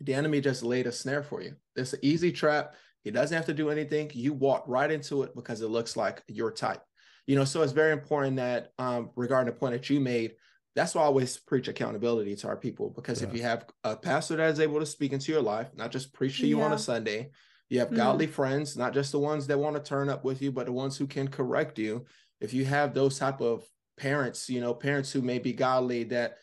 the 0.00 0.14
enemy 0.14 0.40
just 0.40 0.62
laid 0.62 0.86
a 0.86 0.92
snare 0.92 1.22
for 1.22 1.42
you. 1.42 1.56
It's 1.74 1.92
an 1.92 2.00
easy 2.02 2.32
trap. 2.32 2.74
He 3.02 3.10
doesn't 3.10 3.36
have 3.36 3.46
to 3.46 3.54
do 3.54 3.70
anything. 3.70 4.10
You 4.12 4.32
walk 4.32 4.64
right 4.66 4.90
into 4.90 5.22
it 5.22 5.34
because 5.34 5.60
it 5.60 5.68
looks 5.68 5.96
like 5.96 6.22
your 6.26 6.50
type. 6.50 6.82
You 7.26 7.36
know 7.36 7.44
so 7.44 7.62
it's 7.62 7.72
very 7.72 7.92
important 7.92 8.36
that 8.36 8.72
um, 8.78 9.10
regarding 9.16 9.52
the 9.52 9.58
point 9.58 9.72
that 9.72 9.90
you 9.90 10.00
made 10.00 10.34
that's 10.76 10.94
why 10.94 11.02
I 11.02 11.06
always 11.06 11.38
preach 11.38 11.68
accountability 11.68 12.36
to 12.36 12.48
our 12.48 12.56
people 12.56 12.90
because 12.90 13.22
yeah. 13.22 13.28
if 13.28 13.34
you 13.34 13.42
have 13.42 13.64
a 13.82 13.96
pastor 13.96 14.36
that 14.36 14.50
is 14.50 14.60
able 14.60 14.78
to 14.78 14.86
speak 14.86 15.14
into 15.14 15.32
your 15.32 15.40
life, 15.40 15.70
not 15.74 15.90
just 15.90 16.12
preach 16.12 16.38
to 16.40 16.46
you 16.46 16.58
yeah. 16.58 16.64
on 16.66 16.72
a 16.74 16.78
Sunday, 16.78 17.30
you 17.70 17.78
have 17.78 17.88
mm-hmm. 17.88 17.96
godly 17.96 18.26
friends, 18.26 18.76
not 18.76 18.92
just 18.92 19.10
the 19.10 19.18
ones 19.18 19.46
that 19.46 19.58
want 19.58 19.74
to 19.74 19.82
turn 19.82 20.10
up 20.10 20.22
with 20.22 20.42
you, 20.42 20.52
but 20.52 20.66
the 20.66 20.72
ones 20.72 20.96
who 20.96 21.06
can 21.06 21.28
correct 21.28 21.78
you. 21.78 22.04
If 22.42 22.52
you 22.52 22.66
have 22.66 22.92
those 22.92 23.18
type 23.18 23.40
of 23.40 23.64
parents, 23.96 24.50
you 24.50 24.60
know, 24.60 24.74
parents 24.74 25.10
who 25.10 25.22
may 25.22 25.38
be 25.38 25.54
godly 25.54 26.04
that 26.04 26.36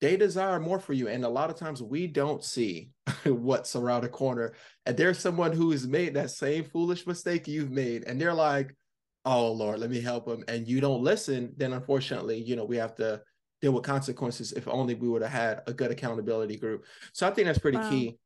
they 0.00 0.16
desire 0.16 0.60
more 0.60 0.78
for 0.78 0.92
you. 0.92 1.08
And 1.08 1.24
a 1.24 1.28
lot 1.28 1.50
of 1.50 1.56
times 1.56 1.82
we 1.82 2.06
don't 2.06 2.44
see 2.44 2.90
what's 3.24 3.74
around 3.74 4.02
the 4.02 4.08
corner. 4.08 4.54
And 4.86 4.96
there's 4.96 5.18
someone 5.18 5.52
who 5.52 5.72
has 5.72 5.86
made 5.86 6.14
that 6.14 6.30
same 6.30 6.64
foolish 6.64 7.08
mistake 7.08 7.48
you've 7.48 7.72
made. 7.72 8.04
And 8.04 8.20
they're 8.20 8.32
like, 8.32 8.74
oh 9.24 9.50
Lord, 9.50 9.80
let 9.80 9.90
me 9.90 10.00
help 10.00 10.26
them. 10.26 10.44
And 10.46 10.66
you 10.66 10.80
don't 10.80 11.02
listen, 11.02 11.52
then 11.56 11.72
unfortunately, 11.72 12.40
you 12.40 12.54
know, 12.54 12.64
we 12.64 12.76
have 12.76 12.94
to 12.94 13.20
deal 13.60 13.72
with 13.72 13.84
consequences 13.84 14.52
if 14.52 14.66
only 14.68 14.94
we 14.94 15.08
would 15.08 15.22
have 15.22 15.30
had 15.30 15.62
a 15.66 15.72
good 15.72 15.90
accountability 15.90 16.56
group. 16.56 16.84
So 17.12 17.26
I 17.26 17.30
think 17.30 17.46
that's 17.46 17.58
pretty 17.58 17.78
wow. 17.78 17.90
key. 17.90 18.18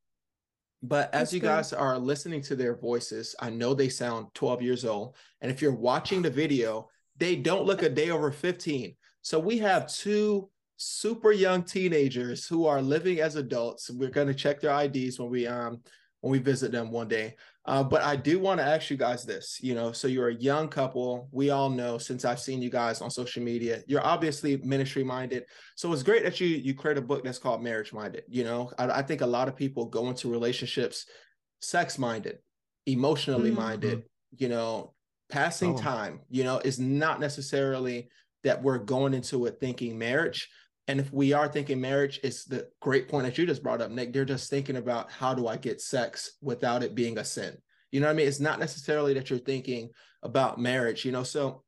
But 0.82 1.14
as 1.14 1.20
that's 1.20 1.32
you 1.32 1.40
guys 1.40 1.72
are 1.72 1.98
listening 1.98 2.42
to 2.42 2.56
their 2.56 2.76
voices, 2.76 3.34
I 3.40 3.50
know 3.50 3.72
they 3.72 3.88
sound 3.88 4.26
12 4.34 4.62
years 4.62 4.84
old. 4.84 5.16
And 5.40 5.50
if 5.50 5.62
you're 5.62 5.74
watching 5.74 6.20
the 6.20 6.30
video, 6.30 6.90
they 7.16 7.36
don't 7.36 7.64
look 7.64 7.82
a 7.82 7.88
day 7.88 8.10
over 8.10 8.30
15. 8.30 8.94
So 9.22 9.38
we 9.38 9.58
have 9.58 9.88
two 9.88 10.50
super 10.76 11.32
young 11.32 11.62
teenagers 11.62 12.46
who 12.46 12.66
are 12.66 12.82
living 12.82 13.20
as 13.20 13.36
adults. 13.36 13.90
We're 13.90 14.10
going 14.10 14.26
to 14.26 14.34
check 14.34 14.60
their 14.60 14.78
IDs 14.82 15.18
when 15.18 15.30
we 15.30 15.46
um 15.46 15.80
when 16.24 16.32
we 16.32 16.38
visit 16.38 16.72
them 16.72 16.90
one 16.90 17.06
day. 17.06 17.36
Uh, 17.66 17.82
but 17.82 18.00
I 18.00 18.16
do 18.16 18.38
want 18.38 18.58
to 18.58 18.64
ask 18.64 18.88
you 18.88 18.96
guys 18.96 19.26
this, 19.26 19.58
you 19.60 19.74
know, 19.74 19.92
so 19.92 20.08
you're 20.08 20.30
a 20.30 20.34
young 20.34 20.68
couple. 20.68 21.28
We 21.32 21.50
all 21.50 21.68
know 21.68 21.98
since 21.98 22.24
I've 22.24 22.40
seen 22.40 22.62
you 22.62 22.70
guys 22.70 23.02
on 23.02 23.10
social 23.10 23.42
media, 23.42 23.82
you're 23.86 24.04
obviously 24.04 24.56
ministry 24.56 25.04
minded. 25.04 25.44
So 25.76 25.92
it's 25.92 26.02
great 26.02 26.22
that 26.24 26.40
you 26.40 26.46
you 26.46 26.72
create 26.72 26.96
a 26.96 27.02
book 27.02 27.24
that's 27.24 27.38
called 27.38 27.62
Marriage 27.62 27.92
Minded. 27.92 28.24
You 28.26 28.44
know, 28.44 28.72
I, 28.78 28.86
I 28.86 29.02
think 29.02 29.20
a 29.20 29.26
lot 29.26 29.48
of 29.48 29.54
people 29.54 29.84
go 29.84 30.08
into 30.08 30.30
relationships 30.30 31.04
sex 31.60 31.98
minded, 31.98 32.38
emotionally 32.86 33.50
mm-hmm. 33.50 33.60
minded. 33.60 34.04
You 34.38 34.48
know, 34.48 34.94
passing 35.28 35.74
oh. 35.74 35.78
time. 35.78 36.20
You 36.30 36.44
know, 36.44 36.58
is 36.64 36.78
not 36.78 37.20
necessarily 37.20 38.08
that 38.44 38.62
we're 38.62 38.78
going 38.78 39.12
into 39.12 39.44
it 39.44 39.58
thinking 39.60 39.98
marriage. 39.98 40.48
And 40.86 41.00
if 41.00 41.12
we 41.12 41.32
are 41.32 41.48
thinking 41.48 41.80
marriage, 41.80 42.20
it's 42.22 42.44
the 42.44 42.68
great 42.80 43.08
point 43.08 43.24
that 43.24 43.38
you 43.38 43.46
just 43.46 43.62
brought 43.62 43.80
up, 43.80 43.90
Nick. 43.90 44.12
They're 44.12 44.24
just 44.24 44.50
thinking 44.50 44.76
about 44.76 45.10
how 45.10 45.32
do 45.32 45.46
I 45.46 45.56
get 45.56 45.80
sex 45.80 46.32
without 46.42 46.82
it 46.82 46.94
being 46.94 47.18
a 47.18 47.24
sin. 47.24 47.56
You 47.90 48.00
know 48.00 48.06
what 48.06 48.12
I 48.12 48.16
mean? 48.16 48.28
It's 48.28 48.40
not 48.40 48.58
necessarily 48.58 49.14
that 49.14 49.30
you're 49.30 49.38
thinking 49.38 49.90
about 50.22 50.58
marriage, 50.58 51.04
you 51.04 51.12
know. 51.12 51.22
So 51.22 51.62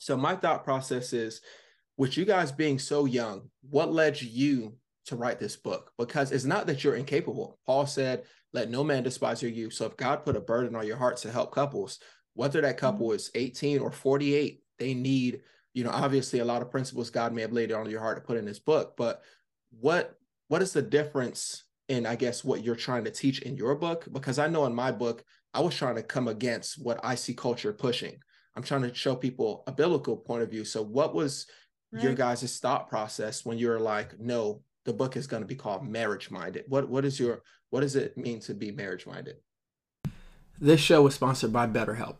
so 0.00 0.16
my 0.16 0.36
thought 0.36 0.64
process 0.64 1.12
is 1.12 1.40
with 1.96 2.16
you 2.16 2.24
guys 2.24 2.52
being 2.52 2.78
so 2.78 3.04
young, 3.04 3.50
what 3.70 3.92
led 3.92 4.20
you 4.20 4.74
to 5.06 5.16
write 5.16 5.40
this 5.40 5.56
book? 5.56 5.92
Because 5.98 6.32
it's 6.32 6.44
not 6.44 6.66
that 6.66 6.84
you're 6.84 6.96
incapable. 6.96 7.58
Paul 7.66 7.86
said, 7.86 8.24
let 8.52 8.70
no 8.70 8.84
man 8.84 9.02
despise 9.02 9.42
your 9.42 9.50
youth. 9.50 9.72
So 9.72 9.86
if 9.86 9.96
God 9.96 10.24
put 10.24 10.36
a 10.36 10.40
burden 10.40 10.76
on 10.76 10.86
your 10.86 10.96
heart 10.96 11.16
to 11.18 11.32
help 11.32 11.54
couples, 11.54 11.98
whether 12.34 12.60
that 12.60 12.76
mm-hmm. 12.76 12.86
couple 12.86 13.12
is 13.12 13.30
18 13.34 13.80
or 13.80 13.90
48, 13.90 14.62
they 14.78 14.94
need, 14.94 15.40
you 15.76 15.84
know, 15.84 15.90
obviously 15.90 16.38
a 16.38 16.44
lot 16.44 16.62
of 16.62 16.70
principles 16.70 17.10
God 17.10 17.34
may 17.34 17.42
have 17.42 17.52
laid 17.52 17.70
on 17.70 17.90
your 17.90 18.00
heart 18.00 18.16
to 18.16 18.26
put 18.26 18.38
in 18.38 18.46
this 18.46 18.58
book. 18.58 18.94
But 18.96 19.22
what 19.78 20.18
what 20.48 20.62
is 20.62 20.72
the 20.72 20.80
difference 20.80 21.64
in, 21.90 22.06
I 22.06 22.16
guess, 22.16 22.42
what 22.42 22.64
you're 22.64 22.74
trying 22.74 23.04
to 23.04 23.10
teach 23.10 23.42
in 23.42 23.58
your 23.58 23.74
book? 23.74 24.08
Because 24.10 24.38
I 24.38 24.46
know 24.46 24.64
in 24.64 24.74
my 24.74 24.90
book, 24.90 25.22
I 25.52 25.60
was 25.60 25.76
trying 25.76 25.96
to 25.96 26.02
come 26.02 26.28
against 26.28 26.82
what 26.82 26.98
I 27.04 27.14
see 27.14 27.34
culture 27.34 27.74
pushing. 27.74 28.16
I'm 28.56 28.62
trying 28.62 28.82
to 28.82 28.94
show 28.94 29.14
people 29.14 29.64
a 29.66 29.72
biblical 29.72 30.16
point 30.16 30.42
of 30.42 30.50
view. 30.50 30.64
So 30.64 30.80
what 30.80 31.14
was 31.14 31.46
right. 31.92 32.02
your 32.02 32.14
guys' 32.14 32.58
thought 32.58 32.88
process 32.88 33.44
when 33.44 33.58
you're 33.58 33.78
like, 33.78 34.18
no, 34.18 34.62
the 34.86 34.94
book 34.94 35.14
is 35.14 35.26
going 35.26 35.42
to 35.42 35.46
be 35.46 35.56
called 35.56 35.86
marriage 35.86 36.30
minded? 36.30 36.64
What 36.68 36.88
what 36.88 37.04
is 37.04 37.20
your 37.20 37.42
what 37.68 37.80
does 37.80 37.96
it 37.96 38.16
mean 38.16 38.40
to 38.40 38.54
be 38.54 38.70
marriage 38.70 39.06
minded? 39.06 39.36
This 40.58 40.80
show 40.80 41.02
was 41.02 41.14
sponsored 41.14 41.52
by 41.52 41.66
BetterHelp. 41.66 42.16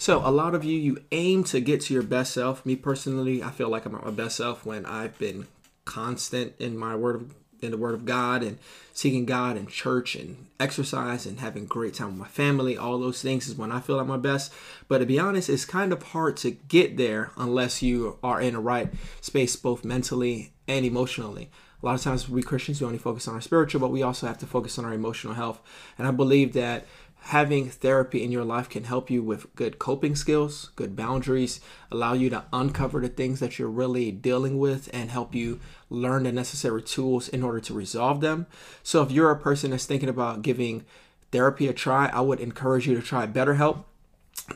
So 0.00 0.26
a 0.26 0.32
lot 0.32 0.54
of 0.54 0.64
you 0.64 0.78
you 0.78 1.02
aim 1.12 1.44
to 1.44 1.60
get 1.60 1.82
to 1.82 1.92
your 1.92 2.02
best 2.02 2.32
self. 2.32 2.64
Me 2.64 2.74
personally, 2.74 3.42
I 3.42 3.50
feel 3.50 3.68
like 3.68 3.84
I'm 3.84 3.94
at 3.94 4.02
my 4.02 4.10
best 4.10 4.38
self 4.38 4.64
when 4.64 4.86
I've 4.86 5.18
been 5.18 5.46
constant 5.84 6.54
in 6.58 6.78
my 6.78 6.96
word 6.96 7.16
of 7.16 7.34
in 7.60 7.72
the 7.72 7.76
Word 7.76 7.92
of 7.92 8.06
God 8.06 8.42
and 8.42 8.58
seeking 8.94 9.26
God 9.26 9.58
and 9.58 9.68
church 9.68 10.14
and 10.14 10.46
exercise 10.58 11.26
and 11.26 11.40
having 11.40 11.66
great 11.66 11.92
time 11.92 12.08
with 12.08 12.16
my 12.16 12.28
family, 12.28 12.78
all 12.78 12.98
those 12.98 13.20
things 13.20 13.46
is 13.46 13.54
when 13.54 13.70
I 13.70 13.80
feel 13.80 14.00
at 14.00 14.06
my 14.06 14.16
best. 14.16 14.50
But 14.88 15.00
to 15.00 15.04
be 15.04 15.18
honest, 15.18 15.50
it's 15.50 15.66
kind 15.66 15.92
of 15.92 16.02
hard 16.02 16.38
to 16.38 16.52
get 16.52 16.96
there 16.96 17.32
unless 17.36 17.82
you 17.82 18.16
are 18.22 18.40
in 18.40 18.54
the 18.54 18.60
right 18.60 18.88
space, 19.20 19.54
both 19.54 19.84
mentally 19.84 20.54
and 20.66 20.86
emotionally. 20.86 21.50
A 21.82 21.86
lot 21.86 21.94
of 21.94 22.02
times 22.02 22.28
we 22.28 22.42
Christians 22.42 22.80
we 22.80 22.86
only 22.86 22.98
focus 22.98 23.28
on 23.28 23.34
our 23.34 23.40
spiritual, 23.40 23.80
but 23.80 23.90
we 23.90 24.02
also 24.02 24.26
have 24.26 24.38
to 24.38 24.46
focus 24.46 24.78
on 24.78 24.86
our 24.86 24.94
emotional 24.94 25.34
health. 25.34 25.60
And 25.98 26.06
I 26.06 26.10
believe 26.10 26.54
that 26.54 26.86
having 27.24 27.68
therapy 27.68 28.24
in 28.24 28.32
your 28.32 28.44
life 28.44 28.68
can 28.68 28.84
help 28.84 29.10
you 29.10 29.22
with 29.22 29.54
good 29.54 29.78
coping 29.78 30.16
skills, 30.16 30.70
good 30.74 30.96
boundaries, 30.96 31.60
allow 31.90 32.12
you 32.12 32.30
to 32.30 32.44
uncover 32.52 33.00
the 33.00 33.08
things 33.08 33.40
that 33.40 33.58
you're 33.58 33.68
really 33.68 34.10
dealing 34.10 34.58
with 34.58 34.88
and 34.92 35.10
help 35.10 35.34
you 35.34 35.60
learn 35.88 36.24
the 36.24 36.32
necessary 36.32 36.82
tools 36.82 37.28
in 37.28 37.42
order 37.42 37.60
to 37.60 37.74
resolve 37.74 38.20
them. 38.20 38.46
So 38.82 39.02
if 39.02 39.10
you're 39.10 39.30
a 39.30 39.38
person 39.38 39.70
that's 39.70 39.86
thinking 39.86 40.08
about 40.08 40.42
giving 40.42 40.84
therapy 41.30 41.68
a 41.68 41.72
try, 41.72 42.08
I 42.08 42.20
would 42.20 42.40
encourage 42.40 42.86
you 42.86 42.94
to 42.94 43.02
try 43.02 43.26
BetterHelp. 43.26 43.84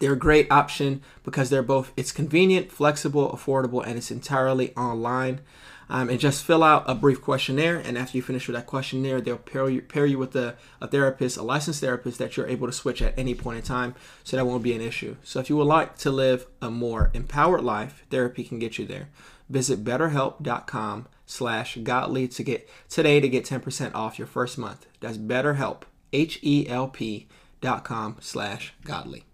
They're 0.00 0.14
a 0.14 0.18
great 0.18 0.50
option 0.50 1.02
because 1.22 1.50
they're 1.50 1.62
both 1.62 1.92
it's 1.96 2.10
convenient, 2.10 2.72
flexible, 2.72 3.30
affordable, 3.30 3.86
and 3.86 3.96
it's 3.96 4.10
entirely 4.10 4.74
online 4.74 5.40
um, 5.88 6.08
and 6.08 6.18
just 6.18 6.44
fill 6.44 6.62
out 6.62 6.84
a 6.86 6.94
brief 6.94 7.20
questionnaire. 7.20 7.78
And 7.78 7.98
after 7.98 8.16
you 8.16 8.22
finish 8.22 8.46
with 8.46 8.56
that 8.56 8.66
questionnaire, 8.66 9.20
they'll 9.20 9.36
pair 9.36 9.68
you, 9.68 9.82
pair 9.82 10.06
you 10.06 10.18
with 10.18 10.34
a, 10.36 10.56
a 10.80 10.88
therapist, 10.88 11.36
a 11.36 11.42
licensed 11.42 11.80
therapist 11.80 12.18
that 12.18 12.36
you're 12.36 12.46
able 12.46 12.66
to 12.66 12.72
switch 12.72 13.02
at 13.02 13.18
any 13.18 13.34
point 13.34 13.58
in 13.58 13.64
time. 13.64 13.94
So 14.22 14.36
that 14.36 14.46
won't 14.46 14.62
be 14.62 14.74
an 14.74 14.80
issue. 14.80 15.16
So 15.22 15.40
if 15.40 15.50
you 15.50 15.56
would 15.56 15.66
like 15.66 15.96
to 15.98 16.10
live 16.10 16.46
a 16.60 16.70
more 16.70 17.10
empowered 17.14 17.62
life, 17.62 18.04
therapy 18.10 18.44
can 18.44 18.58
get 18.58 18.78
you 18.78 18.86
there. 18.86 19.08
Visit 19.48 19.84
betterhelp.com 19.84 21.06
slash 21.26 21.76
godly 21.82 22.28
to 22.28 22.42
get 22.42 22.68
today 22.88 23.20
to 23.20 23.28
get 23.28 23.44
10% 23.44 23.94
off 23.94 24.18
your 24.18 24.26
first 24.26 24.58
month. 24.58 24.86
That's 25.00 25.18
betterhelp, 25.18 25.82
H-E-L-P 26.12 27.28
dot 27.60 27.84
com 27.84 28.16
slash 28.20 28.74
godly. 28.84 29.24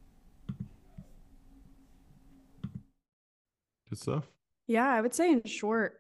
Good 3.89 3.99
stuff. 3.99 4.25
Yeah, 4.69 4.89
I 4.89 5.01
would 5.01 5.15
say 5.15 5.33
in 5.33 5.43
short, 5.45 6.00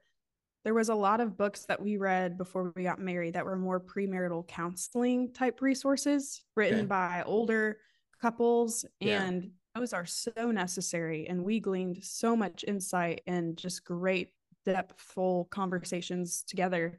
there 0.64 0.74
was 0.74 0.88
a 0.88 0.94
lot 0.94 1.20
of 1.20 1.36
books 1.36 1.64
that 1.66 1.80
we 1.80 1.96
read 1.96 2.36
before 2.36 2.72
we 2.76 2.82
got 2.82 3.00
married 3.00 3.34
that 3.34 3.44
were 3.44 3.56
more 3.56 3.80
premarital 3.80 4.46
counseling 4.46 5.32
type 5.32 5.62
resources 5.62 6.42
written 6.56 6.80
okay. 6.80 6.86
by 6.86 7.22
older 7.26 7.78
couples 8.20 8.84
yeah. 9.00 9.22
and 9.22 9.50
those 9.74 9.92
are 9.92 10.06
so 10.06 10.50
necessary 10.50 11.26
and 11.28 11.42
we 11.42 11.60
gleaned 11.60 12.02
so 12.02 12.36
much 12.36 12.64
insight 12.66 13.22
and 13.26 13.56
just 13.56 13.84
great 13.84 14.30
depthful 14.66 15.48
conversations 15.50 16.44
together 16.46 16.98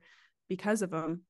because 0.50 0.82
of 0.82 0.90
them 0.90 1.22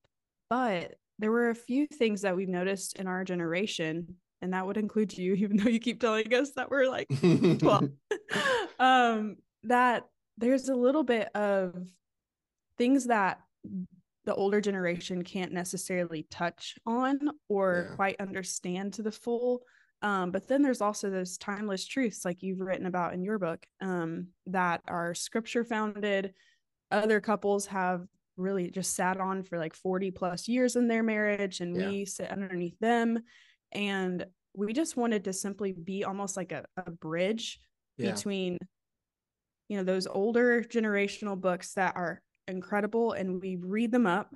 but 0.49 0.95
there 1.19 1.31
were 1.31 1.49
a 1.49 1.55
few 1.55 1.85
things 1.85 2.21
that 2.21 2.35
we've 2.35 2.49
noticed 2.49 2.95
in 2.95 3.07
our 3.07 3.23
generation 3.23 4.15
and 4.41 4.53
that 4.53 4.65
would 4.65 4.77
include 4.77 5.17
you 5.17 5.33
even 5.37 5.57
though 5.57 5.69
you 5.69 5.79
keep 5.79 5.99
telling 5.99 6.33
us 6.33 6.51
that 6.51 6.69
we're 6.71 6.89
like 6.89 7.07
12 7.59 7.89
um 8.79 9.35
that 9.63 10.07
there's 10.37 10.69
a 10.69 10.75
little 10.75 11.03
bit 11.03 11.27
of 11.35 11.87
things 12.77 13.05
that 13.05 13.39
the 14.25 14.35
older 14.35 14.61
generation 14.61 15.23
can't 15.23 15.51
necessarily 15.51 16.27
touch 16.29 16.75
on 16.85 17.19
or 17.49 17.87
yeah. 17.89 17.95
quite 17.95 18.21
understand 18.21 18.93
to 18.93 19.01
the 19.01 19.11
full. 19.11 19.63
Um, 20.03 20.31
but 20.31 20.47
then 20.47 20.61
there's 20.61 20.81
also 20.81 21.09
those 21.09 21.37
timeless 21.37 21.85
truths, 21.85 22.25
like 22.25 22.41
you've 22.41 22.59
written 22.59 22.87
about 22.87 23.13
in 23.13 23.23
your 23.23 23.37
book, 23.37 23.65
um, 23.81 24.27
that 24.47 24.81
are 24.87 25.13
scripture 25.13 25.63
founded. 25.63 26.33
Other 26.89 27.19
couples 27.19 27.67
have 27.67 28.05
really 28.37 28.71
just 28.71 28.95
sat 28.95 29.19
on 29.19 29.43
for 29.43 29.57
like 29.57 29.75
40 29.75 30.11
plus 30.11 30.47
years 30.47 30.75
in 30.75 30.87
their 30.87 31.03
marriage, 31.03 31.59
and 31.59 31.75
yeah. 31.75 31.87
we 31.87 32.05
sit 32.05 32.31
underneath 32.31 32.77
them. 32.79 33.19
And 33.71 34.25
we 34.53 34.73
just 34.73 34.97
wanted 34.97 35.25
to 35.25 35.33
simply 35.33 35.71
be 35.71 36.03
almost 36.03 36.35
like 36.35 36.51
a, 36.51 36.65
a 36.77 36.91
bridge 36.91 37.59
yeah. 37.97 38.11
between, 38.11 38.57
you 39.69 39.77
know, 39.77 39.83
those 39.83 40.07
older 40.07 40.63
generational 40.63 41.39
books 41.39 41.73
that 41.73 41.95
are 41.95 42.21
incredible 42.47 43.13
and 43.13 43.41
we 43.41 43.55
read 43.55 43.91
them 43.91 44.07
up, 44.07 44.33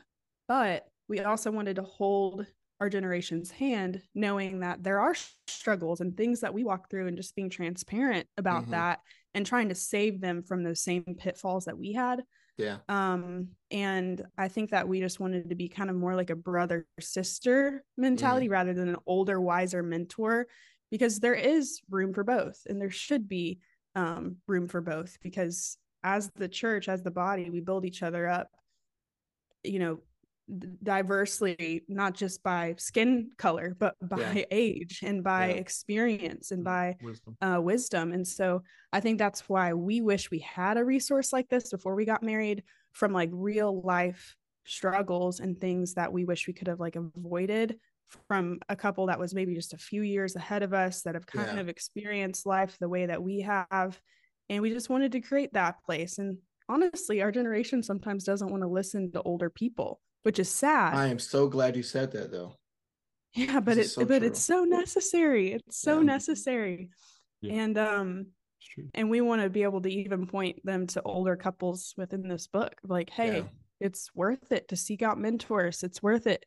but 0.48 0.86
we 1.08 1.20
also 1.20 1.52
wanted 1.52 1.78
to 1.78 1.84
hold 1.84 2.46
our 2.80 2.90
generation's 2.90 3.52
hand, 3.52 4.02
knowing 4.14 4.60
that 4.60 4.84
there 4.84 5.00
are 5.00 5.16
struggles 5.48 6.02
and 6.02 6.16
things 6.16 6.42
that 6.42 6.54
we 6.54 6.64
walk 6.64 6.90
through 6.90 7.08
and 7.08 7.16
just 7.16 7.36
being 7.36 7.50
transparent 7.50 8.28
about 8.38 8.64
mm-hmm. 8.64 8.72
that 8.72 9.00
and 9.34 9.46
trying 9.46 9.70
to 9.70 9.76
save 9.76 10.20
them 10.20 10.44
from 10.44 10.64
those 10.64 10.82
same 10.82 11.04
pitfalls 11.18 11.66
that 11.66 11.78
we 11.78 11.94
had. 11.94 12.24
Yeah. 12.58 12.78
Um, 12.88 13.50
and 13.70 14.22
I 14.38 14.48
think 14.48 14.72
that 14.72 14.88
we 14.88 15.00
just 15.00 15.20
wanted 15.20 15.50
to 15.50 15.56
be 15.56 15.68
kind 15.68 15.90
of 15.90 15.96
more 15.96 16.16
like 16.16 16.30
a 16.30 16.36
brother 16.36 16.86
sister 17.00 17.84
mentality 17.98 18.48
mm. 18.48 18.52
rather 18.52 18.74
than 18.74 18.90
an 18.90 18.98
older, 19.06 19.40
wiser 19.40 19.84
mentor, 19.84 20.48
because 20.90 21.20
there 21.20 21.34
is 21.34 21.82
room 21.90 22.14
for 22.14 22.24
both 22.24 22.62
and 22.68 22.80
there 22.80 22.92
should 22.92 23.28
be 23.28 23.60
um 23.96 24.38
room 24.48 24.68
for 24.68 24.82
both 24.82 25.18
because 25.22 25.78
as 26.06 26.30
the 26.36 26.48
church 26.48 26.88
as 26.88 27.02
the 27.02 27.12
body 27.12 27.50
we 27.50 27.60
build 27.60 27.84
each 27.84 28.04
other 28.04 28.28
up 28.28 28.48
you 29.64 29.80
know 29.80 30.00
diversely 30.84 31.82
not 31.88 32.14
just 32.14 32.44
by 32.44 32.76
skin 32.78 33.32
color 33.40 33.76
but 33.80 33.96
by 34.00 34.32
yeah. 34.32 34.44
age 34.52 35.00
and 35.04 35.24
by 35.24 35.48
yeah. 35.48 35.56
experience 35.56 36.52
and 36.52 36.64
by 36.64 36.96
wisdom. 37.02 37.36
Uh, 37.42 37.60
wisdom 37.60 38.12
and 38.12 38.28
so 38.28 38.62
i 38.94 39.00
think 39.00 39.18
that's 39.18 39.50
why 39.50 39.74
we 39.74 40.02
wish 40.02 40.30
we 40.30 40.38
had 40.40 40.78
a 40.78 40.86
resource 40.86 41.34
like 41.34 41.50
this 41.50 41.72
before 41.72 41.96
we 41.96 42.06
got 42.06 42.22
married 42.22 42.62
from 42.92 43.12
like 43.12 43.30
real 43.34 43.82
life 43.82 44.36
struggles 44.66 45.40
and 45.40 45.60
things 45.60 45.96
that 45.96 46.14
we 46.14 46.26
wish 46.26 46.46
we 46.46 46.54
could 46.54 46.68
have 46.68 46.80
like 46.80 46.96
avoided 46.96 47.80
from 48.28 48.60
a 48.70 48.76
couple 48.76 49.08
that 49.08 49.20
was 49.20 49.34
maybe 49.34 49.56
just 49.56 49.74
a 49.74 49.80
few 49.80 50.04
years 50.04 50.36
ahead 50.36 50.62
of 50.62 50.76
us 50.76 51.02
that 51.02 51.16
have 51.16 51.26
kind 51.26 51.56
yeah. 51.56 51.60
of 51.60 51.70
experienced 51.70 52.46
life 52.46 52.78
the 52.80 52.88
way 52.90 53.08
that 53.08 53.24
we 53.24 53.42
have 53.42 54.00
and 54.50 54.62
we 54.62 54.72
just 54.72 54.90
wanted 54.90 55.12
to 55.12 55.22
create 55.22 55.54
that 55.54 55.84
place 55.84 56.18
and 56.18 56.38
honestly 56.70 57.22
our 57.22 57.32
generation 57.32 57.84
sometimes 57.84 58.24
doesn't 58.24 58.50
want 58.50 58.64
to 58.64 58.68
listen 58.68 59.12
to 59.12 59.22
older 59.22 59.50
people 59.50 60.00
which 60.24 60.40
is 60.40 60.50
sad 60.50 60.94
i 60.96 61.08
am 61.08 61.20
so 61.20 61.48
glad 61.48 61.76
you 61.76 61.84
said 61.84 62.12
that 62.12 62.32
though 62.32 62.56
yeah 63.34 63.60
but 63.60 63.78
it's 63.78 63.94
so 63.94 64.06
but 64.06 64.20
true. 64.20 64.28
it's 64.28 64.42
so 64.42 64.64
necessary 64.64 65.54
it's 65.54 65.80
so 65.80 66.00
yeah. 66.00 66.06
necessary 66.06 66.90
yeah. 67.42 67.54
and 67.54 67.78
um 67.78 68.26
and 68.94 69.10
we 69.10 69.22
want 69.22 69.42
to 69.42 69.50
be 69.50 69.64
able 69.64 69.82
to 69.82 69.90
even 69.90 70.26
point 70.26 70.60
them 70.66 70.88
to 70.88 71.02
older 71.04 71.36
couples 71.36 71.94
within 71.98 72.28
this 72.28 72.48
book 72.48 72.74
like 72.84 73.10
hey 73.10 73.38
yeah. 73.38 73.44
it's 73.80 74.10
worth 74.16 74.52
it 74.52 74.68
to 74.68 74.76
seek 74.76 75.02
out 75.02 75.20
mentors 75.20 75.84
it's 75.84 76.02
worth 76.02 76.28
it 76.28 76.46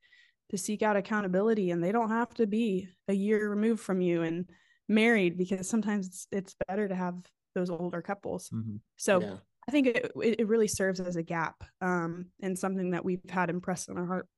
to 0.50 0.58
seek 0.58 0.82
out 0.82 0.96
accountability 0.96 1.70
and 1.70 1.84
they 1.84 1.92
don't 1.92 2.10
have 2.10 2.32
to 2.34 2.46
be 2.46 2.88
a 3.08 3.12
year 3.12 3.48
removed 3.48 3.80
from 3.80 4.00
you 4.00 4.22
and 4.22 4.46
married 4.88 5.36
because 5.36 5.68
sometimes 5.68 6.06
it's, 6.06 6.26
it's 6.32 6.56
better 6.66 6.88
to 6.88 6.94
have 6.94 7.14
those 7.58 7.70
older 7.70 8.02
couples. 8.02 8.48
Mm-hmm. 8.54 8.76
So 8.96 9.20
yeah. 9.20 9.36
I 9.68 9.72
think 9.72 9.88
it 9.88 10.12
it 10.22 10.48
really 10.48 10.68
serves 10.68 11.00
as 11.00 11.16
a 11.16 11.22
gap 11.22 11.62
um, 11.80 12.26
and 12.40 12.58
something 12.58 12.92
that 12.92 13.04
we've 13.04 13.28
had 13.28 13.50
impressed 13.50 13.90
on 13.90 13.98
our 13.98 14.06
heart 14.06 14.28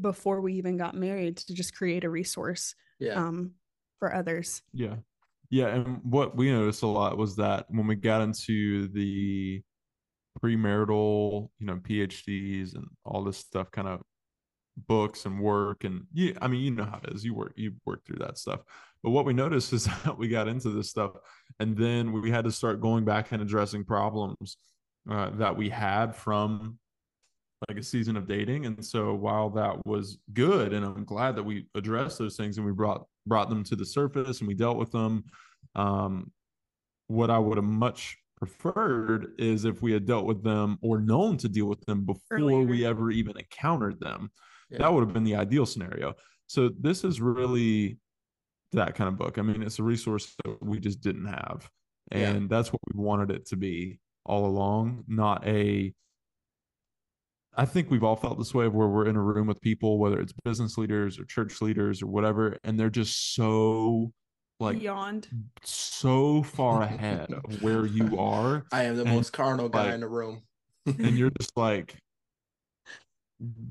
before 0.00 0.40
we 0.40 0.54
even 0.54 0.76
got 0.76 0.94
married 0.94 1.36
to 1.36 1.54
just 1.54 1.76
create 1.76 2.04
a 2.04 2.10
resource 2.10 2.74
yeah. 2.98 3.14
um, 3.14 3.52
for 3.98 4.14
others. 4.14 4.62
Yeah. 4.72 4.96
Yeah. 5.50 5.68
And 5.68 6.00
what 6.02 6.36
we 6.36 6.50
noticed 6.50 6.82
a 6.82 6.86
lot 6.86 7.16
was 7.16 7.36
that 7.36 7.66
when 7.68 7.86
we 7.86 7.94
got 7.94 8.22
into 8.22 8.88
the 8.88 9.62
premarital, 10.42 11.48
you 11.58 11.66
know, 11.66 11.76
PhDs 11.76 12.74
and 12.74 12.86
all 13.04 13.22
this 13.22 13.38
stuff 13.38 13.70
kind 13.70 13.86
of 13.86 14.00
books 14.88 15.24
and 15.24 15.40
work 15.40 15.84
and 15.84 16.02
you 16.12 16.36
i 16.40 16.48
mean 16.48 16.60
you 16.60 16.70
know 16.70 16.84
how 16.84 17.00
it 17.04 17.14
is. 17.14 17.24
You 17.24 17.34
work 17.34 17.52
you 17.56 17.72
work 17.84 18.04
through 18.04 18.18
that 18.18 18.38
stuff. 18.38 18.60
But 19.02 19.10
what 19.10 19.24
we 19.24 19.32
noticed 19.32 19.72
is 19.78 19.84
that 19.84 20.18
we 20.18 20.28
got 20.28 20.48
into 20.48 20.70
this 20.70 20.90
stuff 20.90 21.12
and 21.60 21.76
then 21.76 22.12
we 22.12 22.30
had 22.30 22.44
to 22.44 22.52
start 22.52 22.80
going 22.80 23.04
back 23.04 23.32
and 23.32 23.42
addressing 23.42 23.84
problems 23.84 24.56
uh, 25.10 25.30
that 25.34 25.56
we 25.56 25.68
had 25.68 26.14
from 26.16 26.78
like 27.68 27.78
a 27.78 27.82
season 27.82 28.16
of 28.16 28.26
dating. 28.26 28.66
And 28.66 28.84
so 28.84 29.14
while 29.14 29.48
that 29.50 29.86
was 29.86 30.18
good 30.32 30.72
and 30.72 30.84
i'm 30.84 31.04
glad 31.04 31.36
that 31.36 31.42
we 31.42 31.66
addressed 31.74 32.18
those 32.18 32.36
things 32.36 32.56
and 32.56 32.66
we 32.66 32.72
brought 32.72 33.06
brought 33.26 33.48
them 33.48 33.64
to 33.64 33.76
the 33.76 33.86
surface 33.86 34.40
and 34.40 34.48
we 34.48 34.54
dealt 34.54 34.76
with 34.76 34.90
them 34.90 35.24
um, 35.76 36.30
what 37.06 37.30
i 37.30 37.38
would 37.38 37.56
have 37.56 37.64
much 37.64 38.16
preferred 38.36 39.32
is 39.38 39.64
if 39.64 39.80
we 39.82 39.92
had 39.92 40.06
dealt 40.06 40.26
with 40.26 40.42
them 40.42 40.78
or 40.82 40.98
known 40.98 41.36
to 41.38 41.48
deal 41.48 41.66
with 41.66 41.80
them 41.86 42.04
before 42.04 42.38
Earlier. 42.38 42.66
we 42.66 42.84
ever 42.84 43.10
even 43.10 43.36
encountered 43.38 44.00
them 44.00 44.30
Yeah. 44.74 44.80
that 44.84 44.92
would 44.92 45.04
have 45.04 45.12
been 45.12 45.24
the 45.24 45.36
ideal 45.36 45.66
scenario 45.66 46.14
so 46.46 46.70
this 46.80 47.04
is 47.04 47.20
really 47.20 47.98
that 48.72 48.94
kind 48.94 49.08
of 49.08 49.16
book 49.16 49.38
i 49.38 49.42
mean 49.42 49.62
it's 49.62 49.78
a 49.78 49.82
resource 49.82 50.34
that 50.44 50.62
we 50.62 50.78
just 50.80 51.00
didn't 51.00 51.26
have 51.26 51.68
Yeah. 52.12 52.30
and 52.30 52.50
that's 52.50 52.72
what 52.72 52.80
we 52.92 53.00
wanted 53.02 53.30
it 53.30 53.46
to 53.46 53.56
be 53.56 53.98
all 54.26 54.46
along 54.46 55.04
not 55.08 55.46
a 55.46 55.92
I 57.56 57.66
think 57.66 57.88
we've 57.90 58.02
all 58.02 58.16
felt 58.16 58.36
this 58.38 58.52
way 58.52 58.66
of 58.66 58.74
where 58.74 58.88
we're 58.88 59.06
in 59.06 59.14
a 59.14 59.22
room 59.22 59.46
with 59.46 59.60
people, 59.60 59.98
whether 60.00 60.18
it's 60.18 60.32
business 60.44 60.76
leaders 60.76 61.20
or 61.20 61.24
church 61.24 61.62
leaders 61.62 62.02
or 62.02 62.08
whatever, 62.08 62.58
and 62.64 62.76
they're 62.80 62.90
just 62.90 63.34
so 63.36 64.10
like 64.58 64.80
Beyond. 64.80 65.28
so 65.62 66.42
far 66.42 66.82
ahead 66.82 67.32
of 67.32 67.62
where 67.62 67.86
you 67.86 68.18
are, 68.18 68.64
I 68.72 68.82
am 68.84 68.96
the 68.96 69.02
And, 69.04 69.14
most 69.14 69.32
carnal 69.32 69.68
guy 69.68 69.84
like, 69.84 69.94
in 69.94 70.00
the 70.00 70.08
room. 70.08 70.42
and 70.86 71.16
you're 71.16 71.30
just 71.40 71.56
like, 71.56 71.96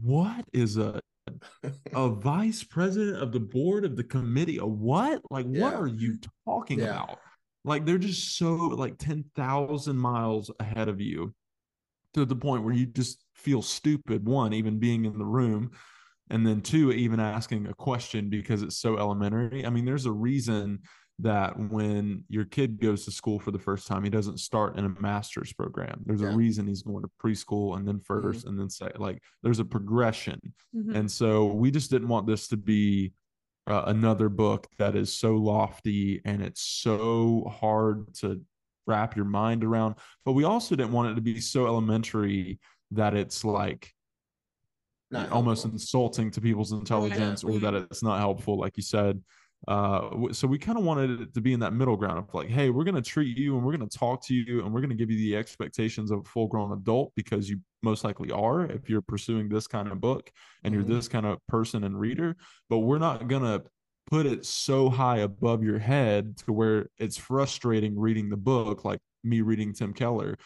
what 0.01 0.45
is 0.53 0.77
a 0.77 0.99
a 1.95 2.09
vice 2.09 2.63
president 2.63 3.17
of 3.21 3.31
the 3.31 3.39
board 3.39 3.85
of 3.85 3.95
the 3.95 4.03
committee? 4.03 4.57
A 4.57 4.65
what? 4.65 5.21
Like, 5.29 5.45
what 5.45 5.73
are 5.73 5.87
you 5.87 6.17
talking 6.45 6.79
Yeah. 6.79 6.85
about? 7.03 7.19
Like, 7.65 7.85
they're 7.85 7.97
just 7.97 8.37
so 8.37 8.53
like 8.55 8.97
ten 8.97 9.23
thousand 9.35 9.97
miles 9.97 10.51
ahead 10.59 10.89
of 10.89 10.99
you 10.99 11.33
to 12.13 12.25
the 12.25 12.35
point 12.35 12.63
where 12.63 12.73
you 12.73 12.85
just 12.85 13.23
feel 13.33 13.61
stupid. 13.61 14.25
One, 14.25 14.53
even 14.53 14.79
being 14.79 15.05
in 15.05 15.17
the 15.17 15.25
room, 15.25 15.71
and 16.29 16.45
then 16.45 16.61
two, 16.61 16.91
even 16.91 17.19
asking 17.19 17.67
a 17.67 17.73
question 17.73 18.29
because 18.29 18.61
it's 18.63 18.77
so 18.77 18.97
elementary. 18.97 19.65
I 19.65 19.69
mean, 19.69 19.85
there's 19.85 20.05
a 20.05 20.11
reason 20.11 20.79
that 21.19 21.57
when 21.69 22.23
your 22.27 22.43
kid 22.45 22.79
goes 22.79 23.05
to 23.05 23.11
school 23.11 23.39
for 23.39 23.51
the 23.51 23.59
first 23.59 23.87
time, 23.87 24.03
he 24.03 24.09
doesn't 24.09 24.39
start 24.39 24.77
in 24.77 24.85
a 24.85 24.89
master's 25.01 25.53
program. 25.53 26.01
There's 26.05 26.21
Yeah. 26.21 26.33
a 26.33 26.35
reason 26.35 26.65
he's 26.67 26.81
going 26.81 27.03
to 27.03 27.11
preschool 27.23 27.77
and 27.77 27.87
then 27.87 27.99
1st 27.99 28.45
and 28.45 28.59
then 28.59 28.69
say 28.69 28.91
like 28.97 29.21
there's 29.43 29.59
a 29.59 29.65
progression. 29.65 30.39
Mhm. 30.75 30.95
And 30.95 31.11
so 31.11 31.45
we 31.45 31.69
just 31.71 31.91
didn't 31.91 32.07
want 32.07 32.25
this 32.27 32.47
to 32.49 32.57
be 32.57 33.13
uh, 33.65 33.83
another 33.87 34.27
book 34.27 34.67
that 34.77 34.93
is 34.95 35.13
so 35.13 35.35
lofty 35.37 36.19
and 36.25 36.41
it's 36.41 36.61
so 36.61 37.45
hard 37.45 38.13
to 38.15 38.41
wrap 38.87 39.15
your 39.15 39.23
mind 39.23 39.63
around. 39.63 39.95
But 40.25 40.33
we 40.33 40.43
also 40.43 40.75
didn't 40.75 40.91
want 40.91 41.11
it 41.11 41.15
to 41.15 41.21
be 41.21 41.39
so 41.39 41.65
elementary 41.67 42.59
that 42.91 43.13
it's 43.13 43.45
like 43.45 43.93
Not 45.11 45.29
almost 45.31 45.63
helpful. 45.63 45.75
insulting 45.75 46.31
to 46.31 46.41
people's 46.41 46.71
intelligence 46.81 47.43
or 47.45 47.57
that 47.59 47.73
it's 47.73 48.03
not 48.03 48.19
helpful, 48.19 48.57
like 48.57 48.75
you 48.75 48.83
said. 48.83 49.23
Uh, 49.67 50.31
so 50.31 50.47
we 50.47 50.57
kind 50.57 50.77
of 50.77 50.83
wanted 50.83 51.21
it 51.21 51.33
to 51.33 51.41
be 51.41 51.53
in 51.53 51.59
that 51.61 51.73
middle 51.73 51.95
ground 51.95 52.19
of 52.19 52.33
like, 52.33 52.49
hey, 52.49 52.69
we're 52.69 52.83
going 52.83 52.95
to 52.95 53.01
treat 53.01 53.37
you 53.37 53.55
and 53.55 53.65
we're 53.65 53.75
going 53.75 53.87
to 53.87 53.97
talk 53.97 54.25
to 54.25 54.33
you 54.33 54.63
and 54.63 54.73
we're 54.73 54.81
going 54.81 54.89
to 54.89 54.95
give 54.95 55.09
you 55.09 55.17
the 55.17 55.35
expectations 55.37 56.11
of 56.11 56.19
a 56.19 56.23
full 56.23 56.47
grown 56.47 56.73
adult 56.73 57.13
because 57.15 57.49
you 57.49 57.59
most 57.81 58.03
likely 58.03 58.29
are 58.31 58.65
if 58.65 58.89
you're 58.89 59.01
pursuing 59.01 59.47
this 59.47 59.67
kind 59.67 59.89
of 59.89 60.01
book 60.01 60.29
and 60.63 60.73
you're 60.73 60.83
this 60.83 61.07
kind 61.07 61.25
of 61.25 61.37
person 61.47 61.83
and 61.85 61.99
reader. 61.99 62.35
But 62.69 62.79
we're 62.79 62.99
not 62.99 63.27
going 63.27 63.43
to 63.43 63.63
put 64.09 64.25
it 64.25 64.45
so 64.45 64.89
high 64.89 65.19
above 65.19 65.63
your 65.63 65.79
head 65.79 66.37
to 66.39 66.51
where 66.51 66.87
it's 66.97 67.17
frustrating 67.17 67.97
reading 67.97 68.29
the 68.29 68.37
book, 68.37 68.83
like 68.83 68.99
me 69.23 69.41
reading 69.41 69.73
Tim 69.73 69.93
Keller, 69.93 70.37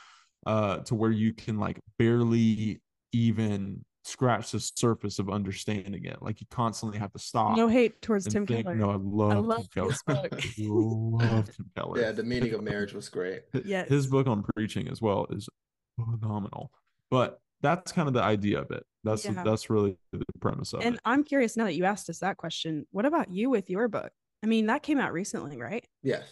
uh, 0.46 0.78
to 0.80 0.96
where 0.96 1.12
you 1.12 1.34
can 1.34 1.60
like 1.60 1.80
barely 1.98 2.82
even 3.14 3.84
scratch 4.08 4.52
the 4.52 4.60
surface 4.60 5.20
of 5.20 5.30
understanding 5.30 6.06
it. 6.06 6.22
Like 6.22 6.40
you 6.40 6.48
constantly 6.50 6.98
have 6.98 7.12
to 7.12 7.20
stop. 7.20 7.58
No 7.58 7.68
hate 7.68 8.02
towards 8.02 8.26
Tim 8.26 8.48
think, 8.48 8.66
Keller. 8.66 8.76
No, 8.76 8.90
I 8.92 8.96
love, 8.96 9.46
love 9.46 9.70
Tim 9.70 9.90
Keller. 10.08 10.30
book. 10.30 10.34
I 10.44 10.54
love 10.60 11.46
Tim 11.56 11.70
Keller. 11.76 12.00
Yeah, 12.02 12.12
the 12.12 12.24
meaning 12.24 12.54
of 12.54 12.64
marriage 12.64 12.94
was 12.94 13.10
great. 13.10 13.42
Yeah, 13.66 13.84
His 13.86 14.08
book 14.08 14.28
on 14.28 14.44
preaching 14.56 14.88
as 14.88 15.02
well 15.02 15.28
is 15.30 15.50
phenomenal. 15.96 16.72
But 17.12 17.42
that's 17.62 17.92
kind 17.92 18.08
of 18.08 18.14
the 18.14 18.24
idea 18.24 18.62
of 18.62 18.72
it. 18.72 18.84
That's 19.04 19.26
Yeah. 19.26 19.44
that's 19.44 19.70
really 19.70 19.98
the 20.12 20.24
premise 20.40 20.74
of 20.74 20.80
And 20.80 20.86
it. 20.86 20.90
And 20.90 21.00
I'm 21.06 21.24
curious 21.24 21.58
now 21.58 21.66
that 21.66 21.76
you 21.76 21.86
asked 21.86 22.10
us 22.10 22.20
that 22.20 22.38
question. 22.38 22.86
What 22.92 23.06
about 23.06 23.30
you 23.32 23.50
with 23.50 23.70
your 23.70 23.88
book? 23.88 24.12
I 24.44 24.48
mean, 24.48 24.68
that 24.68 24.84
came 24.84 25.00
out 25.00 25.12
recently, 25.14 25.58
right? 25.58 25.86
Yes. 26.04 26.24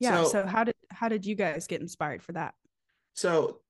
Yeah. 0.00 0.22
So- 0.24 0.28
So, 0.30 0.46
how 0.46 0.64
did 0.64 0.74
how 0.90 1.08
did 1.08 1.26
you 1.26 1.34
guys 1.34 1.66
get 1.66 1.80
inspired 1.80 2.22
for 2.22 2.32
that? 2.32 2.54
So 3.14 3.60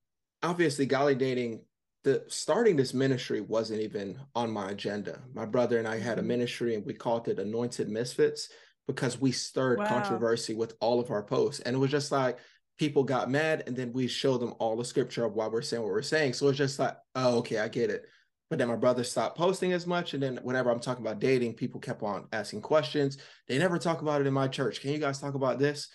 obviously, 0.42 0.87
Godly 0.87 1.14
Dating, 1.14 1.61
the 2.04 2.24
starting 2.28 2.76
this 2.76 2.92
ministry 2.94 3.40
wasn't 3.40 3.80
even 3.80 4.18
on 4.34 4.50
my 4.50 4.70
agenda. 4.70 5.22
My 5.34 5.46
brother 5.46 5.78
and 5.78 5.86
I 5.86 5.98
had 5.98 6.18
a 6.18 6.22
Mhm. 6.22 6.26
ministry 6.26 6.74
and 6.74 6.84
we 6.84 6.94
called 6.94 7.28
it 7.28 7.38
Anointed 7.38 7.88
Misfits 7.88 8.48
because 8.86 9.20
we 9.20 9.30
stirred 9.30 9.78
Wow. 9.80 9.84
controversy 9.84 10.54
with 10.54 10.74
all 10.80 10.98
of 10.98 11.10
our 11.10 11.22
posts. 11.22 11.60
And 11.60 11.76
it 11.76 11.78
was 11.78 11.90
just 11.90 12.10
like 12.10 12.38
people 12.78 13.04
got 13.04 13.30
mad 13.30 13.62
and 13.66 13.76
then 13.76 13.92
we 13.92 14.08
showed 14.08 14.38
them 14.38 14.54
all 14.58 14.76
the 14.76 14.84
scripture 14.84 15.24
of 15.24 15.34
why 15.34 15.46
we're 15.46 15.62
saying 15.62 15.82
what 15.82 15.92
we're 15.92 16.02
saying. 16.02 16.32
So 16.32 16.48
it's 16.48 16.58
just 16.58 16.78
like, 16.78 16.96
oh, 17.14 17.38
okay, 17.38 17.58
I 17.58 17.68
get 17.68 17.90
it. 17.90 18.06
But 18.50 18.58
then 18.58 18.68
my 18.68 18.76
brother 18.76 19.04
stopped 19.04 19.38
posting 19.38 19.72
as 19.72 19.86
much. 19.86 20.14
And 20.14 20.22
then 20.22 20.38
whenever 20.42 20.70
I'm 20.70 20.80
talking 20.80 21.06
about 21.06 21.20
dating, 21.20 21.54
people 21.54 21.80
kept 21.80 22.02
on 22.02 22.26
asking 22.32 22.62
questions. 22.62 23.18
They 23.46 23.58
never 23.58 23.78
talk 23.78 24.02
about 24.02 24.20
it 24.20 24.26
in 24.26 24.34
my 24.34 24.48
church. 24.48 24.80
Can 24.80 24.90
you 24.90 24.98
guys 24.98 25.20
talk 25.20 25.34
about 25.34 25.58
this? 25.58 25.88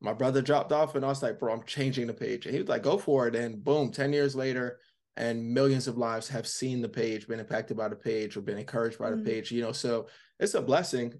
my 0.00 0.12
brother 0.12 0.42
dropped 0.42 0.70
off 0.70 0.94
and 0.94 1.04
I 1.04 1.08
was 1.08 1.22
like, 1.22 1.38
bro, 1.38 1.52
I'm 1.52 1.62
changing 1.64 2.06
the 2.06 2.14
page. 2.14 2.44
And 2.44 2.54
he 2.54 2.60
was 2.60 2.68
like, 2.68 2.82
go 2.82 2.98
for 2.98 3.26
it. 3.26 3.34
And 3.34 3.64
boom, 3.64 3.90
10 3.90 4.12
years 4.12 4.36
later, 4.36 4.78
and 5.16 5.54
millions 5.54 5.86
of 5.86 5.96
lives 5.96 6.28
have 6.28 6.46
seen 6.46 6.82
the 6.82 6.88
page, 6.88 7.28
been 7.28 7.40
impacted 7.40 7.76
by 7.76 7.88
the 7.88 7.96
page, 7.96 8.36
or 8.36 8.40
been 8.40 8.58
encouraged 8.58 8.98
by 8.98 9.10
the 9.10 9.16
Mm. 9.16 9.24
page, 9.24 9.52
you 9.52 9.62
know. 9.62 9.72
So 9.72 10.08
it's 10.40 10.54
a 10.54 10.62
blessing. 10.62 11.14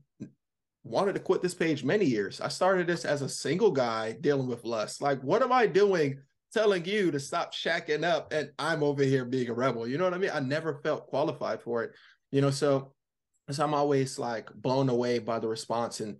Wanted 0.82 1.14
to 1.14 1.20
quit 1.20 1.40
this 1.40 1.54
page 1.54 1.84
many 1.84 2.04
years. 2.04 2.40
I 2.40 2.48
started 2.48 2.86
this 2.86 3.04
as 3.04 3.22
a 3.22 3.28
single 3.28 3.70
guy 3.70 4.12
dealing 4.12 4.48
with 4.48 4.64
lust. 4.64 5.00
Like, 5.00 5.22
what 5.22 5.42
am 5.42 5.52
I 5.52 5.66
doing 5.66 6.20
telling 6.52 6.84
you 6.84 7.10
to 7.10 7.20
stop 7.20 7.54
shacking 7.54 8.04
up? 8.04 8.32
And 8.32 8.50
I'm 8.58 8.82
over 8.82 9.02
here 9.02 9.24
being 9.24 9.48
a 9.48 9.54
rebel. 9.54 9.86
You 9.88 9.96
know 9.96 10.04
what 10.04 10.14
I 10.14 10.18
mean? 10.18 10.30
I 10.34 10.40
never 10.40 10.80
felt 10.82 11.06
qualified 11.06 11.62
for 11.62 11.84
it, 11.84 11.92
you 12.32 12.40
know. 12.42 12.50
So, 12.50 12.92
so 13.50 13.64
I'm 13.64 13.74
always 13.74 14.18
like 14.18 14.52
blown 14.52 14.88
away 14.88 15.20
by 15.20 15.38
the 15.38 15.48
response 15.48 16.00
and 16.00 16.18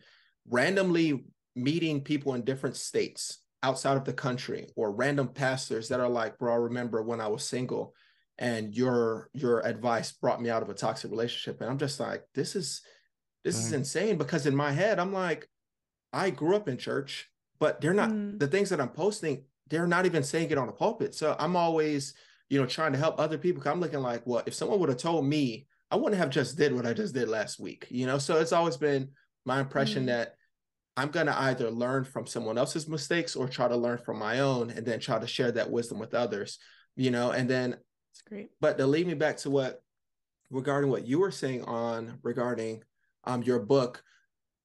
randomly 0.48 1.24
meeting 1.54 2.00
people 2.00 2.34
in 2.34 2.42
different 2.42 2.76
states 2.76 3.43
outside 3.64 3.96
of 3.96 4.04
the 4.04 4.12
country 4.12 4.68
or 4.76 4.92
random 4.94 5.28
pastors 5.28 5.88
that 5.88 6.00
are 6.00 6.08
like, 6.08 6.38
bro, 6.38 6.52
I 6.54 6.56
remember 6.56 7.02
when 7.02 7.20
I 7.20 7.28
was 7.28 7.44
single 7.44 7.94
and 8.38 8.74
your 8.74 9.30
your 9.34 9.60
advice 9.66 10.12
brought 10.12 10.42
me 10.42 10.50
out 10.50 10.62
of 10.62 10.70
a 10.70 10.74
toxic 10.74 11.10
relationship. 11.10 11.60
And 11.60 11.70
I'm 11.70 11.78
just 11.78 12.00
like, 12.00 12.24
this 12.34 12.56
is 12.56 12.82
this 13.44 13.58
is 13.64 13.72
insane 13.72 14.18
because 14.18 14.46
in 14.46 14.56
my 14.56 14.72
head, 14.72 14.98
I'm 14.98 15.12
like, 15.12 15.48
I 16.12 16.30
grew 16.30 16.56
up 16.56 16.68
in 16.68 16.78
church, 16.78 17.30
but 17.58 17.80
they're 17.80 17.94
not 17.94 18.10
Mm. 18.10 18.38
the 18.38 18.48
things 18.48 18.70
that 18.70 18.80
I'm 18.80 18.90
posting, 18.90 19.46
they're 19.68 19.86
not 19.86 20.06
even 20.06 20.22
saying 20.24 20.50
it 20.50 20.58
on 20.58 20.68
a 20.68 20.72
pulpit. 20.72 21.14
So 21.14 21.36
I'm 21.38 21.56
always, 21.56 22.14
you 22.48 22.60
know, 22.60 22.66
trying 22.66 22.92
to 22.92 22.98
help 22.98 23.18
other 23.18 23.38
people. 23.38 23.62
'cause 23.62 23.72
I'm 23.72 23.80
looking 23.80 24.00
like, 24.00 24.26
well, 24.26 24.42
if 24.46 24.54
someone 24.54 24.80
would 24.80 24.88
have 24.90 24.98
told 24.98 25.26
me, 25.26 25.68
I 25.90 25.96
wouldn't 25.96 26.18
have 26.20 26.30
just 26.30 26.56
did 26.56 26.74
what 26.74 26.86
I 26.86 26.92
just 26.94 27.14
did 27.14 27.28
last 27.28 27.58
week, 27.60 27.86
you 27.90 28.06
know. 28.06 28.18
So 28.18 28.38
it's 28.40 28.52
always 28.52 28.76
been 28.76 29.12
my 29.44 29.60
impression 29.60 30.04
Mm. 30.04 30.08
that 30.08 30.36
I'm 30.96 31.08
going 31.10 31.26
to 31.26 31.38
either 31.38 31.70
learn 31.70 32.04
from 32.04 32.26
someone 32.26 32.56
else's 32.58 32.88
mistakes 32.88 33.34
or 33.34 33.48
try 33.48 33.68
to 33.68 33.76
learn 33.76 33.98
from 33.98 34.18
my 34.18 34.40
own 34.40 34.70
and 34.70 34.86
then 34.86 35.00
try 35.00 35.18
to 35.18 35.26
share 35.26 35.50
that 35.52 35.70
wisdom 35.70 35.98
with 35.98 36.14
others, 36.14 36.58
you 36.96 37.10
know. 37.10 37.30
And 37.32 37.50
then, 37.50 37.76
It's 38.12 38.22
great. 38.22 38.50
but 38.60 38.78
to 38.78 38.86
lead 38.86 39.06
me 39.06 39.14
back 39.14 39.38
to 39.38 39.50
what 39.50 39.82
regarding 40.50 40.90
what 40.90 41.06
you 41.06 41.18
were 41.18 41.32
saying 41.32 41.64
on 41.64 42.18
regarding 42.22 42.84
um, 43.24 43.42
your 43.42 43.58
book, 43.58 44.02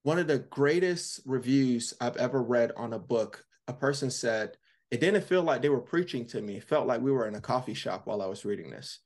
one 0.03 0.19
of 0.19 0.27
the 0.27 0.39
greatest 0.39 1.21
reviews 1.25 1.93
I've 1.99 2.17
ever 2.17 2.41
read 2.41 2.71
on 2.77 2.93
a 2.93 2.99
book, 2.99 3.43
a 3.67 3.73
person 3.73 4.11
said, 4.11 4.55
it 4.91 4.99
didn't 4.99 5.23
feel 5.23 5.43
like 5.43 5.61
they 5.61 5.69
were 5.69 5.81
preaching 5.81 6.25
to 6.27 6.41
me. 6.41 6.57
It 6.57 6.63
felt 6.63 6.87
like 6.87 7.01
we 7.01 7.11
were 7.11 7.27
in 7.27 7.35
a 7.35 7.41
coffee 7.41 7.73
shop 7.73 8.05
while 8.05 8.21
I 8.21 8.27
was 8.27 8.45
reading 8.45 8.69
this. 8.69 8.99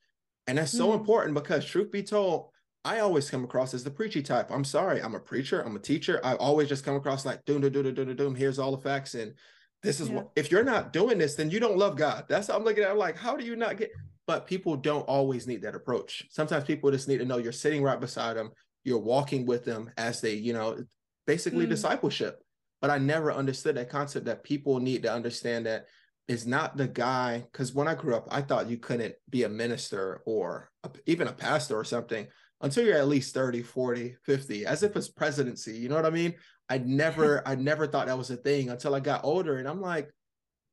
And 0.46 0.58
that's 0.58 0.72
so 0.72 0.88
Mm. 0.88 0.94
important 0.94 1.34
because, 1.34 1.64
truth 1.64 1.90
be 1.90 2.02
told, 2.02 2.50
I 2.84 3.00
always 3.00 3.30
come 3.30 3.44
across 3.44 3.72
as 3.72 3.82
the 3.82 3.90
preachy 3.90 4.22
type. 4.22 4.50
I'm 4.50 4.64
sorry, 4.64 5.02
I'm 5.02 5.14
a 5.14 5.20
preacher, 5.20 5.62
I'm 5.62 5.74
a 5.76 5.80
teacher. 5.80 6.20
I 6.22 6.34
always 6.34 6.68
just 6.68 6.84
come 6.84 6.96
across 6.96 7.24
like 7.24 7.44
doom, 7.46 7.62
doom, 7.62 7.72
doom, 7.72 7.94
doom, 7.94 8.14
doom. 8.14 8.34
Here's 8.34 8.58
all 8.58 8.72
the 8.72 8.82
facts, 8.82 9.14
and 9.14 9.34
this 9.82 10.00
is 10.00 10.08
Yeah. 10.08 10.16
what. 10.16 10.30
If 10.36 10.50
you're 10.50 10.64
not 10.64 10.92
doing 10.92 11.16
this, 11.16 11.34
then 11.34 11.50
you 11.50 11.60
don't 11.60 11.78
love 11.78 11.96
God. 11.96 12.26
That's 12.28 12.48
how 12.48 12.56
I'm 12.56 12.64
looking 12.64 12.84
at. 12.84 12.90
it. 12.90 12.98
like, 12.98 13.16
how 13.16 13.36
do 13.36 13.44
you 13.44 13.56
not 13.56 13.78
get? 13.78 13.90
But 14.26 14.46
people 14.46 14.76
don't 14.76 15.02
always 15.02 15.46
need 15.46 15.62
that 15.62 15.74
approach. 15.74 16.26
Sometimes 16.30 16.64
people 16.64 16.90
just 16.90 17.08
need 17.08 17.18
to 17.18 17.24
know 17.24 17.38
you're 17.38 17.52
sitting 17.52 17.82
right 17.82 18.00
beside 18.00 18.36
them, 18.36 18.50
you're 18.82 18.98
walking 18.98 19.46
with 19.46 19.64
them 19.64 19.90
as 19.96 20.20
they, 20.20 20.34
you 20.34 20.52
know, 20.52 20.84
basically 21.26 21.66
Mm. 21.66 21.70
discipleship. 21.70 22.42
But 22.82 22.90
I 22.90 22.98
never 22.98 23.32
understood 23.32 23.76
that 23.76 23.88
concept 23.88 24.26
that 24.26 24.42
people 24.42 24.78
need 24.78 25.02
to 25.04 25.12
understand 25.12 25.64
that 25.66 25.86
is 26.28 26.46
not 26.46 26.76
the 26.76 26.88
guy 26.88 27.46
because 27.52 27.74
when 27.74 27.88
I 27.88 27.94
grew 27.94 28.14
up, 28.14 28.28
I 28.30 28.42
thought 28.42 28.68
you 28.68 28.78
couldn't 28.78 29.14
be 29.28 29.42
a 29.44 29.48
minister 29.48 30.22
or 30.26 30.70
a, 30.82 30.90
even 31.06 31.28
a 31.28 31.32
pastor 31.32 31.78
or 31.78 31.84
something 31.84 32.26
until 32.64 32.86
you're 32.86 32.96
at 32.96 33.08
least 33.08 33.34
30, 33.34 33.62
40, 33.62 34.16
50, 34.22 34.64
as 34.64 34.82
if 34.82 34.96
it's 34.96 35.08
presidency. 35.08 35.76
You 35.76 35.90
know 35.90 35.96
what 35.96 36.06
I 36.06 36.10
mean? 36.10 36.34
I 36.70 36.78
never, 36.78 37.42
I 37.46 37.54
never 37.56 37.86
thought 37.86 38.06
that 38.06 38.16
was 38.16 38.30
a 38.30 38.36
thing 38.36 38.70
until 38.70 38.94
I 38.94 39.00
got 39.00 39.22
older. 39.22 39.58
And 39.58 39.68
I'm 39.68 39.82
like, 39.82 40.10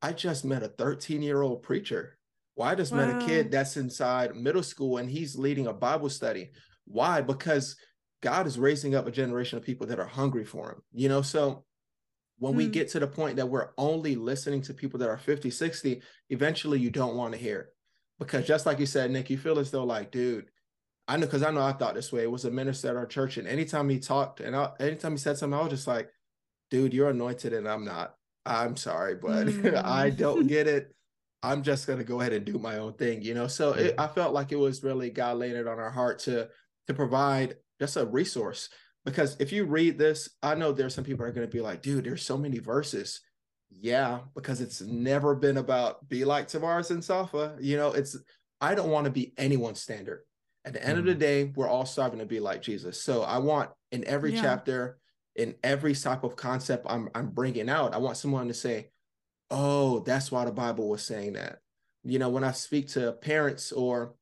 I 0.00 0.14
just 0.14 0.42
met 0.42 0.62
a 0.62 0.68
13 0.68 1.20
year 1.20 1.42
old 1.42 1.62
preacher. 1.62 2.16
Well, 2.56 2.66
I 2.66 2.74
just 2.74 2.92
wow. 2.92 3.06
met 3.06 3.22
a 3.22 3.26
kid 3.26 3.50
that's 3.50 3.76
inside 3.76 4.34
middle 4.34 4.62
school 4.62 4.96
and 4.96 5.08
he's 5.08 5.36
leading 5.36 5.66
a 5.66 5.72
Bible 5.72 6.08
study. 6.08 6.52
Why? 6.86 7.20
Because 7.20 7.76
God 8.22 8.46
is 8.46 8.58
raising 8.58 8.94
up 8.94 9.06
a 9.06 9.12
generation 9.12 9.58
of 9.58 9.64
people 9.64 9.86
that 9.88 10.00
are 10.00 10.06
hungry 10.06 10.46
for 10.46 10.70
him. 10.70 10.82
You 10.94 11.10
know, 11.10 11.20
so 11.20 11.64
when 12.38 12.54
mm. 12.54 12.56
we 12.56 12.68
get 12.68 12.88
to 12.88 13.00
the 13.00 13.06
point 13.06 13.36
that 13.36 13.48
we're 13.48 13.68
only 13.76 14.16
listening 14.16 14.62
to 14.62 14.74
people 14.74 14.98
that 15.00 15.10
are 15.10 15.18
50, 15.18 15.50
60, 15.50 16.00
eventually 16.30 16.80
you 16.80 16.90
don't 16.90 17.16
want 17.16 17.34
to 17.34 17.38
hear 17.38 17.60
it. 17.60 17.66
Because 18.18 18.46
just 18.46 18.64
like 18.64 18.78
you 18.78 18.86
said, 18.86 19.10
Nick, 19.10 19.28
you 19.28 19.36
feel 19.36 19.58
as 19.58 19.70
though 19.70 19.84
like, 19.84 20.10
dude, 20.10 20.46
I 21.08 21.16
know 21.16 21.26
because 21.26 21.42
I 21.42 21.50
know 21.50 21.62
I 21.62 21.72
thought 21.72 21.94
this 21.94 22.12
way. 22.12 22.22
It 22.22 22.30
was 22.30 22.44
a 22.44 22.50
minister 22.50 22.88
at 22.88 22.96
our 22.96 23.06
church, 23.06 23.36
and 23.36 23.48
anytime 23.48 23.88
he 23.88 23.98
talked 23.98 24.40
and 24.40 24.54
I, 24.54 24.70
anytime 24.78 25.12
he 25.12 25.18
said 25.18 25.36
something, 25.36 25.58
I 25.58 25.62
was 25.62 25.70
just 25.70 25.86
like, 25.86 26.10
dude, 26.70 26.94
you're 26.94 27.10
anointed 27.10 27.52
and 27.52 27.68
I'm 27.68 27.84
not. 27.84 28.14
I'm 28.44 28.76
sorry, 28.76 29.16
but 29.16 29.46
mm. 29.46 29.84
I 29.84 30.10
don't 30.10 30.46
get 30.48 30.66
it. 30.66 30.94
I'm 31.42 31.62
just 31.62 31.86
gonna 31.86 32.04
go 32.04 32.20
ahead 32.20 32.32
and 32.32 32.44
do 32.44 32.58
my 32.58 32.78
own 32.78 32.94
thing, 32.94 33.22
you 33.22 33.34
know. 33.34 33.48
So 33.48 33.72
it, 33.72 33.94
I 33.98 34.06
felt 34.06 34.32
like 34.32 34.52
it 34.52 34.58
was 34.58 34.82
really 34.82 35.10
God 35.10 35.38
laying 35.38 35.56
it 35.56 35.66
on 35.66 35.78
our 35.78 35.90
heart 35.90 36.20
to 36.20 36.48
to 36.86 36.94
provide 36.94 37.56
just 37.80 37.96
a 37.96 38.06
resource. 38.06 38.68
Because 39.04 39.36
if 39.40 39.50
you 39.50 39.64
read 39.64 39.98
this, 39.98 40.28
I 40.42 40.54
know 40.54 40.70
there's 40.70 40.94
some 40.94 41.04
people 41.04 41.24
are 41.24 41.32
gonna 41.32 41.48
be 41.48 41.60
like, 41.60 41.82
dude, 41.82 42.04
there's 42.04 42.24
so 42.24 42.38
many 42.38 42.58
verses. 42.58 43.20
Yeah, 43.70 44.20
because 44.34 44.60
it's 44.60 44.80
never 44.82 45.34
been 45.34 45.56
about 45.56 46.08
be 46.08 46.24
like 46.24 46.48
Tovares 46.48 46.90
and 46.90 47.02
Safa. 47.02 47.56
You 47.60 47.76
know, 47.76 47.92
it's 47.92 48.16
I 48.60 48.76
don't 48.76 48.90
want 48.90 49.06
to 49.06 49.10
be 49.10 49.34
anyone's 49.36 49.80
standard. 49.80 50.20
At 50.64 50.74
the 50.74 50.84
end 50.84 50.96
mm. 50.96 51.00
of 51.00 51.06
the 51.06 51.14
mm. 51.14 51.18
day, 51.18 51.52
we're 51.56 51.68
all 51.68 51.86
striving 51.86 52.20
to 52.20 52.26
be 52.26 52.40
like 52.40 52.62
Jesus. 52.62 53.00
So 53.02 53.22
I 53.22 53.38
want 53.38 53.70
in 53.90 54.04
every 54.04 54.34
yeah. 54.34 54.42
chapter, 54.42 54.98
in 55.34 55.54
every 55.62 55.94
type 55.94 56.24
of 56.24 56.36
concept 56.36 56.86
I'm 56.88 57.08
I'm 57.14 57.30
bringing 57.30 57.68
out, 57.68 57.94
I 57.94 57.98
want 57.98 58.16
someone 58.16 58.48
to 58.48 58.54
say, 58.54 58.90
"Oh, 59.50 60.00
that's 60.00 60.30
why 60.30 60.44
the 60.44 60.52
Bible 60.52 60.88
was 60.88 61.02
saying 61.02 61.34
that." 61.34 61.58
You 62.04 62.18
know, 62.18 62.28
when 62.28 62.44
I 62.44 62.52
speak 62.52 62.88
to 62.88 63.12
parents 63.12 63.72
or 63.72 64.14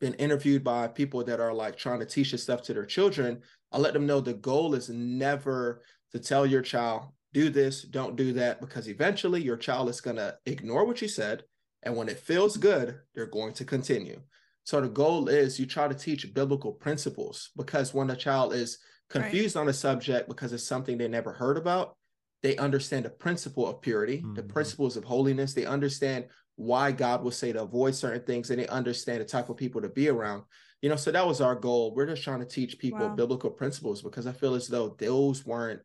been 0.00 0.14
interviewed 0.14 0.62
by 0.62 0.86
people 0.88 1.24
that 1.24 1.40
are 1.40 1.52
like 1.52 1.76
trying 1.76 2.00
to 2.00 2.06
teach 2.06 2.30
this 2.32 2.42
stuff 2.42 2.62
to 2.62 2.74
their 2.74 2.86
children, 2.86 3.42
I 3.72 3.78
let 3.78 3.92
them 3.92 4.06
know 4.06 4.20
the 4.20 4.34
goal 4.34 4.74
is 4.74 4.88
never 4.88 5.82
to 6.12 6.18
tell 6.18 6.46
your 6.46 6.62
child, 6.62 7.08
do 7.32 7.50
this, 7.50 7.82
don't 7.82 8.16
do 8.16 8.32
that, 8.34 8.60
because 8.60 8.88
eventually 8.88 9.42
your 9.42 9.56
child 9.56 9.88
is 9.88 10.00
going 10.00 10.16
to 10.16 10.36
ignore 10.46 10.84
what 10.84 11.02
you 11.02 11.08
said. 11.08 11.44
And 11.82 11.96
when 11.96 12.08
it 12.08 12.18
feels 12.18 12.56
good, 12.56 12.98
they're 13.14 13.26
going 13.26 13.52
to 13.54 13.64
continue. 13.64 14.20
So 14.68 14.82
the 14.82 14.88
goal 14.90 15.30
is 15.30 15.58
you 15.58 15.64
try 15.64 15.88
to 15.88 15.94
teach 15.94 16.34
biblical 16.34 16.72
principles 16.72 17.48
because 17.56 17.94
when 17.94 18.10
a 18.10 18.14
child 18.14 18.52
is 18.52 18.76
confused 19.08 19.56
right. 19.56 19.62
on 19.62 19.68
a 19.70 19.72
subject 19.72 20.28
because 20.28 20.52
it's 20.52 20.62
something 20.62 20.98
they 20.98 21.08
never 21.08 21.32
heard 21.32 21.56
about, 21.56 21.96
they 22.42 22.54
understand 22.58 23.06
the 23.06 23.08
principle 23.08 23.66
of 23.66 23.80
purity, 23.80 24.18
mm-hmm. 24.18 24.34
the 24.34 24.42
principles 24.42 24.98
of 24.98 25.04
holiness. 25.04 25.54
They 25.54 25.64
understand 25.64 26.26
why 26.56 26.92
God 26.92 27.22
will 27.22 27.30
say 27.30 27.50
to 27.50 27.62
avoid 27.62 27.94
certain 27.94 28.20
things, 28.24 28.50
and 28.50 28.60
they 28.60 28.66
understand 28.66 29.22
the 29.22 29.24
type 29.24 29.48
of 29.48 29.56
people 29.56 29.80
to 29.80 29.88
be 29.88 30.10
around. 30.10 30.42
You 30.82 30.90
know, 30.90 30.96
so 30.96 31.12
that 31.12 31.26
was 31.26 31.40
our 31.40 31.54
goal. 31.54 31.94
We're 31.94 32.04
just 32.04 32.22
trying 32.22 32.40
to 32.40 32.44
teach 32.44 32.78
people 32.78 33.08
wow. 33.08 33.14
biblical 33.14 33.48
principles 33.48 34.02
because 34.02 34.26
I 34.26 34.32
feel 34.32 34.54
as 34.54 34.68
though 34.68 34.96
those 34.98 35.46
weren't. 35.46 35.80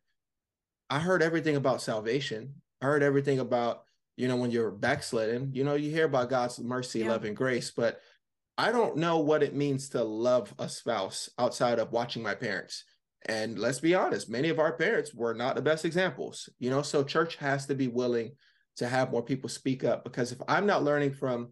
I 0.90 0.98
heard 0.98 1.22
everything 1.22 1.56
about 1.56 1.80
salvation. 1.80 2.56
I 2.82 2.84
heard 2.84 3.02
everything 3.02 3.38
about 3.38 3.84
you 4.18 4.28
know 4.28 4.36
when 4.36 4.50
you're 4.50 4.70
backsliding. 4.70 5.52
You 5.54 5.64
know, 5.64 5.74
you 5.74 5.90
hear 5.90 6.04
about 6.04 6.28
God's 6.28 6.58
mercy, 6.58 6.98
yeah. 6.98 7.12
love, 7.12 7.24
and 7.24 7.34
grace, 7.34 7.70
but 7.70 8.02
I 8.56 8.70
don't 8.70 8.96
know 8.96 9.18
what 9.18 9.42
it 9.42 9.54
means 9.54 9.88
to 9.90 10.04
love 10.04 10.54
a 10.58 10.68
spouse 10.68 11.28
outside 11.38 11.78
of 11.78 11.92
watching 11.92 12.22
my 12.22 12.34
parents. 12.34 12.84
And 13.26 13.58
let's 13.58 13.80
be 13.80 13.94
honest, 13.94 14.28
many 14.28 14.48
of 14.48 14.58
our 14.58 14.72
parents 14.72 15.14
were 15.14 15.34
not 15.34 15.56
the 15.56 15.62
best 15.62 15.84
examples, 15.84 16.48
you 16.58 16.70
know. 16.70 16.82
So 16.82 17.02
church 17.02 17.36
has 17.36 17.66
to 17.66 17.74
be 17.74 17.88
willing 17.88 18.32
to 18.76 18.88
have 18.88 19.10
more 19.10 19.22
people 19.22 19.48
speak 19.48 19.82
up 19.82 20.04
because 20.04 20.30
if 20.30 20.38
I'm 20.46 20.66
not 20.66 20.84
learning 20.84 21.14
from 21.14 21.50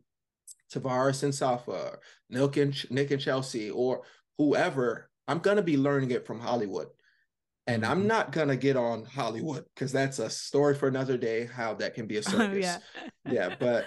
Tovares 0.72 1.22
and 1.22 1.34
Safa, 1.34 1.98
Nick 2.28 2.56
and 2.58 2.90
Nick 2.90 3.10
and 3.10 3.20
Chelsea, 3.20 3.70
or 3.70 4.02
whoever, 4.38 5.08
I'm 5.26 5.38
gonna 5.38 5.62
be 5.62 5.78
learning 5.78 6.10
it 6.10 6.26
from 6.26 6.40
Hollywood. 6.40 6.88
And 7.66 7.86
I'm 7.86 8.00
mm-hmm. 8.00 8.08
not 8.08 8.32
gonna 8.32 8.56
get 8.56 8.76
on 8.76 9.06
Hollywood 9.06 9.64
because 9.74 9.92
that's 9.92 10.18
a 10.18 10.28
story 10.28 10.74
for 10.74 10.88
another 10.88 11.16
day. 11.16 11.46
How 11.46 11.74
that 11.74 11.94
can 11.94 12.06
be 12.06 12.18
a 12.18 12.22
circus. 12.22 12.48
Oh, 12.52 12.54
yeah. 12.54 12.78
yeah, 13.24 13.56
but 13.58 13.86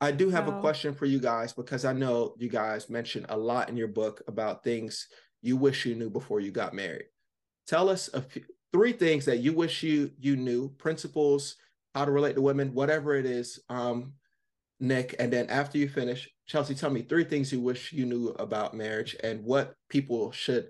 I 0.00 0.12
do 0.12 0.28
have 0.30 0.46
wow. 0.46 0.58
a 0.58 0.60
question 0.60 0.94
for 0.94 1.06
you 1.06 1.18
guys 1.18 1.52
because 1.52 1.84
I 1.84 1.92
know 1.92 2.34
you 2.36 2.48
guys 2.48 2.90
mentioned 2.90 3.26
a 3.28 3.36
lot 3.36 3.68
in 3.68 3.76
your 3.76 3.88
book 3.88 4.22
about 4.28 4.62
things 4.62 5.08
you 5.42 5.56
wish 5.56 5.86
you 5.86 5.94
knew 5.94 6.10
before 6.10 6.40
you 6.40 6.50
got 6.50 6.74
married. 6.74 7.06
Tell 7.66 7.88
us 7.88 8.10
a 8.12 8.20
few, 8.20 8.42
three 8.72 8.92
things 8.92 9.24
that 9.24 9.38
you 9.38 9.52
wish 9.52 9.82
you 9.82 10.10
you 10.18 10.36
knew 10.36 10.68
principles 10.76 11.56
how 11.94 12.04
to 12.04 12.10
relate 12.10 12.34
to 12.34 12.42
women 12.42 12.74
whatever 12.74 13.14
it 13.14 13.24
is 13.24 13.58
um 13.70 14.12
nick 14.80 15.14
and 15.18 15.32
then 15.32 15.48
after 15.48 15.78
you 15.78 15.88
finish 15.88 16.28
chelsea 16.46 16.74
tell 16.74 16.90
me 16.90 17.00
three 17.00 17.24
things 17.24 17.50
you 17.50 17.58
wish 17.58 17.92
you 17.92 18.04
knew 18.04 18.28
about 18.38 18.74
marriage 18.74 19.16
and 19.24 19.42
what 19.42 19.74
people 19.88 20.30
should 20.30 20.68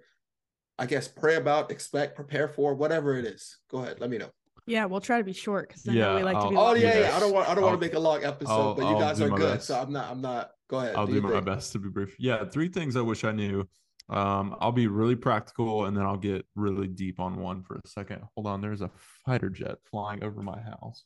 i 0.79 0.87
guess 0.87 1.09
pray 1.09 1.35
about 1.35 1.73
expect 1.73 2.15
prepare 2.15 2.47
for 2.47 2.75
whatever 2.75 3.19
it 3.19 3.25
is. 3.25 3.59
Go 3.71 3.79
ahead 3.79 4.01
let 4.01 4.09
me 4.09 4.19
know 4.19 4.31
yeah, 4.67 4.85
we'll 4.85 5.01
try 5.01 5.19
to 5.19 5.25
be 5.25 5.33
short 5.33 5.69
because 5.69 5.87
I 5.89 5.93
yeah, 5.93 6.07
know 6.07 6.17
we 6.17 6.23
like 6.25 6.37
I'll, 6.37 6.45
to 6.45 6.51
be. 6.51 6.57
Oh 6.57 6.75
yeah, 6.75 7.01
yeah, 7.01 7.17
I 7.17 7.21
don't 7.21 7.33
want 7.33 7.49
I 7.49 7.55
don't 7.55 7.65
want 7.65 7.81
to 7.81 7.87
make 7.87 7.95
a 7.95 7.99
long 7.99 8.25
episode, 8.25 8.53
I'll, 8.53 8.75
but 8.75 8.89
you 8.89 8.99
guys 8.99 9.21
are 9.21 9.31
good, 9.31 9.55
best. 9.55 9.69
so 9.69 9.79
I'm 9.81 9.93
not 9.93 10.11
I'm 10.11 10.21
not. 10.21 10.51
Go 10.69 10.79
ahead. 10.79 10.97
I'll 10.97 11.07
do, 11.07 11.15
do 11.15 11.21
my 11.21 11.41
best 11.41 11.73
to 11.73 11.79
be 11.79 11.89
brief. 11.89 12.17
Yeah, 12.19 12.45
three 12.45 12.69
things 12.69 12.97
I 12.97 13.01
wish 13.01 13.23
I 13.23 13.31
knew. 13.31 13.69
Um, 14.09 14.57
I'll 14.61 14.73
be 14.73 14.87
really 14.87 15.17
practical 15.17 15.87
and 15.87 15.97
then 15.97 16.05
I'll 16.05 16.17
get 16.17 16.47
really 16.55 16.87
deep 16.87 17.19
on 17.19 17.41
one 17.41 17.63
for 17.63 17.77
a 17.77 17.89
second. 17.89 18.23
Hold 18.35 18.47
on, 18.47 18.61
there's 18.61 18.81
a 18.81 18.91
fighter 19.25 19.51
jet 19.51 19.79
flying 19.91 20.23
over 20.23 20.43
my 20.43 20.61
house. 20.61 21.05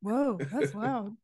Whoa, 0.00 0.38
that's 0.52 0.74
loud. 0.74 1.16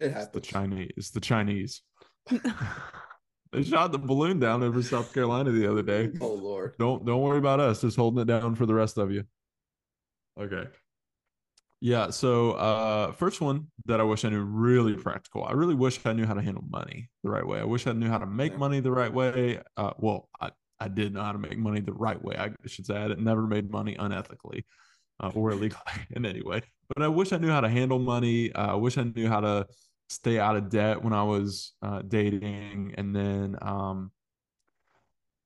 It 0.00 0.12
it's 0.16 0.26
the 0.28 0.40
Chinese. 0.40 0.92
It's 0.96 1.10
the 1.10 1.20
Chinese. 1.20 1.82
they 3.52 3.62
shot 3.62 3.92
the 3.92 3.98
balloon 3.98 4.38
down 4.38 4.62
over 4.62 4.82
South 4.82 5.12
Carolina 5.12 5.50
the 5.50 5.70
other 5.70 5.82
day. 5.82 6.10
Oh 6.20 6.34
Lord. 6.34 6.74
Don't 6.78 7.04
don't 7.04 7.20
worry 7.20 7.38
about 7.38 7.60
us. 7.60 7.80
Just 7.80 7.96
holding 7.96 8.20
it 8.20 8.26
down 8.26 8.54
for 8.54 8.66
the 8.66 8.74
rest 8.74 8.98
of 8.98 9.12
you. 9.12 9.24
Okay. 10.40 10.64
Yeah. 11.80 12.10
So, 12.10 12.52
uh, 12.52 13.12
first 13.12 13.40
one 13.40 13.66
that 13.86 14.00
I 14.00 14.04
wish 14.04 14.24
I 14.24 14.28
knew 14.28 14.42
really 14.42 14.94
practical. 14.94 15.44
I 15.44 15.52
really 15.52 15.74
wish 15.74 15.98
I 16.06 16.12
knew 16.12 16.24
how 16.24 16.34
to 16.34 16.40
handle 16.40 16.64
money 16.70 17.10
the 17.24 17.30
right 17.30 17.46
way. 17.46 17.58
I 17.58 17.64
wish 17.64 17.86
I 17.88 17.92
knew 17.92 18.08
how 18.08 18.18
to 18.18 18.26
make 18.26 18.56
money 18.56 18.78
the 18.78 18.92
right 18.92 19.12
way. 19.12 19.60
Uh, 19.76 19.90
well, 19.98 20.28
I, 20.40 20.52
I 20.78 20.86
did 20.86 21.12
know 21.12 21.22
how 21.22 21.32
to 21.32 21.38
make 21.38 21.58
money 21.58 21.80
the 21.80 21.92
right 21.92 22.22
way. 22.22 22.36
I 22.36 22.52
should 22.66 22.86
say 22.86 22.96
I 22.96 23.08
had 23.08 23.20
never 23.20 23.48
made 23.48 23.70
money 23.70 23.96
unethically 23.96 24.62
uh, 25.18 25.32
or 25.34 25.50
illegally 25.50 25.80
in 26.10 26.24
any 26.24 26.42
way. 26.42 26.62
But 26.94 27.02
I 27.02 27.08
wish 27.08 27.32
I 27.32 27.38
knew 27.38 27.50
how 27.50 27.60
to 27.60 27.68
handle 27.68 27.98
money. 27.98 28.52
Uh, 28.52 28.72
I 28.72 28.74
wish 28.74 28.96
I 28.96 29.02
knew 29.02 29.28
how 29.28 29.40
to 29.40 29.66
stay 30.12 30.38
out 30.38 30.56
of 30.56 30.68
debt 30.68 31.02
when 31.02 31.12
I 31.12 31.22
was 31.22 31.72
uh, 31.82 32.02
dating. 32.06 32.94
And 32.96 33.14
then 33.14 33.56
um, 33.62 34.10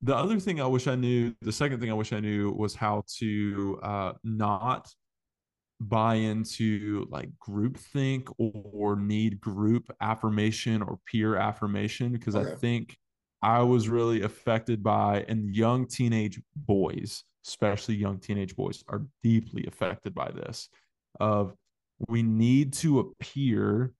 the 0.03 0.15
other 0.15 0.39
thing 0.41 0.61
I 0.61 0.67
wish 0.67 0.87
I 0.87 0.95
knew, 0.95 1.35
the 1.41 1.53
second 1.53 1.81
thing 1.81 1.91
I 1.91 1.95
wish 1.95 2.13
I 2.13 2.21
knew 2.21 2.53
was 2.53 2.75
how 2.75 3.05
to 3.19 3.79
uh, 3.83 4.13
not 4.25 4.93
buy 5.81 6.15
into 6.15 7.07
like 7.11 7.29
group 7.39 7.77
think 7.77 8.29
or 8.39 8.97
need 8.97 9.41
group 9.41 9.91
affirmation 10.01 10.83
or 10.83 10.99
peer 11.07 11.37
affirmation 11.37 12.13
because 12.13 12.35
okay. 12.35 12.53
I 12.53 12.55
think 12.55 12.97
I 13.43 13.61
was 13.61 13.89
really 13.89 14.23
affected 14.23 14.83
by 14.83 15.25
and 15.29 15.55
young 15.55 15.87
teenage 15.87 16.41
boys, 16.57 17.25
especially 17.47 17.97
young 17.97 18.19
teenage 18.19 18.57
boys 18.57 18.83
are 18.89 19.03
deeply 19.23 19.67
affected 19.67 20.15
by 20.15 20.31
this 20.31 20.69
of 21.21 21.55
we 22.09 22.23
need 22.23 22.73
to 22.75 23.01
appear 23.01 23.93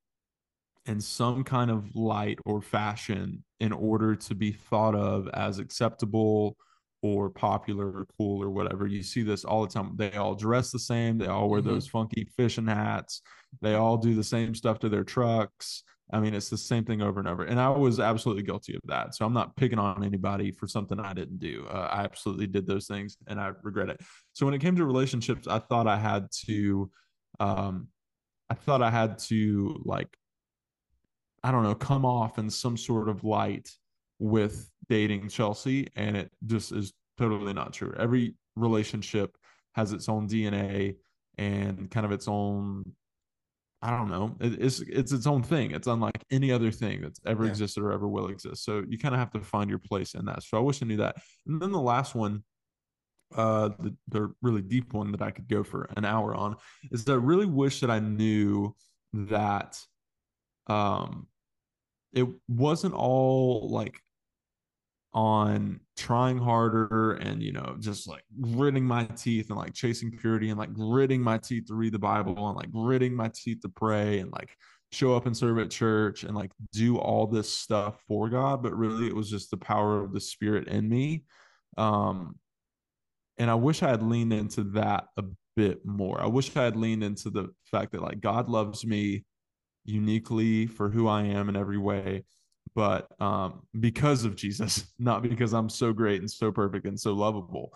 in 0.87 1.01
some 1.01 1.45
kind 1.45 1.71
of 1.71 1.95
light 1.95 2.39
or 2.45 2.61
fashion 2.63 3.45
in 3.61 3.73
order 3.73 4.15
to 4.15 4.35
be 4.35 4.53
thought 4.53 4.95
of 4.95 5.29
as 5.35 5.59
acceptable 5.59 6.57
or 7.03 7.31
popular 7.31 7.87
or 7.87 8.07
cool 8.17 8.43
or 8.43 8.51
whatever. 8.51 8.87
You 8.87 9.03
see 9.03 9.23
this 9.23 9.45
all 9.45 9.67
the 9.67 9.73
time. 9.73 9.93
They 9.97 10.13
all 10.13 10.35
dress 10.35 10.71
the 10.71 10.79
same. 10.79 11.19
They 11.19 11.27
all 11.27 11.49
wear 11.49 11.61
mm-hmm. 11.61 11.71
those 11.71 11.87
funky 11.87 12.27
fishing 12.37 12.67
hats. 12.67 13.23
They 13.61 13.75
all 13.75 13.97
do 13.97 14.15
the 14.15 14.25
same 14.25 14.55
stuff 14.55 14.79
to 14.81 14.89
their 14.89 15.05
trucks. 15.05 15.83
I 16.13 16.21
mean, 16.21 16.35
it's 16.35 16.49
the 16.49 16.59
same 16.59 16.85
thing 16.85 17.03
over 17.03 17.19
and 17.19 17.29
over. 17.29 17.45
And 17.45 17.61
I 17.61 17.69
was 17.69 17.99
absolutely 17.99 18.45
guilty 18.45 18.75
of 18.77 18.83
that. 18.85 19.15
So 19.15 19.27
I'm 19.27 19.33
not 19.33 19.57
picking 19.57 19.79
on 19.79 20.05
anybody 20.05 20.53
for 20.53 20.69
something 20.69 21.01
I 21.01 21.13
didn't 21.13 21.41
do. 21.41 21.67
Uh, 21.69 21.89
I 21.91 22.05
absolutely 22.05 22.47
did 22.47 22.67
those 22.67 22.87
things 22.87 23.17
and 23.27 23.41
I 23.41 23.53
regret 23.63 23.89
it. 23.89 24.01
So 24.33 24.47
when 24.47 24.55
it 24.55 24.61
came 24.61 24.77
to 24.77 24.85
relationships, 24.85 25.49
I 25.49 25.59
thought 25.59 25.89
I 25.89 25.99
had 25.99 26.29
to, 26.47 26.91
um, 27.41 27.89
I 28.49 28.55
thought 28.55 28.83
I 28.83 28.91
had 28.91 29.19
to 29.19 29.83
like, 29.85 30.17
I 31.47 31.53
don't 31.53 31.63
know, 31.63 31.75
come 31.77 32.05
off 32.05 32.39
in 32.39 32.51
some 32.51 32.77
sort 32.77 33.09
of 33.09 33.23
light 33.23 33.71
with 34.19 34.69
dating 34.89 35.29
Chelsea, 35.29 35.87
and 35.95 36.17
it 36.17 36.33
just 36.45 36.73
is 36.73 36.93
totally 37.19 37.53
not 37.53 37.73
true. 37.73 37.95
Every 37.97 38.35
relationship 38.57 39.37
has 39.77 39.93
its 39.93 40.09
own 40.09 40.27
DNA, 40.29 40.97
and 41.39 41.89
kind 41.91 42.05
of 42.07 42.13
its 42.13 42.27
own 42.29 42.85
I 43.83 43.91
don't 43.91 44.09
know. 44.09 44.35
It, 44.41 44.61
it's 44.61 44.81
it's 44.81 45.13
its 45.13 45.27
own 45.27 45.43
thing. 45.43 45.71
It's 45.71 45.87
unlike 45.87 46.25
any 46.31 46.51
other 46.51 46.73
thing 46.73 47.03
that's 47.03 47.21
ever 47.27 47.45
Yeah. 47.45 47.51
existed 47.51 47.83
or 47.85 47.93
ever 47.93 48.09
will 48.09 48.29
exist. 48.29 48.65
So 48.65 48.83
you 48.89 48.99
kind 48.99 49.15
of 49.15 49.21
have 49.21 49.31
to 49.33 49.41
find 49.41 49.69
your 49.71 49.79
place 49.79 50.15
in 50.15 50.25
that. 50.25 50.43
So 50.43 50.57
I 50.57 50.61
wish 50.61 50.83
I 50.83 50.87
knew 50.87 50.97
that. 50.97 51.17
And 51.47 51.61
then 51.63 51.71
the 51.71 51.81
last 51.81 52.15
one, 52.17 52.43
uh, 53.37 53.69
the 53.79 53.95
the 54.09 54.33
really 54.43 54.63
deep 54.63 54.93
one 54.95 55.13
that 55.13 55.23
I 55.23 55.31
could 55.31 55.47
go 55.47 55.63
for 55.63 55.89
an 55.97 56.05
hour 56.05 56.35
on 56.35 56.57
is 56.91 57.05
that 57.05 57.13
I 57.13 57.17
really 57.17 57.47
wish 57.47 57.81
that 57.81 57.91
I 57.91 58.01
knew 58.01 58.75
that, 59.13 59.79
um, 60.69 61.29
it 62.13 62.27
wasn't 62.49 62.95
all 62.95 63.69
like 63.71 64.01
on 65.13 65.81
trying 65.97 66.37
harder 66.37 67.15
and 67.15 67.43
you 67.43 67.51
know 67.51 67.75
just 67.81 68.07
like 68.07 68.23
gritting 68.41 68.85
my 68.85 69.05
teeth 69.05 69.49
and 69.49 69.59
like 69.59 69.73
chasing 69.73 70.11
purity 70.11 70.51
and 70.51 70.59
like 70.59 70.75
gritting 70.75 71.23
my 71.23 71.39
teeth 71.39 71.67
to 71.67 71.75
read 71.75 71.93
the 71.93 71.99
bible 71.99 72.49
and 72.49 72.57
like 72.57 72.71
gritting 72.71 73.15
my 73.15 73.31
teeth 73.35 73.59
to 73.63 73.69
pray 73.71 74.19
and 74.19 74.31
like 74.31 74.55
show 74.93 75.17
up 75.17 75.25
and 75.25 75.35
serve 75.35 75.59
at 75.59 75.71
church 75.71 76.25
and 76.25 76.35
like 76.35 76.51
do 76.73 76.99
all 76.99 77.27
this 77.27 77.53
stuff 77.53 78.03
for 78.07 78.29
god 78.29 78.63
but 78.63 78.77
really 78.77 79.07
it 79.07 79.17
was 79.17 79.31
just 79.31 79.51
the 79.51 79.57
power 79.57 80.03
of 80.03 80.13
the 80.13 80.21
spirit 80.21 80.69
in 80.69 80.89
me. 80.89 81.25
Um 81.79 82.37
and 83.39 83.51
i 83.51 83.55
wish 83.55 83.83
i 83.83 83.89
had 83.89 84.03
leaned 84.03 84.33
into 84.33 84.65
that 84.65 85.07
a 85.17 85.25
bit 85.57 85.85
more. 85.87 86.21
I 86.21 86.27
wish 86.27 86.55
i 86.57 86.63
had 86.63 86.77
leaned 86.77 87.03
into 87.03 87.31
the 87.31 87.49
fact 87.65 87.93
that 87.93 88.03
like 88.03 88.21
god 88.21 88.51
loves 88.51 88.85
me 88.85 89.25
uniquely 89.87 90.67
for 90.67 90.91
who 90.91 91.09
i 91.09 91.23
am 91.23 91.49
in 91.49 91.57
every 91.57 91.79
way 91.79 92.25
but 92.77 93.11
um, 93.21 93.63
because 93.81 94.25
of 94.25 94.37
Jesus, 94.37 94.93
not 94.99 95.23
because 95.23 95.55
I'm 95.55 95.69
so 95.69 95.93
great 95.93 96.21
and 96.21 96.31
so 96.31 96.53
perfect 96.53 96.87
and 96.87 97.01
so 97.01 97.15
lovable, 97.15 97.73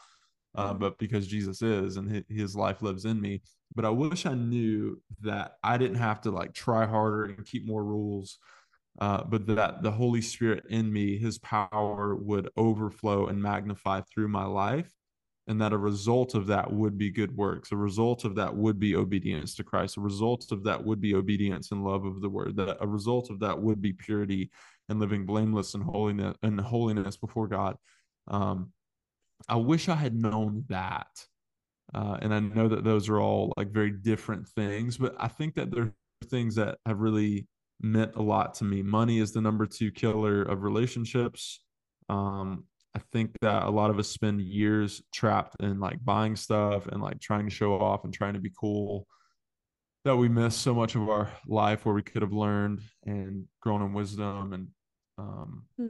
uh, 0.54 0.74
but 0.74 0.98
because 0.98 1.26
Jesus 1.26 1.62
is 1.62 1.96
and 1.96 2.22
his 2.28 2.54
life 2.54 2.82
lives 2.82 3.06
in 3.06 3.20
me. 3.20 3.42
But 3.74 3.86
I 3.86 3.90
wish 3.90 4.26
I 4.26 4.34
knew 4.34 5.00
that 5.22 5.52
I 5.64 5.78
didn't 5.78 5.96
have 5.96 6.20
to 6.22 6.30
like 6.30 6.52
try 6.52 6.86
harder 6.86 7.24
and 7.24 7.46
keep 7.46 7.66
more 7.66 7.82
rules, 7.82 8.38
uh, 9.00 9.24
but 9.24 9.46
that 9.46 9.82
the 9.82 9.90
Holy 9.90 10.20
Spirit 10.20 10.64
in 10.68 10.92
me, 10.92 11.16
his 11.16 11.38
power 11.38 12.14
would 12.16 12.50
overflow 12.56 13.28
and 13.28 13.40
magnify 13.40 14.02
through 14.12 14.28
my 14.28 14.44
life. 14.44 14.92
And 15.51 15.61
that 15.61 15.72
a 15.72 15.78
result 15.78 16.36
of 16.36 16.46
that 16.46 16.72
would 16.72 16.96
be 16.96 17.11
good 17.11 17.36
works. 17.36 17.72
A 17.72 17.76
result 17.76 18.24
of 18.24 18.36
that 18.36 18.55
would 18.55 18.78
be 18.78 18.94
obedience 18.94 19.57
to 19.57 19.64
Christ. 19.64 19.96
A 19.96 20.01
result 20.01 20.53
of 20.53 20.62
that 20.62 20.84
would 20.84 21.01
be 21.01 21.12
obedience 21.16 21.72
and 21.72 21.82
love 21.82 22.05
of 22.05 22.20
the 22.20 22.28
word. 22.28 22.55
That 22.55 22.76
a 22.80 22.86
result 22.86 23.30
of 23.30 23.40
that 23.40 23.61
would 23.61 23.82
be 23.82 23.92
purity 23.92 24.53
and 24.88 25.01
living 25.01 25.26
blameless 25.26 25.74
and 25.74 25.82
holiness 25.82 26.36
and 26.44 26.61
holiness 26.61 27.16
before 27.16 27.48
God. 27.48 27.76
Um, 28.28 28.72
I 29.48 29.57
wish 29.57 29.88
I 29.88 29.96
had 29.96 30.14
known 30.14 30.66
that. 30.68 31.09
Uh, 31.92 32.18
and 32.22 32.32
I 32.32 32.38
know 32.38 32.68
that 32.68 32.84
those 32.84 33.09
are 33.09 33.18
all 33.18 33.53
like 33.57 33.72
very 33.72 33.90
different 33.90 34.46
things, 34.46 34.98
but 34.98 35.16
I 35.18 35.26
think 35.26 35.57
that 35.57 35.72
they're 35.72 35.92
things 36.26 36.55
that 36.55 36.78
have 36.86 37.01
really 37.01 37.48
meant 37.80 38.14
a 38.14 38.22
lot 38.22 38.55
to 38.55 38.64
me. 38.64 38.82
Money 38.82 39.18
is 39.18 39.32
the 39.32 39.40
number 39.40 39.66
two 39.66 39.90
killer 39.90 40.42
of 40.42 40.62
relationships. 40.62 41.64
Um, 42.09 42.66
I 42.95 43.01
think 43.12 43.38
that 43.41 43.64
a 43.64 43.70
lot 43.70 43.91
of 43.91 43.99
us 43.99 44.09
spend 44.09 44.41
years 44.41 45.03
trapped 45.14 45.57
in 45.61 45.78
like 45.78 46.05
buying 46.05 46.34
stuff 46.36 46.86
and 46.88 47.01
like 47.01 47.20
trying 47.20 47.45
to 47.49 47.55
show 47.55 47.74
off 47.74 48.05
and 48.05 48.12
trying 48.12 48.34
to 48.34 48.41
be 48.41 48.51
cool 48.59 49.07
that 50.05 50.16
we 50.16 50.28
miss 50.28 50.57
so 50.57 50.74
much 50.74 50.95
of 50.95 51.09
our 51.09 51.30
life 51.47 51.84
where 51.84 51.95
we 51.95 52.03
could 52.03 52.22
have 52.22 52.32
learned 52.32 52.80
and 53.05 53.45
grown 53.61 53.82
in 53.82 53.93
wisdom 53.93 54.53
and 54.55 54.68
um, 55.18 55.64
Hmm. 55.76 55.86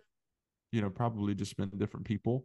you 0.73 0.83
know 0.83 0.91
probably 0.91 1.35
just 1.35 1.57
been 1.57 1.71
different 1.71 2.07
people 2.07 2.45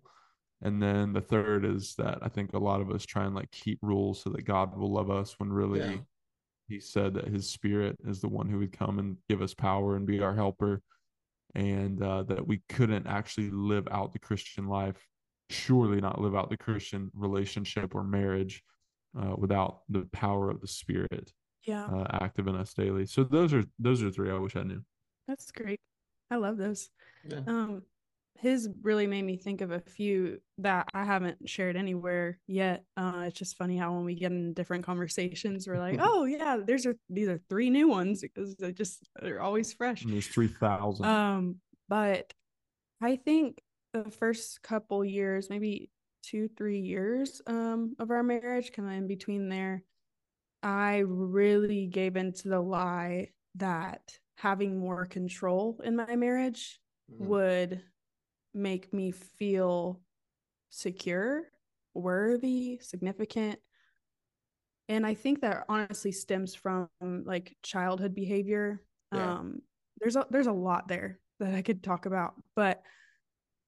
and 0.62 0.82
then 0.82 1.12
the 1.12 1.22
third 1.22 1.66
is 1.66 1.95
that 1.97 2.20
i 2.22 2.30
think 2.30 2.53
a 2.53 2.60
lot 2.60 2.80
of 2.82 2.89
us 2.91 3.06
try 3.06 3.26
and 3.26 3.36
like 3.36 3.49
keep 3.51 3.80
rules 3.82 4.22
so 4.22 4.30
that 4.30 4.45
god 4.45 4.78
will 4.78 4.93
love 4.93 5.10
us 5.10 5.36
when 5.39 5.51
really 5.51 5.80
Yeah. 5.80 5.97
he 6.70 6.80
said 6.80 7.16
that 7.16 7.28
his 7.28 7.49
spirit 7.49 7.97
is 8.08 8.22
the 8.22 8.30
one 8.30 8.47
who 8.47 8.60
would 8.60 8.72
come 8.72 8.99
and 8.99 9.18
give 9.28 9.41
us 9.41 9.53
power 9.53 9.95
and 9.95 10.06
be 10.06 10.22
our 10.22 10.34
helper 10.36 10.82
and 11.56 12.01
uh, 12.01 12.24
that 12.24 12.45
we 12.45 12.62
couldn't 12.70 13.08
actually 13.08 13.49
live 13.49 13.88
out 13.91 14.14
the 14.14 14.20
christian 14.20 14.68
life 14.68 15.08
surely 15.49 16.01
not 16.01 16.20
live 16.20 16.36
out 16.36 16.49
the 16.49 16.58
christian 16.58 17.10
relationship 17.14 17.95
or 17.95 18.03
marriage 18.03 18.62
uh, 19.20 19.36
without 19.38 19.82
the 19.89 20.01
power 20.12 20.49
of 20.49 20.60
the 20.62 20.68
spirit 20.68 21.32
Yeah, 21.64 21.86
uh, 21.86 22.06
active 22.22 22.47
in 22.47 22.56
us 22.56 22.74
daily 22.74 23.06
so 23.06 23.24
those 23.24 23.53
are 23.53 23.64
those 23.80 24.03
are 24.03 24.12
three 24.12 24.32
i 24.32 24.38
wish 24.38 24.56
i 24.56 24.64
knew 24.64 24.84
that's 25.28 25.51
great. 25.51 25.80
I 26.30 26.36
love 26.36 26.58
those. 26.58 26.89
Yeah. 27.28 27.39
Um, 27.47 27.82
his 28.38 28.70
really 28.82 29.08
made 29.08 29.24
me 29.24 29.38
think 29.38 29.62
of 29.62 29.72
a 29.72 29.80
few 29.80 30.42
that 30.60 30.88
I 30.94 31.06
haven't 31.06 31.50
shared 31.50 31.76
anywhere 31.76 32.40
yet. 32.48 32.86
Uh, 32.98 33.26
it's 33.28 33.40
just 33.40 33.58
funny 33.58 33.78
how 33.78 33.94
when 33.96 34.06
we 34.06 34.16
get 34.16 34.32
in 34.32 34.54
different 34.54 34.86
conversations, 34.86 35.68
we're 35.68 35.80
like, 35.80 35.98
"Oh 36.02 36.26
yeah, 36.26 36.58
there's 36.66 36.86
are 36.86 36.98
these 37.10 37.28
are 37.30 37.40
three 37.50 37.70
new 37.70 37.88
ones 37.88 38.22
because 38.22 38.56
they 38.58 38.74
just 38.74 39.10
they're 39.22 39.42
always 39.42 39.74
fresh." 39.74 40.06
and 40.06 40.14
there's 40.14 40.28
3000 40.28 41.06
Um, 41.08 41.62
but 41.90 42.34
I 43.02 43.16
think 43.18 43.62
the 43.94 44.12
first 44.12 44.62
couple 44.64 45.06
years, 45.06 45.50
maybe 45.50 45.92
two, 46.24 46.50
three 46.50 46.80
years 46.80 47.42
um 47.48 47.96
of 48.00 48.12
our 48.12 48.24
marriage, 48.24 48.72
kind 48.74 48.90
of 48.90 48.96
in 48.96 49.08
between 49.08 49.50
there, 49.50 49.84
I 50.64 51.00
really 51.00 51.88
gave 51.88 52.16
into 52.16 52.50
the 52.50 52.62
lie 52.62 53.34
that 53.56 54.20
having 54.38 54.80
more 54.80 55.06
control 55.06 55.80
in 55.84 55.96
my 55.96 56.16
marriage 56.16 56.80
Mhm. 57.08 57.18
would 57.20 57.84
make 58.56 58.93
me 58.93 59.12
feel 59.12 59.99
secure, 60.70 61.43
worthy, 61.93 62.80
significant. 62.82 63.60
And 64.88 65.06
I 65.06 65.14
think 65.14 65.41
that 65.41 65.66
honestly 65.68 66.12
stems 66.12 66.53
from 66.56 66.88
like 67.01 67.56
childhood 67.64 68.14
behavior. 68.14 68.82
Yeah. 69.14 69.34
Um 69.34 69.62
there's 69.99 70.16
a 70.16 70.26
there's 70.30 70.47
a 70.47 70.51
lot 70.51 70.88
there 70.88 71.20
that 71.39 71.53
I 71.53 71.62
could 71.62 71.84
talk 71.84 72.06
about, 72.06 72.34
but 72.56 72.82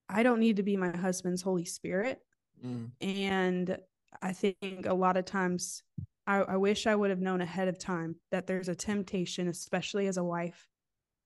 I 0.09 0.23
don't 0.23 0.39
need 0.39 0.57
to 0.57 0.63
be 0.63 0.77
my 0.77 0.95
husband's 0.95 1.41
Holy 1.41 1.65
Spirit. 1.65 2.21
Mm. 2.65 2.91
And 3.01 3.77
I 4.21 4.33
think 4.33 4.85
a 4.85 4.93
lot 4.93 5.17
of 5.17 5.25
times 5.25 5.83
I, 6.25 6.37
I 6.37 6.57
wish 6.57 6.87
I 6.87 6.95
would 6.95 7.09
have 7.09 7.21
known 7.21 7.41
ahead 7.41 7.67
of 7.67 7.77
time 7.77 8.15
that 8.31 8.47
there's 8.47 8.69
a 8.69 8.75
temptation, 8.75 9.47
especially 9.47 10.07
as 10.07 10.17
a 10.17 10.23
wife, 10.23 10.67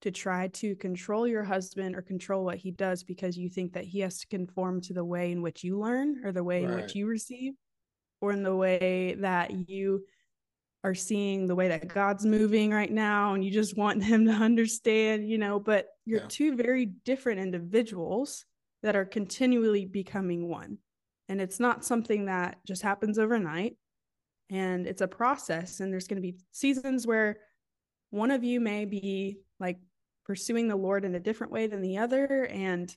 to 0.02 0.12
try 0.12 0.48
to 0.50 0.76
control 0.76 1.28
your 1.28 1.44
husband 1.44 1.96
or 1.96 2.02
control 2.02 2.44
what 2.44 2.58
he 2.58 2.72
does 2.72 3.04
because 3.04 3.38
you 3.38 3.50
think 3.50 3.74
that 3.74 3.86
he 3.86 4.00
has 4.00 4.20
to 4.20 4.28
conform 4.28 4.82
to 4.82 4.94
the 4.94 5.06
way 5.06 5.32
in 5.32 5.42
which 5.42 5.64
you 5.64 5.80
learn 5.80 6.26
or 6.26 6.32
the 6.32 6.44
way 6.44 6.64
in 6.64 6.74
which 6.76 6.96
you 6.96 7.08
receive 7.08 7.54
or 8.20 8.32
in 8.32 8.44
the 8.44 8.56
way 8.56 9.16
that 9.20 9.70
you 9.70 10.04
are 10.84 10.96
seeing 10.96 11.46
the 11.46 11.54
way 11.56 11.68
that 11.68 11.88
God's 11.88 12.26
moving 12.26 12.72
right 12.72 12.92
now 12.92 13.36
and 13.36 13.44
you 13.46 13.52
just 13.52 13.78
want 13.78 14.04
him 14.12 14.26
to 14.26 14.32
understand, 14.32 15.30
you 15.30 15.38
know, 15.38 15.60
but 15.60 15.88
you're 16.06 16.22
Yeah. 16.22 16.28
two 16.28 16.56
very 16.56 16.88
different 16.88 17.40
individuals 17.40 18.46
that 18.82 18.96
are 18.96 19.06
continually 19.06 19.86
becoming 19.86 20.50
one. 20.50 20.80
And 21.30 21.40
it's 21.40 21.60
not 21.60 21.86
something 21.86 22.26
that 22.26 22.58
just 22.66 22.82
happens 22.82 23.20
overnight. 23.20 23.78
And 24.50 24.88
it's 24.88 25.02
a 25.02 25.08
process. 25.08 25.80
And 25.80 25.94
there's 25.94 26.08
going 26.08 26.22
to 26.22 26.28
be 26.32 26.38
seasons 26.52 27.06
where 27.06 27.38
one 28.10 28.32
of 28.32 28.44
you 28.44 28.60
may 28.60 28.86
be 28.86 29.38
like 29.60 29.78
pursuing 30.26 30.68
the 30.68 30.76
Lord 30.76 31.06
in 31.06 31.16
a 31.16 31.20
different 31.20 31.54
way 31.54 31.68
than 31.68 31.82
the 31.82 31.98
other. 31.98 32.46
And 32.46 32.96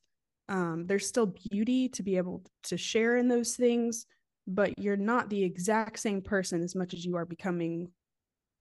um, 0.49 0.87
there's 0.87 1.07
still 1.07 1.35
beauty 1.51 1.89
to 1.91 2.03
be 2.03 2.17
able 2.17 2.43
to 2.65 2.77
share 2.77 3.17
in 3.17 3.29
those 3.29 3.57
things, 3.57 4.07
but 4.47 4.79
you're 4.79 4.97
not 4.97 5.31
the 5.31 5.43
exact 5.43 5.99
same 5.99 6.21
person 6.21 6.63
as 6.63 6.75
much 6.75 6.93
as 6.95 7.05
you 7.05 7.17
are 7.17 7.25
becoming 7.25 7.91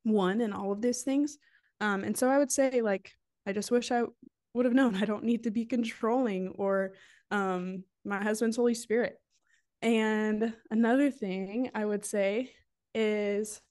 one 0.03 0.41
in 0.41 0.53
all 0.53 0.71
of 0.71 0.81
those 0.81 1.01
things. 1.01 1.37
Um, 1.81 2.03
and 2.03 2.17
so 2.17 2.29
I 2.29 2.37
would 2.37 2.51
say, 2.51 2.81
like, 2.81 3.11
I 3.45 3.51
just 3.51 3.71
wish 3.71 3.91
I 3.91 4.03
would 4.53 4.65
have 4.65 4.73
known 4.73 4.95
I 5.01 5.05
don't 5.05 5.23
need 5.23 5.43
to 5.43 5.51
be 5.51 5.65
controlling 5.65 6.49
or 6.55 6.93
um, 7.31 7.83
my 8.05 8.21
husband's 8.21 8.57
Holy 8.57 8.75
Spirit. 8.75 9.17
And 9.81 10.53
another 10.71 11.11
thing 11.11 11.69
I 11.75 11.83
would 11.83 12.05
say 12.05 12.51
is 12.95 13.61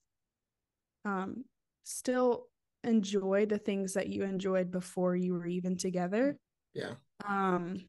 um, 1.04 1.44
still 1.84 2.48
enjoy 2.84 3.46
the 3.46 3.58
things 3.58 3.94
that 3.94 4.08
you 4.08 4.24
enjoyed 4.24 4.70
before 4.70 5.14
you 5.16 5.34
were 5.34 5.46
even 5.46 5.76
together. 5.76 6.36
Yeah. 6.74 6.94
Um, 7.26 7.88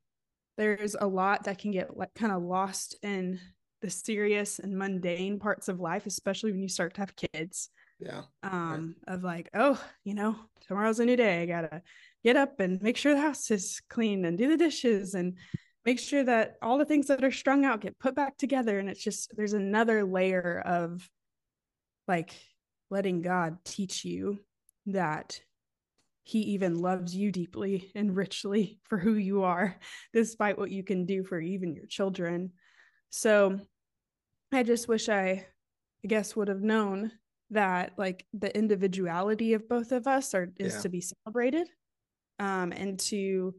there's 0.58 0.96
a 1.00 1.08
lot 1.08 1.46
that 1.46 1.58
can 1.58 1.72
get 1.72 1.98
like 1.98 2.14
kind 2.14 2.32
of 2.32 2.44
lost 2.44 2.96
in 3.02 3.40
the 3.82 3.90
serious 3.90 4.60
and 4.60 4.78
mundane 4.78 5.40
parts 5.40 5.68
of 5.68 5.80
life, 5.80 6.06
especially 6.06 6.52
when 6.52 6.62
you 6.62 6.70
start 6.70 6.94
to 6.94 7.02
have 7.02 7.16
kids 7.16 7.70
Yeah. 8.00 8.24
um 8.44 8.96
of 9.08 9.24
like 9.24 9.50
oh 9.54 9.82
you 10.04 10.14
know 10.16 10.36
tomorrow's 10.68 11.00
a 11.00 11.06
new 11.06 11.16
day 11.16 11.42
i 11.42 11.46
gotta 11.46 11.82
get 12.24 12.36
up 12.36 12.60
and 12.60 12.82
make 12.82 12.98
sure 12.98 13.14
the 13.14 13.22
house 13.22 13.52
is 13.52 13.82
clean 13.90 14.26
and 14.26 14.38
do 14.38 14.48
the 14.50 14.58
dishes 14.58 15.14
and 15.14 15.38
make 15.86 16.00
sure 16.00 16.24
that 16.24 16.56
all 16.62 16.78
the 16.78 16.86
things 16.86 17.08
that 17.08 17.24
are 17.24 17.32
strung 17.32 17.66
out 17.66 17.82
get 17.82 18.00
put 18.00 18.16
back 18.16 18.38
together 18.38 18.80
and 18.80 18.90
it's 18.90 19.04
just 19.04 19.32
there's 19.36 19.54
another 19.54 20.04
layer 20.04 20.62
of 20.66 21.08
like 22.08 22.34
letting 22.90 23.22
god 23.22 23.58
teach 23.66 24.06
you 24.06 24.40
that 24.88 25.40
he 26.24 26.40
even 26.40 26.80
loves 26.80 27.16
you 27.16 27.32
deeply 27.32 27.92
and 27.96 28.16
richly 28.16 28.80
for 28.84 28.98
who 28.98 29.16
you 29.16 29.44
are 29.44 29.78
despite 30.14 30.58
what 30.58 30.72
you 30.72 30.84
can 30.84 31.06
do 31.06 31.24
for 31.24 31.40
even 31.40 31.74
your 31.74 31.86
children 31.86 32.52
so 33.10 33.60
i 34.52 34.64
just 34.64 34.88
wish 34.88 35.10
i 35.10 35.46
I 36.04 36.08
guess, 36.08 36.36
would 36.36 36.50
have 36.50 36.62
known 36.62 37.12
that 37.52 37.94
like 37.98 38.26
the 38.34 38.56
individuality 38.58 39.54
of 39.54 39.70
both 39.70 39.92
of 39.92 40.08
us 40.08 40.34
are 40.34 40.52
is 40.60 40.76
Yeah. 40.76 40.82
to 40.82 40.90
be 40.90 41.02
celebrated. 41.02 41.70
Um, 42.40 42.72
and 42.72 43.00
to 43.02 43.56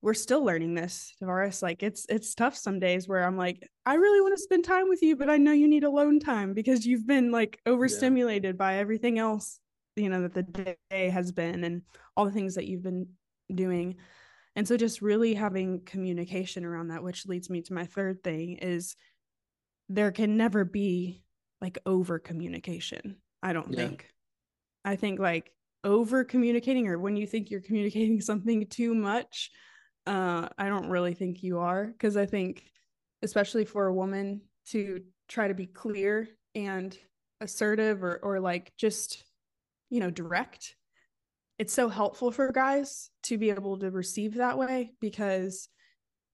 we're 0.00 0.14
still 0.14 0.44
learning 0.44 0.74
this, 0.74 1.14
Tovares. 1.20 1.62
Like 1.62 1.82
it's 1.82 2.06
it's 2.08 2.34
tough 2.34 2.56
some 2.56 2.78
days 2.78 3.08
where 3.08 3.24
I'm 3.24 3.36
like, 3.36 3.68
I 3.86 3.94
really 3.94 4.20
want 4.20 4.36
to 4.36 4.42
spend 4.42 4.64
time 4.64 4.88
with 4.88 5.02
you, 5.02 5.16
but 5.16 5.30
I 5.30 5.38
know 5.38 5.52
you 5.52 5.66
need 5.66 5.84
alone 5.84 6.20
time 6.20 6.52
because 6.54 6.86
you've 6.86 7.06
been 7.06 7.30
like 7.30 7.58
overstimulated 7.66 8.56
by 8.56 8.76
everything 8.76 9.18
else, 9.18 9.60
you 9.96 10.08
know, 10.08 10.22
that 10.22 10.34
the 10.34 10.76
day 10.90 11.08
has 11.08 11.32
been 11.32 11.64
and 11.64 11.82
all 12.16 12.24
the 12.24 12.32
things 12.32 12.54
that 12.54 12.66
you've 12.66 12.82
been 12.82 13.08
doing. 13.54 13.96
And 14.56 14.66
so 14.66 14.76
just 14.76 15.02
really 15.02 15.34
having 15.34 15.84
communication 15.84 16.64
around 16.64 16.88
that, 16.88 17.02
which 17.02 17.26
leads 17.26 17.50
me 17.50 17.62
to 17.62 17.74
my 17.74 17.86
third 17.86 18.22
thing 18.22 18.58
is 18.58 18.96
there 19.88 20.12
can 20.12 20.36
never 20.36 20.64
be 20.64 21.22
like 21.60 21.78
over 21.86 22.18
communication. 22.18 23.16
I 23.42 23.52
don't 23.52 23.70
Yeah. 23.70 23.76
think. 23.76 24.10
I 24.84 24.96
think 24.96 25.18
like 25.18 25.52
over 25.82 26.24
communicating 26.24 26.88
or 26.88 26.98
when 26.98 27.16
you 27.16 27.26
think 27.26 27.50
you're 27.50 27.60
communicating 27.60 28.20
something 28.20 28.66
too 28.66 28.94
much, 28.94 29.50
uh, 30.06 30.48
I 30.58 30.68
don't 30.68 30.88
really 30.88 31.14
think 31.14 31.42
you 31.42 31.58
are 31.58 31.86
because 31.86 32.16
I 32.16 32.26
think, 32.26 32.70
especially 33.22 33.64
for 33.64 33.86
a 33.86 33.94
woman 33.94 34.42
to 34.66 35.02
try 35.28 35.48
to 35.48 35.54
be 35.54 35.66
clear 35.66 36.28
and 36.54 36.96
assertive 37.40 38.04
or 38.04 38.18
or 38.22 38.40
like 38.40 38.72
just 38.76 39.24
you 39.90 40.00
know 40.00 40.10
direct 40.10 40.76
it's 41.58 41.72
so 41.72 41.88
helpful 41.88 42.30
for 42.32 42.50
guys 42.50 43.10
to 43.22 43.38
be 43.38 43.50
able 43.50 43.78
to 43.78 43.90
receive 43.90 44.34
that 44.34 44.58
way 44.58 44.92
because 45.00 45.68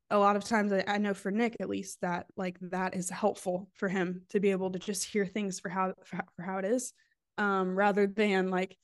a 0.08 0.18
lot 0.18 0.34
of 0.34 0.44
times 0.44 0.72
I, 0.72 0.82
I 0.88 0.98
know 0.98 1.12
for 1.14 1.30
Nick 1.30 1.56
at 1.60 1.68
least 1.68 2.00
that 2.00 2.26
like 2.36 2.58
that 2.60 2.94
is 2.96 3.10
helpful 3.10 3.68
for 3.74 3.88
him 3.88 4.22
to 4.30 4.40
be 4.40 4.50
able 4.50 4.70
to 4.72 4.78
just 4.78 5.04
hear 5.04 5.26
things 5.26 5.60
for 5.60 5.68
how 5.68 5.92
for, 6.04 6.16
how- 6.16 6.24
for 6.36 6.42
how 6.42 6.58
it 6.58 6.64
is 6.64 6.92
um 7.38 7.76
rather 7.76 8.06
than 8.06 8.48
like 8.50 8.76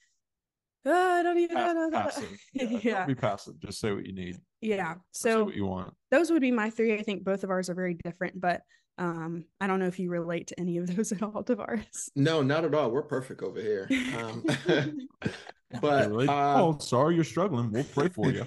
"Oh, 0.84 0.92
I 1.18 1.22
don't 1.22 1.38
even 1.38 1.56
Pa- 1.56 1.72
know 1.72 1.90
passive. 1.90 2.38
Yeah, 2.52 2.78
yeah 2.82 3.06
be 3.06 3.14
passive. 3.14 3.58
Just 3.58 3.80
say 3.80 3.92
what 3.92 4.06
you 4.06 4.12
need. 4.12 4.36
yeah 4.60 4.94
so 5.12 5.44
what 5.44 5.54
you 5.56 5.66
want. 5.66 5.94
those 6.10 6.30
would 6.30 6.42
be 6.42 6.52
my 6.52 6.70
three 6.70 6.98
I 6.98 7.02
think 7.02 7.24
both 7.24 7.44
of 7.44 7.50
ours 7.50 7.68
are 7.70 7.74
very 7.74 7.94
different 7.94 8.40
but 8.40 8.60
um 8.98 9.44
I 9.60 9.66
don't 9.66 9.78
know 9.80 9.86
if 9.86 9.98
you 9.98 10.10
relate 10.10 10.46
to 10.48 10.60
any 10.60 10.78
of 10.78 10.94
those 10.94 11.12
at 11.12 11.22
all 11.22 11.42
Tovares 11.44 12.10
No, 12.16 12.42
not 12.42 12.64
at 12.64 12.74
all. 12.74 12.90
We're 12.90 13.02
perfect 13.02 13.42
over 13.42 13.60
here. 13.60 13.88
Um, 14.18 14.44
but 15.80 16.08
Really? 16.10 16.28
uh, 16.28 16.62
oh, 16.62 16.78
sorry 16.78 17.14
you're 17.16 17.24
struggling. 17.24 17.70
We'll 17.72 17.84
pray 17.84 18.08
for 18.08 18.30
you. 18.30 18.44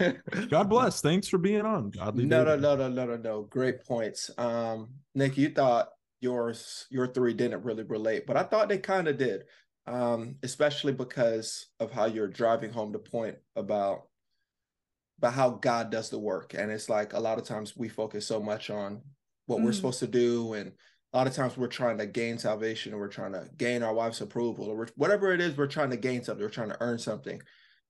God 0.50 0.70
bless. 0.70 1.02
Thanks 1.02 1.28
for 1.28 1.38
being 1.38 1.62
on. 1.62 1.92
Godly. 1.92 2.26
no, 2.26 2.44
no, 2.44 2.56
Dating. 2.58 2.62
no, 2.62 2.76
no, 2.76 2.88
no, 2.90 3.06
no, 3.06 3.18
no. 3.18 3.42
Great 3.44 3.84
points. 3.86 4.32
Um, 4.38 4.90
Nick, 5.16 5.38
you 5.38 5.50
thought 5.50 5.90
yours, 6.22 6.88
your 6.90 7.08
three 7.08 7.34
didn't 7.34 7.64
really 7.64 7.84
relate, 7.84 8.26
but 8.26 8.38
I 8.38 8.44
thought 8.44 8.70
they 8.70 8.78
kind 8.78 9.08
of 9.08 9.18
did. 9.18 9.44
Um, 9.88 10.36
especially 10.44 10.94
because 10.94 11.68
of 11.80 11.92
how 11.92 12.06
you're 12.06 12.28
driving 12.28 12.72
home 12.72 12.92
the 12.92 13.00
point 13.00 13.38
about 13.56 14.04
about 15.18 15.34
how 15.34 15.50
God 15.50 15.90
does 15.92 16.10
the 16.10 16.20
work. 16.20 16.54
And 16.54 16.72
it's 16.72 16.90
like 16.90 17.14
a 17.14 17.20
lot 17.20 17.38
of 17.40 17.44
times 17.44 17.76
we 17.76 17.90
focus 17.90 18.26
so 18.26 18.40
much 18.40 18.70
on 18.70 19.02
what 19.50 19.62
we're 19.62 19.72
Mm. 19.72 19.76
supposed 19.76 20.00
to 20.00 20.08
do, 20.08 20.54
and 20.54 20.72
a 21.12 21.18
lot 21.18 21.26
of 21.26 21.34
times 21.34 21.58
we're 21.58 21.68
trying 21.68 21.98
to 21.98 22.06
gain 22.06 22.38
salvation, 22.38 22.94
or 22.94 23.00
we're 23.00 23.08
trying 23.08 23.34
to 23.34 23.50
gain 23.58 23.82
our 23.82 23.94
wife's 23.94 24.22
approval, 24.22 24.66
or 24.66 24.88
whatever 24.96 25.34
it 25.34 25.42
is, 25.42 25.58
we're 25.58 25.66
trying 25.66 25.90
to 25.90 25.98
gain 25.98 26.24
something, 26.24 26.44
we're 26.44 26.52
trying 26.52 26.70
to 26.70 26.82
earn 26.82 27.00
something, 27.00 27.42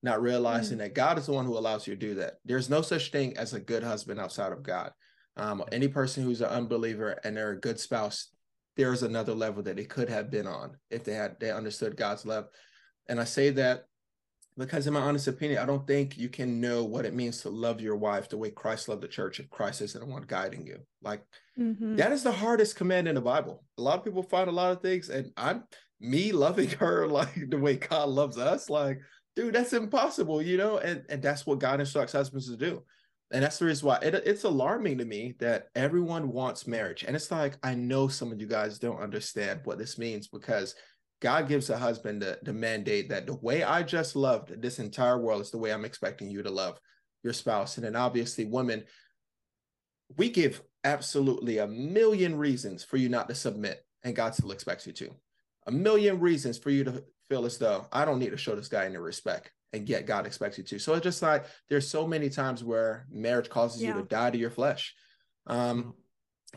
not 0.01 0.21
realizing 0.21 0.77
that 0.77 0.95
God 0.95 1.17
is 1.17 1.25
the 1.25 1.33
one 1.33 1.45
who 1.45 1.57
allows 1.57 1.85
you 1.85 1.95
to 1.95 1.99
do 1.99 2.15
that. 2.15 2.35
There's 2.45 2.69
no 2.69 2.81
such 2.81 3.11
thing 3.11 3.35
as 3.35 3.53
a 3.53 3.59
good 3.59 3.83
husband 3.83 4.21
outside 4.21 4.53
of 4.53 4.63
God. 4.63 4.93
Um, 5.35 5.61
any 5.73 5.89
person 5.89 6.23
who's 6.23 6.39
an 6.39 6.47
unbeliever 6.47 7.19
and 7.25 7.35
they're 7.35 7.51
a 7.51 7.59
good 7.59 7.77
spouse, 7.77 8.29
there's 8.77 9.03
another 9.03 9.33
level 9.33 9.61
that 9.63 9.75
they 9.75 9.83
could 9.83 10.07
have 10.07 10.31
been 10.31 10.47
on 10.47 10.77
if 10.89 11.03
they 11.03 11.13
had 11.13 11.37
they 11.41 11.51
understood 11.51 11.97
God's 11.97 12.25
love. 12.25 12.47
And 13.09 13.19
I 13.19 13.25
say 13.25 13.49
that 13.51 13.83
because 14.59 14.87
in 14.87 14.93
my 14.93 14.99
honest 14.99 15.27
opinion, 15.27 15.59
I 15.59 15.65
don't 15.65 15.87
think 15.87 16.17
you 16.17 16.27
can 16.27 16.59
know 16.59 16.83
what 16.83 17.05
it 17.05 17.13
means 17.13 17.41
to 17.41 17.49
love 17.49 17.79
your 17.79 17.95
wife 17.95 18.27
the 18.27 18.37
way 18.37 18.51
Christ 18.51 18.89
loved 18.89 19.01
the 19.01 19.07
church 19.07 19.39
if 19.39 19.49
Christ 19.49 19.81
isn't 19.81 19.99
the 19.99 20.05
one 20.05 20.25
guiding 20.27 20.67
you. 20.67 20.79
Like 21.01 21.23
Mhm. 21.57 21.95
that 21.97 22.11
is 22.11 22.23
the 22.23 22.31
hardest 22.31 22.75
command 22.75 23.07
in 23.07 23.15
the 23.15 23.21
Bible. 23.21 23.63
A 23.77 23.81
lot 23.81 23.97
of 23.97 24.03
people 24.03 24.21
find 24.21 24.49
a 24.49 24.53
lot 24.53 24.71
of 24.71 24.81
things, 24.81 25.09
and 25.09 25.31
I'm 25.37 25.63
me 25.99 26.31
loving 26.31 26.69
her 26.71 27.07
like 27.19 27.49
the 27.49 27.57
way 27.57 27.77
God 27.77 28.09
loves 28.09 28.37
us. 28.37 28.69
Like, 28.69 28.99
dude, 29.35 29.55
that's 29.55 29.73
impossible, 29.73 30.41
you 30.41 30.57
know. 30.57 30.77
And 30.77 31.05
and 31.09 31.21
that's 31.21 31.45
what 31.45 31.59
God 31.59 31.79
instructs 31.79 32.13
husbands 32.13 32.49
to 32.49 32.57
do. 32.57 32.83
And 33.31 33.43
that's 33.43 33.59
the 33.59 33.65
reason 33.65 33.87
why 33.87 33.99
it, 34.01 34.15
it's 34.15 34.43
alarming 34.43 34.97
to 34.97 35.05
me 35.05 35.35
that 35.39 35.67
everyone 35.75 36.31
wants 36.31 36.67
marriage. 36.67 37.03
And 37.03 37.15
it's 37.15 37.31
like 37.31 37.57
I 37.63 37.75
know 37.75 38.07
some 38.07 38.31
of 38.31 38.41
you 38.41 38.47
guys 38.47 38.79
don't 38.79 38.99
understand 38.99 39.61
what 39.63 39.77
this 39.77 39.97
means 39.97 40.27
because 40.27 40.75
God 41.21 41.47
gives 41.47 41.69
a 41.69 41.77
husband 41.77 42.21
the, 42.21 42.39
the 42.43 42.53
mandate 42.53 43.09
that 43.09 43.25
the 43.25 43.35
way 43.35 43.63
I 43.63 43.83
just 43.83 44.15
loved 44.15 44.61
this 44.61 44.79
entire 44.79 45.19
world 45.19 45.41
is 45.41 45.51
the 45.51 45.57
way 45.57 45.71
I'm 45.71 45.85
expecting 45.85 46.29
you 46.29 46.43
to 46.43 46.49
love 46.49 46.79
your 47.23 47.33
spouse. 47.33 47.77
And 47.77 47.85
then 47.85 47.95
obviously, 47.95 48.45
women, 48.45 48.83
we 50.17 50.29
give 50.29 50.61
absolutely 50.83 51.57
a 51.57 51.67
million 51.67 52.37
reasons 52.37 52.83
for 52.83 52.97
you 52.97 53.09
not 53.09 53.27
to 53.29 53.35
submit, 53.35 53.85
and 54.03 54.15
God 54.15 54.33
still 54.33 54.51
expects 54.51 54.87
you 54.87 54.93
to. 54.93 55.11
A 55.67 55.71
million 55.71 56.19
reasons 56.19 56.57
for 56.57 56.69
you 56.69 56.83
to 56.85 57.03
feel 57.29 57.45
as 57.45 57.57
though 57.57 57.85
I 57.91 58.05
don't 58.05 58.19
need 58.19 58.31
to 58.31 58.37
show 58.37 58.55
this 58.55 58.69
guy 58.69 58.85
any 58.85 58.97
respect, 58.97 59.51
and 59.73 59.87
yet 59.87 60.07
God 60.07 60.25
expects 60.25 60.57
you 60.57 60.63
to. 60.63 60.79
So 60.79 60.93
it's 60.93 61.03
just 61.03 61.21
like 61.21 61.45
there's 61.69 61.87
so 61.87 62.07
many 62.07 62.29
times 62.29 62.63
where 62.63 63.05
marriage 63.11 63.49
causes 63.49 63.83
you 63.83 63.93
to 63.93 64.03
die 64.03 64.31
to 64.31 64.37
your 64.37 64.49
flesh. 64.49 64.95
Um, 65.47 65.95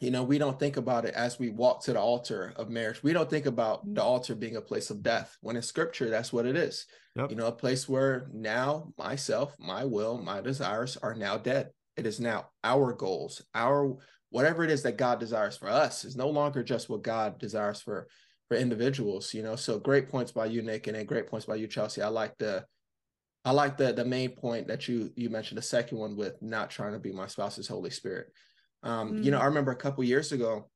you 0.00 0.10
know, 0.10 0.22
we 0.22 0.38
don't 0.38 0.58
think 0.58 0.76
about 0.76 1.04
it 1.04 1.14
as 1.14 1.38
we 1.38 1.50
walk 1.50 1.82
to 1.84 1.92
the 1.92 2.00
altar 2.00 2.52
of 2.56 2.70
marriage. 2.70 3.02
We 3.02 3.12
don't 3.12 3.28
think 3.28 3.46
about 3.46 3.84
the 3.84 4.00
mm-hmm. 4.00 4.08
altar 4.08 4.34
being 4.34 4.56
a 4.56 4.60
place 4.60 4.90
of 4.90 5.02
death. 5.02 5.36
When 5.40 5.56
in 5.56 5.62
scripture, 5.62 6.08
that's 6.08 6.32
what 6.32 6.46
it 6.46 6.56
is. 6.56 6.86
Yep. 7.16 7.30
You 7.30 7.36
know, 7.36 7.46
a 7.46 7.52
place 7.52 7.88
where 7.88 8.28
now 8.32 8.92
myself, 8.96 9.54
my 9.58 9.84
will, 9.84 10.18
my 10.18 10.40
desires 10.40 10.96
are 10.96 11.14
now 11.14 11.36
dead. 11.36 11.70
It 11.96 12.06
is 12.06 12.20
now 12.20 12.48
our 12.64 12.94
goals, 12.94 13.42
our 13.54 13.98
whatever 14.30 14.64
it 14.64 14.70
is 14.70 14.82
that 14.82 14.96
God 14.96 15.20
desires 15.20 15.58
for 15.58 15.68
us 15.68 16.06
is 16.06 16.16
no 16.16 16.30
longer 16.30 16.62
just 16.62 16.88
what 16.88 17.02
God 17.02 17.38
desires 17.38 17.82
for 17.82 18.08
for 18.48 18.56
individuals, 18.56 19.34
you 19.34 19.42
know. 19.42 19.56
So 19.56 19.78
great 19.78 20.08
points 20.08 20.32
by 20.32 20.46
you, 20.46 20.62
Nick, 20.62 20.86
and 20.86 20.96
then 20.96 21.04
great 21.04 21.26
points 21.26 21.44
by 21.44 21.56
you, 21.56 21.66
Chelsea. 21.66 22.00
I 22.00 22.08
like 22.08 22.36
the 22.38 22.64
I 23.44 23.50
like 23.50 23.76
the 23.76 23.92
the 23.92 24.06
main 24.06 24.30
point 24.30 24.68
that 24.68 24.88
you 24.88 25.10
you 25.16 25.28
mentioned, 25.28 25.58
the 25.58 25.62
second 25.62 25.98
one 25.98 26.16
with 26.16 26.40
not 26.40 26.70
trying 26.70 26.92
to 26.92 26.98
be 26.98 27.12
my 27.12 27.26
spouse's 27.26 27.68
Holy 27.68 27.90
Spirit. 27.90 28.28
Um, 28.82 29.22
you 29.22 29.30
know, 29.30 29.38
Mm. 29.38 29.42
I 29.42 29.46
remember 29.46 29.72
a 29.72 29.76
couple 29.76 30.04
years 30.04 30.32
ago 30.32 30.70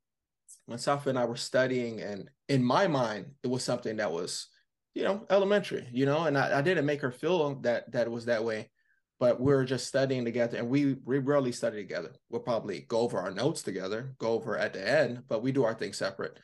when 0.67 0.79
Safa 0.79 1.09
and 1.11 1.19
I 1.19 1.25
were 1.25 1.37
studying, 1.37 2.01
and 2.01 2.31
in 2.49 2.63
my 2.63 2.87
mind, 2.87 3.35
it 3.43 3.49
was 3.49 3.65
something 3.65 3.97
that 3.97 4.13
was, 4.13 4.49
you 4.95 5.05
know, 5.05 5.27
elementary, 5.31 5.89
you 5.93 6.07
know, 6.07 6.25
and 6.25 6.39
I, 6.39 6.59
I 6.59 6.63
didn't 6.63 6.87
make 6.87 7.03
her 7.03 7.11
feel 7.11 7.57
that 7.63 7.91
that 7.93 8.07
it 8.07 8.11
was 8.11 8.27
that 8.27 8.45
way, 8.45 8.71
but 9.19 9.41
we 9.41 9.53
were 9.53 9.65
just 9.65 9.87
studying 9.87 10.25
together, 10.25 10.59
and 10.59 10.69
we 10.69 10.97
we 11.05 11.19
rarely 11.19 11.53
study 11.53 11.77
together. 11.79 12.13
We'll 12.31 12.43
probably 12.43 12.81
go 12.81 13.01
over 13.01 13.19
our 13.19 13.31
notes 13.33 13.63
together, 13.63 14.15
go 14.19 14.33
over 14.33 14.57
at 14.57 14.73
the 14.73 14.89
end, 14.89 15.23
but 15.29 15.43
we 15.43 15.53
do 15.53 15.65
our 15.65 15.75
thing 15.75 15.93
separate. 15.93 16.39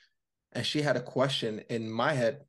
And 0.52 0.66
she 0.66 0.82
had 0.82 0.96
a 0.96 1.02
question 1.02 1.62
in 1.70 1.90
my 1.90 2.12
head. 2.12 2.40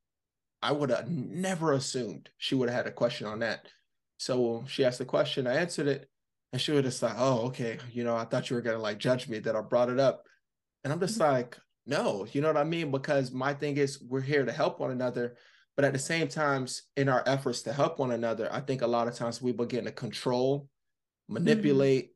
I 0.62 0.72
would 0.72 0.90
have 0.90 1.10
never 1.10 1.74
assumed 1.74 2.30
she 2.38 2.56
would 2.56 2.70
have 2.70 2.78
had 2.78 2.88
a 2.88 2.92
question 2.92 3.28
on 3.28 3.40
that. 3.40 3.68
So 4.18 4.64
she 4.68 4.86
asked 4.86 5.00
the 5.00 5.06
question, 5.06 5.48
I 5.48 5.56
answered 5.56 5.88
it, 5.88 6.10
and 6.54 6.62
she 6.62 6.72
was 6.72 6.84
just 6.84 7.02
like, 7.02 7.16
"Oh, 7.18 7.48
okay, 7.48 7.80
you 7.92 8.04
know, 8.04 8.16
I 8.16 8.26
thought 8.26 8.50
you 8.50 8.56
were 8.56 8.62
gonna 8.62 8.78
like 8.78 9.00
judge 9.00 9.28
me 9.28 9.40
that 9.40 9.56
I 9.56 9.62
brought 9.62 9.90
it 9.90 10.00
up," 10.00 10.28
and 10.84 10.94
I'm 10.94 11.00
just 11.00 11.20
mm-hmm. 11.20 11.34
like, 11.34 11.58
"No, 11.88 12.26
you 12.32 12.42
know 12.42 12.48
what 12.48 12.58
I 12.58 12.64
mean?" 12.64 12.92
Because 12.92 13.32
my 13.32 13.54
thing 13.54 13.78
is, 13.78 14.02
we're 14.02 14.22
here 14.22 14.46
to 14.46 14.52
help 14.52 14.80
one 14.80 14.92
another, 14.92 15.36
but 15.76 15.84
at 15.84 15.94
the 15.94 16.00
same 16.00 16.28
times, 16.28 16.84
in 16.96 17.10
our 17.10 17.24
efforts 17.26 17.64
to 17.64 17.74
help 17.74 17.98
one 18.00 18.12
another, 18.12 18.48
I 18.54 18.62
think 18.62 18.84
a 18.84 18.88
lot 18.88 19.08
of 19.08 19.16
times 19.16 19.42
we 19.42 19.52
begin 19.52 19.86
to 19.86 19.92
control, 19.92 20.62
mm-hmm. 20.62 21.34
manipulate, 21.34 22.12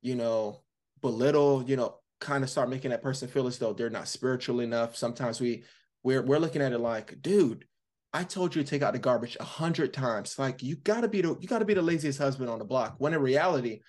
you 0.00 0.16
know, 0.16 0.62
belittle, 1.02 1.62
you 1.64 1.76
know, 1.76 1.98
kind 2.18 2.42
of 2.42 2.50
start 2.50 2.70
making 2.70 2.92
that 2.92 3.02
person 3.02 3.28
feel 3.28 3.46
as 3.46 3.58
though 3.58 3.74
they're 3.74 3.90
not 3.90 4.08
spiritual 4.08 4.60
enough. 4.60 4.96
Sometimes 4.96 5.38
we 5.38 5.64
we're 6.02 6.22
we're 6.22 6.38
looking 6.38 6.62
at 6.62 6.72
it 6.72 6.78
like, 6.78 7.20
dude, 7.20 7.66
I 8.12 8.24
told 8.24 8.54
you 8.54 8.62
to 8.62 8.68
take 8.68 8.82
out 8.82 8.92
the 8.92 8.98
garbage 8.98 9.36
a 9.40 9.44
hundred 9.44 9.92
times. 9.92 10.38
Like 10.38 10.62
you 10.62 10.76
gotta 10.76 11.08
be 11.08 11.22
the 11.22 11.36
you 11.40 11.48
gotta 11.48 11.64
be 11.64 11.74
the 11.74 11.82
laziest 11.82 12.18
husband 12.18 12.50
on 12.50 12.58
the 12.58 12.64
block. 12.64 12.96
When 12.98 13.14
in 13.14 13.20
reality, 13.20 13.80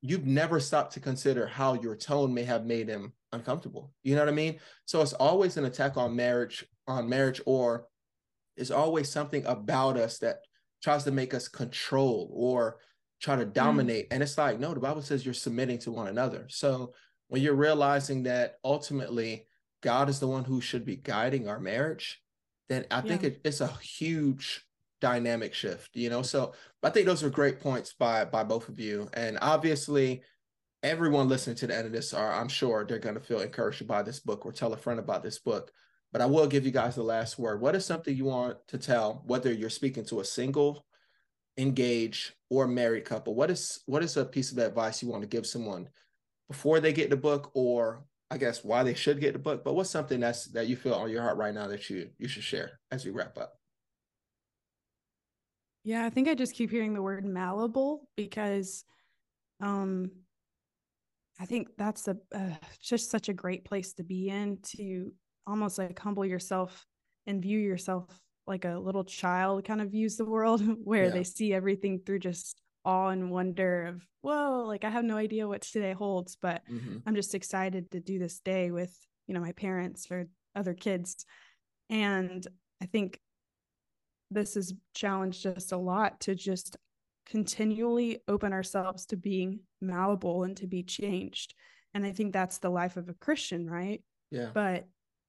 you've 0.00 0.26
never 0.26 0.60
stopped 0.60 0.94
to 0.94 1.00
consider 1.00 1.46
how 1.46 1.74
your 1.74 1.96
tone 1.96 2.32
may 2.32 2.44
have 2.44 2.64
made 2.64 2.88
him 2.88 3.12
uncomfortable. 3.32 3.92
You 4.02 4.14
know 4.14 4.22
what 4.22 4.28
I 4.28 4.32
mean? 4.32 4.60
So 4.86 5.02
it's 5.02 5.12
always 5.12 5.56
an 5.56 5.64
attack 5.64 5.96
on 5.96 6.16
marriage, 6.16 6.64
on 6.86 7.08
marriage, 7.08 7.40
or 7.46 7.86
it's 8.56 8.70
always 8.70 9.10
something 9.10 9.44
about 9.46 9.96
us 9.96 10.18
that 10.18 10.38
tries 10.82 11.04
to 11.04 11.10
make 11.10 11.34
us 11.34 11.48
control 11.48 12.30
or 12.32 12.78
try 13.20 13.36
to 13.36 13.46
mm. 13.46 13.52
dominate. 13.52 14.08
And 14.10 14.22
it's 14.22 14.38
like, 14.38 14.60
no, 14.60 14.74
the 14.74 14.80
Bible 14.80 15.02
says 15.02 15.24
you're 15.24 15.34
submitting 15.34 15.78
to 15.80 15.90
one 15.90 16.08
another. 16.08 16.46
So 16.48 16.92
when 17.28 17.42
you're 17.42 17.54
realizing 17.54 18.24
that 18.24 18.56
ultimately 18.64 19.46
God 19.82 20.08
is 20.08 20.20
the 20.20 20.28
one 20.28 20.44
who 20.44 20.60
should 20.60 20.84
be 20.84 20.96
guiding 20.96 21.48
our 21.48 21.58
marriage, 21.58 22.22
then 22.68 22.86
I 22.90 23.00
think 23.00 23.22
Yeah. 23.22 23.28
it, 23.28 23.40
it's 23.44 23.60
a 23.60 23.68
huge 23.68 24.64
dynamic 25.00 25.54
shift, 25.54 25.94
you 25.94 26.08
know. 26.10 26.22
So 26.22 26.54
I 26.82 26.90
think 26.90 27.06
those 27.06 27.22
are 27.22 27.30
great 27.30 27.60
points 27.60 27.92
by 27.92 28.24
by 28.24 28.44
both 28.44 28.68
of 28.68 28.80
you. 28.80 29.08
And 29.14 29.38
obviously, 29.42 30.22
everyone 30.82 31.28
listening 31.28 31.56
to 31.56 31.66
the 31.66 31.76
end 31.76 31.86
of 31.86 31.92
this 31.92 32.14
are, 32.14 32.32
I'm 32.32 32.48
sure 32.48 32.84
they're 32.84 32.98
going 32.98 33.14
to 33.16 33.20
feel 33.20 33.40
encouraged 33.40 33.86
by 33.86 34.02
this 34.02 34.20
book 34.20 34.44
or 34.46 34.52
tell 34.52 34.72
a 34.72 34.76
friend 34.76 34.98
about 34.98 35.22
this 35.22 35.38
book. 35.38 35.72
but 36.12 36.22
I 36.22 36.26
will 36.26 36.46
give 36.46 36.64
you 36.64 36.70
guys 36.70 36.94
the 36.94 37.02
last 37.02 37.38
word. 37.40 37.60
What 37.60 37.74
is 37.74 37.84
something 37.84 38.16
you 38.16 38.26
want 38.26 38.56
to 38.68 38.78
tell, 38.78 39.24
whether 39.26 39.52
you're 39.52 39.68
speaking 39.68 40.04
to 40.06 40.20
a 40.20 40.24
single, 40.24 40.86
engaged, 41.58 42.34
or 42.50 42.68
married 42.68 43.04
couple? 43.04 43.34
What 43.34 43.50
is 43.50 43.82
what 43.86 44.02
is 44.04 44.16
a 44.16 44.24
piece 44.24 44.52
of 44.52 44.58
advice 44.58 45.02
you 45.02 45.08
want 45.08 45.22
to 45.22 45.28
give 45.28 45.46
someone 45.46 45.88
before 46.48 46.78
they 46.78 46.92
get 46.92 47.10
the 47.10 47.16
book, 47.16 47.50
or 47.54 48.04
I 48.34 48.38
guess 48.38 48.64
why 48.64 48.82
they 48.82 48.94
should 48.94 49.20
get 49.20 49.32
the 49.32 49.38
book? 49.38 49.62
But 49.64 49.74
what's 49.74 49.90
something 49.90 50.18
that's 50.20 50.46
that 50.46 50.66
you 50.66 50.76
feel 50.76 50.94
on 50.94 51.08
your 51.10 51.22
heart 51.22 51.36
right 51.38 51.54
now 51.54 51.68
that 51.68 51.88
you 51.88 52.10
you 52.18 52.26
should 52.28 52.42
share 52.42 52.80
as 52.90 53.04
we 53.04 53.12
wrap 53.12 53.38
up? 53.38 53.60
Yeah, 55.84 56.04
I 56.04 56.10
think 56.10 56.28
I 56.28 56.34
just 56.34 56.54
keep 56.54 56.70
hearing 56.70 56.94
the 56.94 57.02
word 57.02 57.24
malleable 57.24 58.08
because 58.16 58.84
um 59.60 60.10
I 61.38 61.46
think 61.46 61.68
that's 61.76 62.08
a 62.08 62.16
uh, 62.34 62.54
just 62.80 63.10
such 63.10 63.28
a 63.28 63.34
great 63.34 63.64
place 63.64 63.92
to 63.94 64.04
be 64.04 64.28
in 64.30 64.58
to 64.76 65.12
almost 65.46 65.78
like 65.78 65.98
humble 65.98 66.24
yourself 66.24 66.86
and 67.26 67.42
view 67.42 67.58
yourself 67.58 68.20
like 68.46 68.64
a 68.64 68.78
little 68.78 69.04
child 69.04 69.64
kind 69.64 69.80
of 69.80 69.90
views 69.90 70.16
the 70.16 70.24
world 70.24 70.60
where 70.84 71.06
Yeah. 71.06 71.10
they 71.10 71.24
see 71.24 71.52
everything 71.52 72.00
through 72.00 72.20
just 72.20 72.60
awe 72.84 73.08
and 73.08 73.30
wonder 73.30 73.86
of 73.86 74.06
whoa 74.22 74.64
like 74.66 74.84
I 74.84 74.90
have 74.90 75.04
no 75.04 75.16
idea 75.16 75.48
what 75.48 75.62
today 75.62 75.92
holds 75.92 76.36
but 76.36 76.62
Mhm. 76.68 77.02
I'm 77.06 77.14
just 77.14 77.34
excited 77.34 77.90
to 77.92 78.00
do 78.00 78.18
this 78.18 78.40
day 78.40 78.70
with, 78.70 78.98
you 79.26 79.34
know, 79.34 79.40
my 79.40 79.52
parents 79.52 80.10
or 80.10 80.28
other 80.54 80.74
kids. 80.74 81.26
And 81.90 82.46
I 82.80 82.86
think 82.86 83.20
this 84.30 84.54
has 84.54 84.74
challenged 84.94 85.46
us 85.46 85.72
a 85.72 85.76
lot 85.76 86.20
to 86.20 86.34
just 86.34 86.76
continually 87.26 88.20
open 88.28 88.52
ourselves 88.52 89.06
to 89.06 89.16
being 89.16 89.60
malleable 89.80 90.44
and 90.44 90.56
to 90.56 90.66
be 90.66 90.82
changed. 90.82 91.54
And 91.94 92.04
I 92.04 92.12
think 92.12 92.32
that's 92.32 92.58
the 92.58 92.70
life 92.70 92.96
of 92.96 93.08
a 93.08 93.14
Christian, 93.14 93.68
right? 93.70 94.02
Yeah. 94.30 94.50
But 94.52 94.88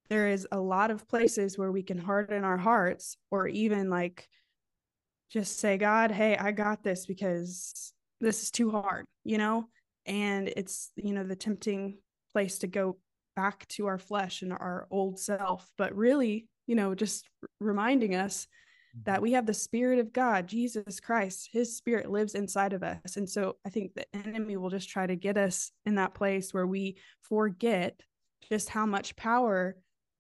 there 0.10 0.28
is 0.30 0.48
a 0.52 0.60
lot 0.60 0.92
of 0.92 1.08
places 1.08 1.58
where 1.58 1.72
we 1.72 1.84
can 1.84 1.98
harden 1.98 2.44
our 2.44 2.58
hearts 2.58 3.18
or 3.32 3.48
even 3.48 3.90
like 3.90 4.28
just 5.32 5.60
say, 5.60 5.78
God, 5.78 6.12
hey, 6.12 6.38
I 6.38 6.52
got 6.52 6.84
this 6.84 7.06
because 7.06 7.94
this 8.22 8.44
is 8.44 8.52
too 8.52 8.72
hard, 8.72 9.06
you 9.24 9.38
know? 9.38 9.68
And 10.06 10.50
it's, 10.56 10.92
you 10.96 11.14
know, 11.14 11.24
the 11.24 11.36
tempting 11.36 11.98
place 12.32 12.60
to 12.60 12.68
go 12.68 12.98
back 13.36 13.68
to 13.70 13.88
our 13.88 13.98
flesh 13.98 14.42
and 14.42 14.54
our 14.54 14.88
old 14.92 15.20
self. 15.20 15.70
But 15.78 15.96
really, 15.96 16.48
you 16.68 16.76
know, 16.76 16.96
just 16.96 17.28
reminding 17.60 18.16
us 18.16 18.48
that 19.04 19.16
mm-hmm. 19.16 19.24
we 19.24 19.32
have 19.34 19.46
the 19.46 19.54
Spirit 19.54 20.00
of 20.00 20.14
God, 20.14 20.48
Jesus 20.48 21.00
Christ, 21.00 21.50
His 21.52 21.76
Spirit 21.76 22.10
lives 22.10 22.36
inside 22.36 22.74
of 22.74 22.84
us. 22.84 23.18
And 23.18 23.30
so 23.30 23.58
I 23.66 23.70
think 23.70 23.94
the 23.94 24.06
enemy 24.16 24.58
will 24.58 24.70
just 24.70 24.90
try 24.90 25.06
to 25.06 25.16
get 25.16 25.38
us 25.38 25.72
in 25.86 25.96
that 25.96 26.14
place 26.14 26.54
where 26.54 26.68
we 26.68 26.98
forget 27.22 28.00
just 28.50 28.70
how 28.70 28.86
much 28.86 29.16
power 29.16 29.76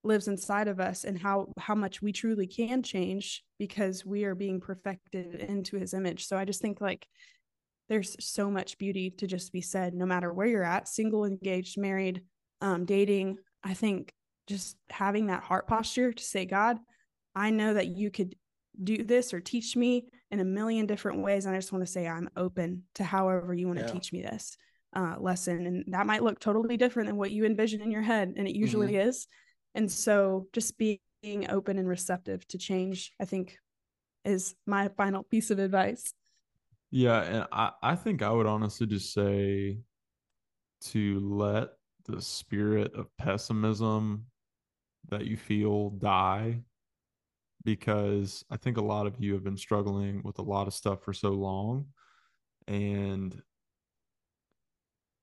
lives 0.05 0.27
inside 0.27 0.67
of 0.67 0.79
us 0.79 1.03
and 1.03 1.19
how 1.19 1.47
how 1.57 1.75
much 1.75 2.01
we 2.01 2.11
truly 2.11 2.47
can 2.47 2.83
change 2.83 3.43
because 3.59 4.05
we 4.05 4.23
are 4.23 4.35
being 4.35 4.59
perfected 4.59 5.35
into 5.35 5.77
his 5.77 5.93
image. 5.93 6.27
So 6.27 6.37
I 6.37 6.45
just 6.45 6.61
think 6.61 6.79
like 6.81 7.07
there's 7.89 8.15
so 8.19 8.49
much 8.49 8.77
beauty 8.77 9.11
to 9.11 9.27
just 9.27 9.51
be 9.51 9.61
said 9.61 9.93
no 9.93 10.05
matter 10.05 10.33
where 10.33 10.47
you're 10.47 10.63
at, 10.63 10.87
single, 10.87 11.25
engaged, 11.25 11.77
married, 11.79 12.21
um 12.61 12.85
dating. 12.85 13.37
I 13.63 13.73
think 13.73 14.13
just 14.47 14.77
having 14.89 15.27
that 15.27 15.43
heart 15.43 15.67
posture 15.67 16.13
to 16.13 16.23
say 16.23 16.45
God, 16.45 16.77
I 17.35 17.49
know 17.49 17.73
that 17.73 17.87
you 17.87 18.11
could 18.11 18.35
do 18.83 19.03
this 19.03 19.33
or 19.33 19.39
teach 19.39 19.75
me 19.75 20.05
in 20.31 20.39
a 20.39 20.45
million 20.45 20.85
different 20.85 21.21
ways. 21.21 21.45
And 21.45 21.55
I 21.55 21.57
just 21.57 21.71
want 21.71 21.85
to 21.85 21.91
say 21.91 22.07
I'm 22.07 22.29
open 22.35 22.83
to 22.95 23.03
however 23.03 23.53
you 23.53 23.67
want 23.67 23.79
to 23.79 23.85
teach 23.93 24.11
me 24.11 24.21
this 24.21 24.57
uh, 24.95 25.15
lesson. 25.19 25.65
And 25.65 25.85
that 25.87 26.05
might 26.05 26.23
look 26.23 26.39
totally 26.39 26.77
different 26.77 27.07
than 27.07 27.17
what 27.17 27.31
you 27.31 27.45
envision 27.45 27.81
in 27.81 27.91
your 27.91 28.01
head. 28.01 28.33
And 28.35 28.47
it 28.47 28.55
usually 28.55 28.95
is. 28.97 29.27
And 29.75 29.91
so 29.91 30.47
just 30.53 30.77
being, 30.77 30.99
open 31.49 31.79
and 31.79 31.87
receptive 31.87 32.47
to 32.49 32.57
change, 32.59 33.11
I 33.19 33.25
think 33.25 33.57
is 34.23 34.53
my 34.67 34.89
final 34.89 35.23
piece 35.23 35.49
of 35.49 35.57
advice. 35.57 36.13
Yeah, 36.91 37.21
and 37.23 37.47
I, 37.51 37.71
I 37.81 37.95
think 37.95 38.21
I 38.21 38.29
would 38.29 38.45
honestly 38.45 38.85
just 38.85 39.11
say 39.11 39.79
to 40.91 41.19
let 41.19 41.69
the 42.05 42.21
spirit 42.21 42.93
of 42.93 43.07
pessimism 43.17 44.25
that 45.09 45.25
you 45.25 45.35
feel 45.35 45.89
die 45.89 46.61
because 47.63 48.45
I 48.51 48.57
think 48.57 48.77
a 48.77 48.83
lot 48.83 49.07
of 49.07 49.19
you 49.19 49.33
have 49.33 49.43
been 49.43 49.57
struggling 49.57 50.21
with 50.23 50.37
a 50.37 50.43
lot 50.43 50.67
of 50.67 50.75
stuff 50.75 51.01
for 51.01 51.13
so 51.13 51.31
long 51.31 51.87
and 52.67 53.41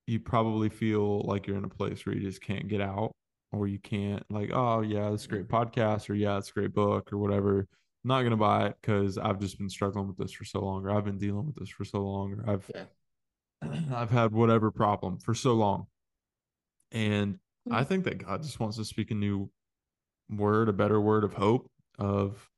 you 0.05 0.19
probably 0.19 0.67
feel 0.67 1.21
like 1.21 1.47
you're 1.47 1.57
in 1.57 1.63
a 1.63 1.69
place 1.69 2.05
where 2.05 2.13
you 2.13 2.21
just 2.21 2.41
can't 2.41 2.67
get 2.67 2.81
out 2.81 3.13
or 3.53 3.67
you 3.67 3.79
can't 3.79 4.23
like 4.29 4.49
oh 4.53 4.81
yeah 4.81 5.09
this 5.11 5.21
is 5.21 5.25
a 5.27 5.29
great 5.29 5.47
podcast 5.47 6.09
or 6.09 6.15
yeah 6.15 6.37
it's 6.37 6.49
a 6.49 6.53
great 6.53 6.73
book 6.73 7.13
or 7.13 7.17
whatever 7.17 7.59
I'm 7.59 8.07
not 8.09 8.23
gonna 8.23 8.35
buy 8.35 8.67
it 8.67 8.75
because 8.81 9.17
I've 9.17 9.39
just 9.39 9.57
been 9.57 9.69
struggling 9.69 10.07
with 10.07 10.17
this 10.17 10.31
for 10.33 10.43
so 10.43 10.59
long 10.59 10.83
or 10.85 10.91
I've 10.91 11.05
been 11.05 11.17
dealing 11.17 11.45
with 11.45 11.55
this 11.55 11.69
for 11.69 11.85
so 11.85 11.99
long 12.01 12.33
or 12.33 12.49
I've 12.49 12.69
Yeah. 12.73 12.85
I've 13.95 14.09
had 14.09 14.33
whatever 14.33 14.71
problem 14.71 15.19
for 15.19 15.33
so 15.33 15.53
long 15.53 15.87
and 16.91 17.39
I 17.71 17.83
Mm. 17.83 17.87
think 17.87 18.03
that 18.05 18.17
God 18.17 18.43
just 18.43 18.59
wants 18.59 18.75
to 18.75 18.83
speak 18.83 19.11
a 19.11 19.15
new 19.15 19.49
word, 20.29 20.67
a 20.67 20.73
better 20.73 20.99
word 20.99 21.23
of 21.23 21.33
hope 21.33 21.71
of 21.97 22.49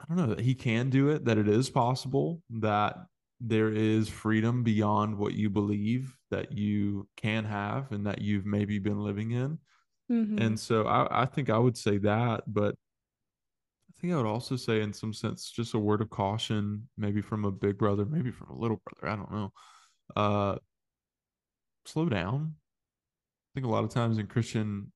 I 0.00 0.04
don't 0.06 0.16
know 0.18 0.34
that 0.34 0.40
he 0.44 0.54
can 0.54 0.90
do 0.90 1.08
it, 1.08 1.24
that 1.24 1.38
it 1.38 1.48
is 1.48 1.70
possible, 1.70 2.42
that 2.50 2.96
there 3.40 3.70
is 3.70 4.08
freedom 4.08 4.62
beyond 4.62 5.16
what 5.18 5.34
you 5.34 5.50
believe 5.50 6.16
that 6.30 6.52
you 6.52 7.08
can 7.16 7.44
have 7.44 7.92
and 7.92 8.06
that 8.06 8.20
you've 8.20 8.46
maybe 8.46 8.78
been 8.78 8.98
living 8.98 9.32
in. 9.32 9.58
Mhm. 10.10 10.40
And 10.40 10.60
so 10.60 10.86
I, 10.86 11.22
I 11.22 11.26
think 11.26 11.50
I 11.50 11.58
would 11.58 11.76
say 11.76 11.98
that, 11.98 12.44
but 12.46 12.74
I 13.88 14.00
think 14.00 14.12
I 14.12 14.16
would 14.16 14.26
also 14.26 14.56
say, 14.56 14.80
in 14.82 14.92
some 14.92 15.12
sense, 15.12 15.50
just 15.50 15.74
a 15.74 15.78
word 15.78 16.00
of 16.00 16.10
caution, 16.10 16.88
maybe 16.96 17.20
from 17.22 17.44
a 17.44 17.52
big 17.52 17.78
brother, 17.78 18.04
maybe 18.04 18.30
from 18.30 18.50
a 18.50 18.58
little 18.58 18.80
brother. 18.84 19.12
I 19.12 19.16
don't 19.16 19.32
know. 19.32 19.52
Uh, 20.14 20.58
slow 21.86 22.08
down. 22.08 22.56
I 22.56 23.50
think 23.54 23.66
a 23.66 23.70
lot 23.70 23.84
of 23.84 23.90
times 23.90 24.18
in 24.18 24.26
Christian, 24.26 24.92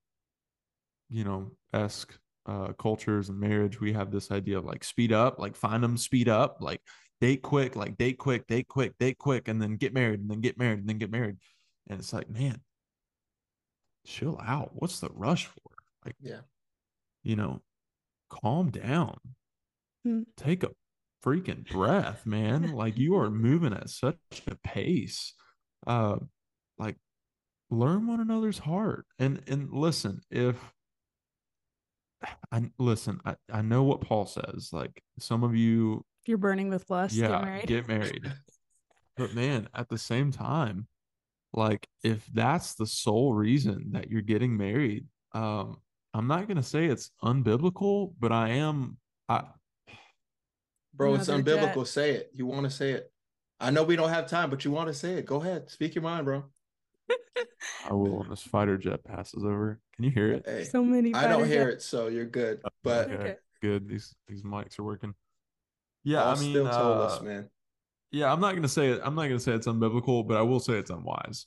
you 1.08 1.24
know, 1.24 1.52
esque 1.72 2.18
uh, 2.46 2.72
cultures 2.72 3.28
and 3.28 3.38
marriage, 3.38 3.80
we 3.80 3.92
have 3.92 4.10
this 4.10 4.30
idea 4.30 4.58
of 4.58 4.64
like 4.64 4.84
speed 4.84 5.12
up, 5.12 5.38
like 5.38 5.56
find 5.56 5.82
them, 5.82 5.96
speed 5.96 6.28
up, 6.28 6.58
like 6.60 6.80
date 7.20 7.42
quick, 7.42 7.76
like 7.76 7.96
date 7.98 8.18
quick, 8.18 8.46
date 8.46 8.68
quick, 8.68 8.92
date 8.98 9.18
quick, 9.18 9.48
and 9.48 9.60
then 9.60 9.76
get 9.76 9.92
married, 9.94 10.20
and 10.20 10.30
then 10.30 10.40
get 10.40 10.58
married, 10.58 10.78
and 10.80 10.88
then 10.88 10.98
get 10.98 11.10
married. 11.10 11.36
And 11.88 11.98
it's 11.98 12.12
like, 12.12 12.28
man, 12.30 12.60
chill 14.06 14.40
out. 14.44 14.70
What's 14.74 15.00
the 15.00 15.10
rush 15.14 15.46
for? 15.46 15.72
Like, 16.04 16.16
Yeah. 16.20 16.40
you 17.22 17.36
know, 17.36 17.60
calm 18.30 18.70
down. 18.70 19.18
Hmm. 20.04 20.22
Take 20.36 20.62
a 20.62 20.70
freaking 21.24 21.68
breath, 21.68 22.24
man. 22.24 22.72
like 22.72 22.96
you 22.96 23.16
are 23.16 23.30
moving 23.48 23.72
at 23.72 23.90
such 23.90 24.16
a 24.46 24.54
pace. 24.62 25.34
Uh 25.86 26.16
like 26.78 26.96
learn 27.70 28.06
one 28.06 28.20
another's 28.20 28.58
heart. 28.58 29.06
And 29.18 29.42
and 29.48 29.72
listen, 29.72 30.20
if 30.30 30.56
I 32.52 32.70
listen, 32.78 33.20
I, 33.24 33.36
I 33.52 33.62
know 33.62 33.82
what 33.82 34.00
Paul 34.00 34.26
says. 34.26 34.70
Like 34.72 35.02
some 35.18 35.42
of 35.44 35.54
you, 35.56 36.04
if 36.17 36.17
you're 36.28 36.38
burning 36.38 36.68
with 36.70 36.88
lust, 36.90 37.14
yeah, 37.14 37.28
get 37.28 37.42
married. 37.42 37.66
get 37.66 37.88
married. 37.88 38.32
But 39.16 39.34
man, 39.34 39.68
at 39.74 39.88
the 39.88 39.98
same 39.98 40.30
time, 40.30 40.86
like 41.52 41.88
if 42.04 42.24
that's 42.26 42.74
the 42.74 42.86
sole 42.86 43.34
reason 43.34 43.92
that 43.92 44.10
you're 44.10 44.22
getting 44.22 44.56
married, 44.56 45.06
um, 45.32 45.78
I'm 46.14 46.26
not 46.26 46.46
gonna 46.46 46.62
say 46.62 46.86
it's 46.86 47.10
unbiblical, 47.22 48.14
but 48.20 48.32
I 48.32 48.50
am 48.50 48.98
I 49.28 49.44
Bro, 50.94 51.14
it's 51.14 51.28
Another 51.28 51.42
jet. 51.56 51.74
unbiblical. 51.74 51.86
Say 51.86 52.10
it. 52.12 52.30
You 52.34 52.46
want 52.46 52.64
to 52.64 52.70
say 52.70 52.90
it. 52.92 53.12
I 53.60 53.70
know 53.70 53.84
we 53.84 53.96
don't 53.96 54.08
have 54.08 54.26
time, 54.28 54.50
but 54.50 54.64
you 54.64 54.70
want 54.70 54.88
to 54.88 54.94
say 54.94 55.14
it. 55.14 55.26
Go 55.26 55.40
ahead. 55.40 55.70
Speak 55.70 55.94
your 55.94 56.02
mind, 56.02 56.24
bro. 56.24 56.44
I 57.88 57.92
will 57.92 58.18
when 58.18 58.28
this 58.30 58.42
fighter 58.42 58.76
jet 58.76 59.04
passes 59.04 59.44
over. 59.44 59.80
Can 59.94 60.04
you 60.04 60.10
hear 60.10 60.32
it? 60.32 60.42
Hey, 60.44 60.64
so 60.64 60.82
many. 60.82 61.14
I 61.14 61.28
don't 61.28 61.40
fighter 61.42 61.46
hear 61.46 61.70
jets. 61.70 61.84
it, 61.84 61.88
so 61.88 62.08
you're 62.08 62.24
good. 62.24 62.60
But 62.82 63.10
Okay. 63.10 63.36
Good. 63.62 63.88
These 63.88 64.14
these 64.26 64.42
mics 64.42 64.78
are 64.78 64.84
working. 64.84 65.14
Yeah, 66.08 66.22
Paul 66.22 66.36
I 66.36 66.40
mean, 66.40 66.50
still 66.50 66.68
told 66.70 66.98
uh, 66.98 67.02
us, 67.02 67.20
man. 67.20 67.50
yeah, 68.10 68.32
I'm 68.32 68.40
not 68.40 68.54
gonna 68.54 68.66
say 68.66 68.88
it. 68.88 69.00
I'm 69.04 69.14
not 69.14 69.24
gonna 69.24 69.38
say 69.38 69.52
it's 69.52 69.66
unbiblical, 69.66 70.26
but 70.26 70.38
I 70.38 70.42
will 70.42 70.58
say 70.58 70.74
it's 70.78 70.90
unwise. 70.90 71.44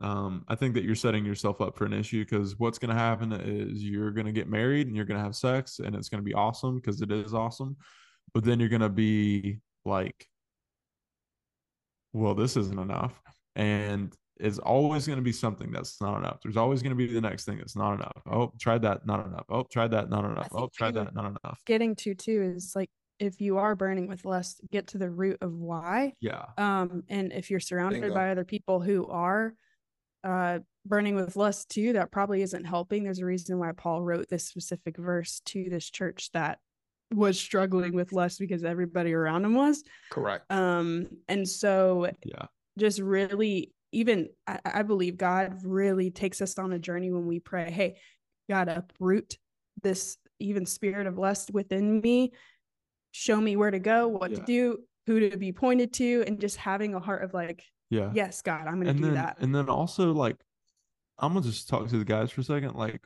Um, 0.00 0.44
I 0.48 0.56
think 0.56 0.74
that 0.74 0.82
you're 0.82 0.96
setting 0.96 1.24
yourself 1.24 1.60
up 1.60 1.76
for 1.76 1.84
an 1.84 1.92
issue 1.92 2.24
because 2.24 2.58
what's 2.58 2.80
gonna 2.80 2.94
happen 2.94 3.30
is 3.32 3.84
you're 3.84 4.10
gonna 4.10 4.32
get 4.32 4.48
married 4.48 4.88
and 4.88 4.96
you're 4.96 5.04
gonna 5.04 5.22
have 5.22 5.36
sex 5.36 5.78
and 5.78 5.94
it's 5.94 6.08
gonna 6.08 6.24
be 6.24 6.34
awesome 6.34 6.74
because 6.76 7.00
it 7.00 7.12
is 7.12 7.32
awesome, 7.32 7.76
but 8.34 8.42
then 8.42 8.58
you're 8.58 8.68
gonna 8.68 8.88
be 8.88 9.60
like, 9.84 10.26
well, 12.12 12.34
this 12.34 12.56
isn't 12.56 12.80
enough, 12.80 13.22
and 13.54 14.12
it's 14.40 14.58
always 14.58 15.06
going 15.06 15.18
to 15.18 15.22
be 15.22 15.30
something 15.30 15.70
that's 15.70 16.00
not 16.00 16.16
enough. 16.18 16.38
There's 16.42 16.56
always 16.56 16.82
going 16.82 16.90
to 16.90 16.96
be 16.96 17.06
the 17.06 17.20
next 17.20 17.44
thing 17.44 17.58
that's 17.58 17.76
not 17.76 17.94
enough. 17.94 18.22
Oh, 18.28 18.52
tried 18.58 18.82
that, 18.82 19.06
not 19.06 19.24
enough. 19.24 19.44
Oh, 19.48 19.62
tried 19.70 19.92
that, 19.92 20.10
not 20.10 20.24
enough. 20.24 20.48
Oh, 20.52 20.68
tried 20.74 20.94
that, 20.94 21.14
not 21.14 21.26
enough. 21.26 21.60
Getting 21.64 21.94
to 21.96 22.14
too 22.14 22.52
is 22.56 22.72
like 22.74 22.90
if 23.22 23.40
you 23.40 23.58
are 23.58 23.76
burning 23.76 24.08
with 24.08 24.24
lust, 24.24 24.60
get 24.72 24.88
to 24.88 24.98
the 24.98 25.08
root 25.08 25.38
of 25.40 25.52
why. 25.54 26.14
Yeah. 26.20 26.44
Um, 26.58 27.04
and 27.08 27.32
if 27.32 27.50
you're 27.50 27.60
surrounded 27.60 28.00
Bingo. 28.00 28.14
by 28.14 28.30
other 28.30 28.44
people 28.44 28.80
who 28.80 29.06
are 29.06 29.54
uh 30.24 30.58
burning 30.84 31.14
with 31.14 31.36
lust 31.36 31.68
too, 31.68 31.92
that 31.92 32.10
probably 32.10 32.42
isn't 32.42 32.64
helping. 32.64 33.04
There's 33.04 33.20
a 33.20 33.24
reason 33.24 33.58
why 33.60 33.70
Paul 33.76 34.02
wrote 34.02 34.28
this 34.28 34.44
specific 34.44 34.96
verse 34.96 35.40
to 35.46 35.70
this 35.70 35.88
church 35.88 36.30
that 36.32 36.58
was 37.14 37.38
struggling 37.38 37.94
with 37.94 38.12
lust 38.12 38.40
because 38.40 38.64
everybody 38.64 39.12
around 39.12 39.44
him 39.44 39.54
was. 39.54 39.84
Correct. 40.10 40.50
Um, 40.50 41.06
and 41.28 41.48
so 41.48 42.10
Yeah. 42.24 42.46
just 42.76 42.98
really 42.98 43.72
even 43.92 44.30
I, 44.48 44.58
I 44.64 44.82
believe 44.82 45.16
God 45.16 45.60
really 45.64 46.10
takes 46.10 46.40
us 46.42 46.58
on 46.58 46.72
a 46.72 46.78
journey 46.78 47.12
when 47.12 47.26
we 47.26 47.38
pray, 47.38 47.70
hey, 47.70 47.98
God, 48.50 48.68
uproot 48.68 49.38
this 49.82 50.16
even 50.40 50.66
spirit 50.66 51.06
of 51.06 51.18
lust 51.18 51.52
within 51.52 52.00
me. 52.00 52.32
Show 53.12 53.40
me 53.40 53.56
where 53.56 53.70
to 53.70 53.78
go, 53.78 54.08
what 54.08 54.34
to 54.34 54.42
do, 54.42 54.78
who 55.06 55.30
to 55.30 55.36
be 55.36 55.52
pointed 55.52 55.92
to, 55.94 56.24
and 56.26 56.40
just 56.40 56.56
having 56.56 56.94
a 56.94 57.00
heart 57.00 57.22
of 57.24 57.32
like, 57.34 57.64
Yeah. 57.90 58.10
yes, 58.14 58.42
God, 58.42 58.66
I'm 58.66 58.78
gonna 58.80 58.90
and 58.90 58.98
do 58.98 59.04
then 59.06 59.14
that. 59.14 59.36
and 59.40 59.54
then 59.54 59.68
also 59.68 60.12
like 60.12 60.36
i'm 61.18 61.34
gonna 61.34 61.44
just 61.44 61.68
talk 61.68 61.86
to 61.88 61.98
the 61.98 62.04
guys 62.06 62.30
for 62.30 62.40
a 62.40 62.44
second 62.44 62.74
like 62.74 63.00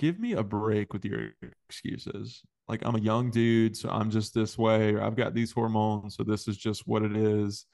give 0.00 0.18
me 0.18 0.32
a 0.32 0.42
break 0.42 0.92
with 0.92 1.04
your 1.04 1.30
excuses 1.68 2.42
like 2.66 2.82
i'm 2.84 2.96
a 2.96 3.00
young 3.00 3.30
dude 3.30 3.76
so 3.76 3.88
i'm 3.88 4.10
just 4.10 4.34
this 4.34 4.58
way 4.58 4.92
or 4.92 5.00
i've 5.02 5.14
got 5.16 5.34
these 5.34 5.52
hormones 5.52 6.16
so 6.16 6.24
this 6.24 6.48
is 6.48 6.56
just 6.56 6.82
what 6.86 7.02
it 7.02 7.16
is 7.16 7.64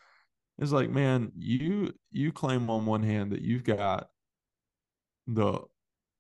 it's 0.59 0.70
like 0.70 0.91
man 0.91 1.32
you 1.37 1.93
you 2.12 2.30
claim 2.30 2.68
on 2.68 2.85
one 2.85 3.03
hand 3.03 3.32
that 3.32 3.41
you've 3.41 3.64
got 3.64 4.09
the 5.26 5.59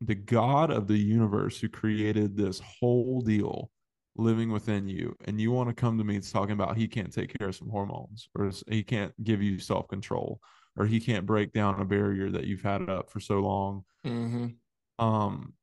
the 0.00 0.14
god 0.14 0.70
of 0.70 0.86
the 0.88 0.98
universe 0.98 1.60
who 1.60 1.68
created 1.68 2.34
this 2.34 2.60
whole 2.80 3.20
deal 3.20 3.70
living 4.16 4.50
within 4.52 4.88
you 4.88 5.16
and 5.24 5.40
you 5.40 5.50
want 5.50 5.68
to 5.68 5.74
come 5.74 5.98
to 5.98 6.04
me 6.04 6.20
talking 6.20 6.52
about 6.52 6.76
he 6.76 6.86
can't 6.86 7.12
take 7.12 7.36
care 7.36 7.48
of 7.48 7.56
some 7.56 7.68
hormones 7.68 8.28
or 8.36 8.50
he 8.68 8.82
can't 8.82 9.12
give 9.24 9.42
you 9.42 9.58
self-control 9.58 10.40
or 10.76 10.86
he 10.86 11.00
can't 11.00 11.26
break 11.26 11.52
down 11.52 11.80
a 11.80 11.84
barrier 11.84 12.30
that 12.30 12.44
you've 12.44 12.62
had 12.62 12.88
up 12.88 13.10
for 13.10 13.20
so 13.20 13.40
long 13.40 13.84
Mm-hmm. 14.06 15.04
um 15.04 15.54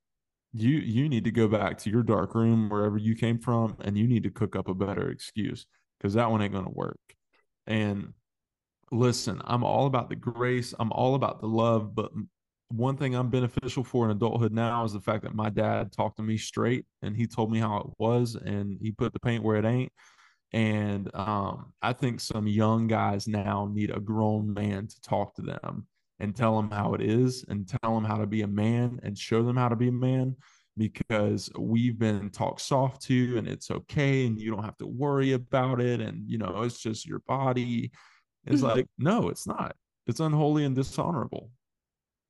you 0.54 0.72
you 0.80 1.08
need 1.08 1.24
to 1.24 1.32
go 1.32 1.48
back 1.48 1.78
to 1.78 1.90
your 1.90 2.04
dark 2.04 2.36
room 2.36 2.70
wherever 2.70 2.98
you 2.98 3.16
came 3.16 3.38
from 3.40 3.78
and 3.82 3.98
you 3.98 4.06
need 4.08 4.24
to 4.24 4.30
cook 4.32 4.56
up 4.56 4.68
a 4.68 4.74
better 4.74 5.10
excuse 5.10 5.66
because 5.98 6.16
that 6.16 6.30
one 6.30 6.42
ain't 6.42 6.52
going 6.52 6.66
to 6.66 6.72
work 6.72 7.00
and 7.68 8.14
listen 8.92 9.42
i'm 9.46 9.64
all 9.64 9.86
about 9.86 10.10
the 10.10 10.16
grace 10.16 10.74
i'm 10.80 10.92
all 10.92 11.16
about 11.16 11.40
the 11.40 11.48
love 11.48 11.96
but 11.96 12.12
one 12.74 12.98
thing 12.98 13.16
i'm 13.16 13.30
beneficial 13.30 13.84
for 13.84 14.06
in 14.06 14.12
adulthood 14.12 14.52
now 14.54 14.84
is 14.84 14.94
the 14.94 15.00
fact 15.02 15.24
that 15.24 15.36
my 15.36 15.50
dad 15.50 15.92
talked 15.92 16.18
to 16.18 16.24
me 16.24 16.38
straight 16.38 16.86
and 17.02 17.16
he 17.16 17.28
told 17.28 17.52
me 17.52 17.60
how 17.60 17.78
it 17.78 17.88
was 18.00 18.36
and 18.36 18.78
he 18.82 18.92
put 18.92 19.14
the 19.14 19.20
paint 19.20 19.44
where 19.44 19.58
it 19.58 19.66
ain't. 19.66 19.92
And 20.54 21.10
um, 21.16 21.74
i 21.82 21.94
think 21.94 22.20
some 22.20 22.48
young 22.48 22.88
guys 22.88 23.28
now 23.28 23.70
need 23.72 23.90
a 23.92 24.00
grown 24.00 24.54
man 24.54 24.88
to 24.88 25.02
talk 25.02 25.36
to 25.36 25.42
them 25.42 25.88
and 26.20 26.36
tell 26.36 26.56
them 26.56 26.70
how 26.70 26.94
it 26.94 27.02
is 27.02 27.46
and 27.48 27.68
tell 27.68 27.96
them 27.96 28.04
how 28.04 28.18
to 28.18 28.28
be 28.28 28.42
a 28.42 28.48
man 28.48 29.00
and 29.04 29.18
show 29.18 29.44
them 29.44 29.58
how 29.58 29.70
to 29.70 29.76
be 29.76 29.88
a 29.88 29.92
man 29.94 30.36
because 30.78 31.50
we've 31.58 31.98
been 32.00 32.30
talked 32.30 32.62
soft 32.62 33.02
to 33.04 33.38
and 33.38 33.48
it's 33.48 33.72
okay 33.72 34.26
and 34.26 34.40
you 34.40 34.52
don't 34.52 34.64
have 34.64 34.78
to 34.78 34.88
worry 34.88 35.34
about 35.34 35.82
it 35.82 36.00
and 36.00 36.30
you 36.30 36.38
know 36.38 36.62
it's 36.64 36.80
just 36.80 37.06
your 37.06 37.20
body. 37.28 37.92
It's 38.46 38.62
Mhm. 38.62 38.76
like 38.76 38.88
no 38.98 39.30
it's 39.30 39.46
not. 39.48 39.76
It's 40.08 40.20
unholy 40.20 40.66
and 40.66 40.76
dishonorable 40.76 41.52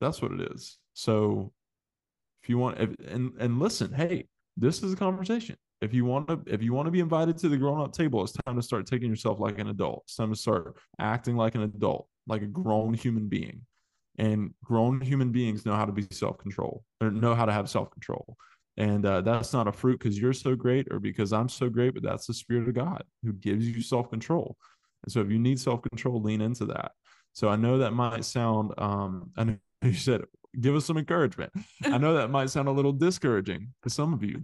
that's 0.01 0.21
what 0.21 0.33
it 0.33 0.51
is. 0.51 0.79
So 0.93 1.53
if 2.43 2.49
you 2.49 2.57
want 2.57 2.79
if, 2.79 2.89
and 3.07 3.31
and 3.39 3.59
listen 3.59 3.93
hey 3.93 4.27
this 4.57 4.83
is 4.83 4.91
a 4.93 4.97
conversation. 4.97 5.55
If 5.79 5.93
you 5.93 6.05
want 6.05 6.27
to 6.27 6.41
if 6.47 6.61
you 6.61 6.73
want 6.73 6.87
to 6.87 6.91
be 6.91 6.99
invited 6.99 7.37
to 7.37 7.49
the 7.49 7.57
grown-up 7.57 7.93
table 7.93 8.23
it's 8.23 8.33
time 8.45 8.55
to 8.55 8.61
start 8.61 8.85
taking 8.85 9.09
yourself 9.09 9.39
like 9.39 9.59
an 9.59 9.69
adult. 9.69 10.03
It's 10.05 10.15
time 10.15 10.31
to 10.31 10.35
start 10.35 10.75
acting 10.99 11.37
like 11.37 11.55
an 11.55 11.61
adult 11.61 12.07
like 12.27 12.41
a 12.41 12.47
grown 12.47 12.93
human 12.93 13.27
being. 13.27 13.61
And 14.17 14.53
grown 14.63 15.01
human 15.01 15.31
beings 15.31 15.65
know 15.65 15.75
how 15.75 15.85
to 15.85 15.91
be 15.91 16.05
self-control 16.11 16.83
or 16.99 17.11
know 17.11 17.33
how 17.33 17.45
to 17.45 17.51
have 17.51 17.69
self-control. 17.69 18.35
And 18.77 19.05
uh, 19.05 19.21
that's 19.21 19.53
not 19.53 19.67
a 19.67 19.71
fruit 19.71 19.99
because 19.99 20.19
you're 20.19 20.33
so 20.33 20.55
great 20.55 20.87
or 20.91 20.99
because 20.99 21.33
i'm 21.33 21.49
so 21.49 21.69
great 21.69 21.93
but 21.93 22.03
that's 22.03 22.25
the 22.25 22.33
spirit 22.33 22.67
of 22.67 22.73
god 22.73 23.03
who 23.23 23.33
gives 23.33 23.67
you 23.67 23.81
self-control. 23.81 24.57
And 25.03 25.11
so 25.11 25.21
if 25.21 25.31
you 25.31 25.39
need 25.39 25.59
self-control 25.59 26.21
lean 26.21 26.41
into 26.41 26.65
that. 26.65 26.91
So 27.33 27.47
i 27.49 27.55
know 27.55 27.77
that 27.77 27.91
might 27.91 28.25
sound 28.25 28.73
um 28.77 29.31
i 29.37 29.43
know 29.45 29.57
you 29.83 29.93
said 29.93 30.21
give 30.59 30.75
us 30.75 30.85
some 30.85 30.97
encouragement 30.97 31.51
i 31.85 31.97
know 31.97 32.13
that 32.13 32.29
might 32.29 32.49
sound 32.49 32.67
a 32.67 32.71
little 32.71 32.91
discouraging 32.91 33.69
to 33.83 33.89
some 33.89 34.13
of 34.13 34.23
you 34.23 34.43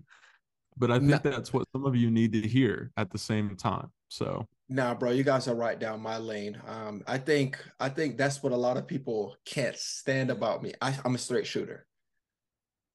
but 0.78 0.90
i 0.90 0.98
think 0.98 1.10
No. 1.10 1.18
that's 1.32 1.52
what 1.52 1.68
some 1.74 1.86
of 1.86 1.96
you 1.96 2.10
need 2.10 2.32
to 2.34 2.42
hear 2.48 2.92
at 2.98 3.10
the 3.12 3.18
same 3.18 3.56
time 3.56 3.92
so 4.10 4.48
Nah, 4.70 4.94
bro, 4.94 5.12
you 5.12 5.24
guys 5.24 5.48
are 5.48 5.56
right 5.56 5.80
down 5.80 6.02
my 6.02 6.18
lane. 6.18 6.62
Um, 6.68 7.02
I 7.08 7.18
think 7.20 7.58
I 7.80 7.88
think 7.88 8.18
that's 8.18 8.44
what 8.44 8.52
a 8.52 8.58
lot 8.58 8.76
of 8.76 8.86
people 8.86 9.38
can't 9.46 9.78
stand 9.78 10.30
about 10.30 10.62
me. 10.62 10.74
I, 10.82 10.94
I'm 11.06 11.16
a 11.16 11.18
straight 11.18 11.48
shooter. 11.48 11.86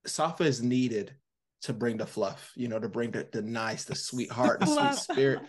Safa 0.05 0.45
is 0.45 0.62
needed 0.62 1.14
to 1.62 1.72
bring 1.72 1.97
the 1.97 2.05
fluff, 2.05 2.53
you 2.57 2.68
know, 2.68 2.78
to 2.78 2.90
bring 2.90 3.11
the, 3.12 3.26
the 3.32 3.40
nice, 3.40 3.84
the 3.84 3.95
sweetheart, 3.95 4.61
the 4.61 4.66
sweet 4.66 4.95
spirit. 5.14 5.40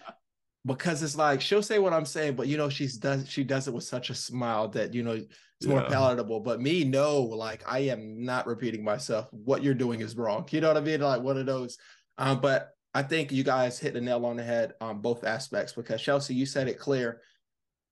Because 0.65 1.03
it's 1.03 1.17
like 1.17 1.41
she'll 1.41 1.61
say 1.63 1.79
what 1.79 1.93
I'm 1.93 2.05
saying, 2.05 2.35
but 2.35 2.47
you 2.47 2.57
know, 2.57 2.69
she's 2.69 2.97
does 2.97 3.29
she 3.29 3.43
does 3.43 3.67
it 3.67 3.73
with 3.73 3.83
such 3.83 4.09
a 4.09 4.15
smile 4.15 4.69
that 4.69 4.93
you 4.93 5.03
know 5.03 5.11
it's 5.11 5.67
more 5.67 5.81
Yeah. 5.81 5.89
palatable. 5.89 6.39
But 6.39 6.61
me, 6.61 6.83
no, 6.85 7.21
like 7.21 7.63
I 7.67 7.79
am 7.79 8.23
not 8.23 8.47
repeating 8.47 8.83
myself. 8.83 9.27
What 9.31 9.61
you're 9.63 9.73
doing 9.73 9.99
is 9.99 10.15
wrong. 10.15 10.47
You 10.51 10.61
know 10.61 10.69
what 10.69 10.77
I 10.77 10.81
mean? 10.81 11.01
Like 11.01 11.21
one 11.21 11.37
of 11.37 11.45
those. 11.45 11.77
Um, 12.17 12.39
but 12.39 12.69
I 12.93 13.03
think 13.03 13.31
you 13.31 13.43
guys 13.43 13.79
hit 13.79 13.93
the 13.93 14.01
nail 14.01 14.25
on 14.25 14.37
the 14.37 14.43
head 14.43 14.73
on 14.79 15.01
both 15.01 15.23
aspects 15.23 15.73
because 15.73 16.01
Chelsea, 16.01 16.33
you 16.35 16.45
said 16.45 16.67
it 16.67 16.79
clear. 16.79 17.21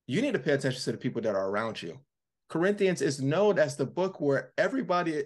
You 0.07 0.22
need 0.22 0.34
to 0.34 0.39
pay 0.39 0.51
attention 0.51 0.82
to 0.82 0.91
the 0.91 0.97
people 0.97 1.22
that 1.24 1.36
are 1.36 1.49
around 1.49 1.82
you. 1.82 1.99
Corinthians 2.49 3.01
is 3.01 3.22
known 3.22 3.57
as 3.57 3.76
the 3.78 3.86
book 3.86 4.19
where 4.22 4.51
everybody, 4.57 5.24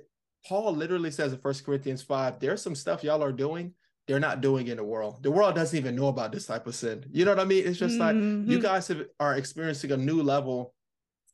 Paul 0.48 0.74
literally 0.76 1.12
says 1.12 1.34
in 1.34 1.40
First 1.40 1.66
Corinthians 1.66 2.02
5, 2.04 2.40
there's 2.40 2.62
some 2.62 2.76
stuff 2.76 3.04
y'all 3.04 3.24
are 3.24 3.32
doing, 3.32 3.74
they're 4.08 4.20
not 4.20 4.42
doing 4.42 4.68
in 4.68 4.78
the 4.78 4.84
world. 4.84 5.24
The 5.24 5.32
world 5.32 5.56
doesn't 5.56 5.78
even 5.78 5.96
know 5.96 6.08
about 6.08 6.32
this 6.32 6.46
type 6.46 6.68
of 6.68 6.76
sin. 6.76 7.06
You 7.12 7.26
know 7.26 7.32
what 7.32 7.40
I 7.40 7.46
mean? 7.46 7.66
It's 7.66 7.80
just 7.80 7.98
like 7.98 8.16
mm-hmm. 8.16 8.50
you 8.50 8.60
guys 8.60 8.88
have, 8.88 9.06
are 9.20 9.36
experiencing 9.36 9.92
a 9.92 9.98
new 9.98 10.22
level 10.22 10.74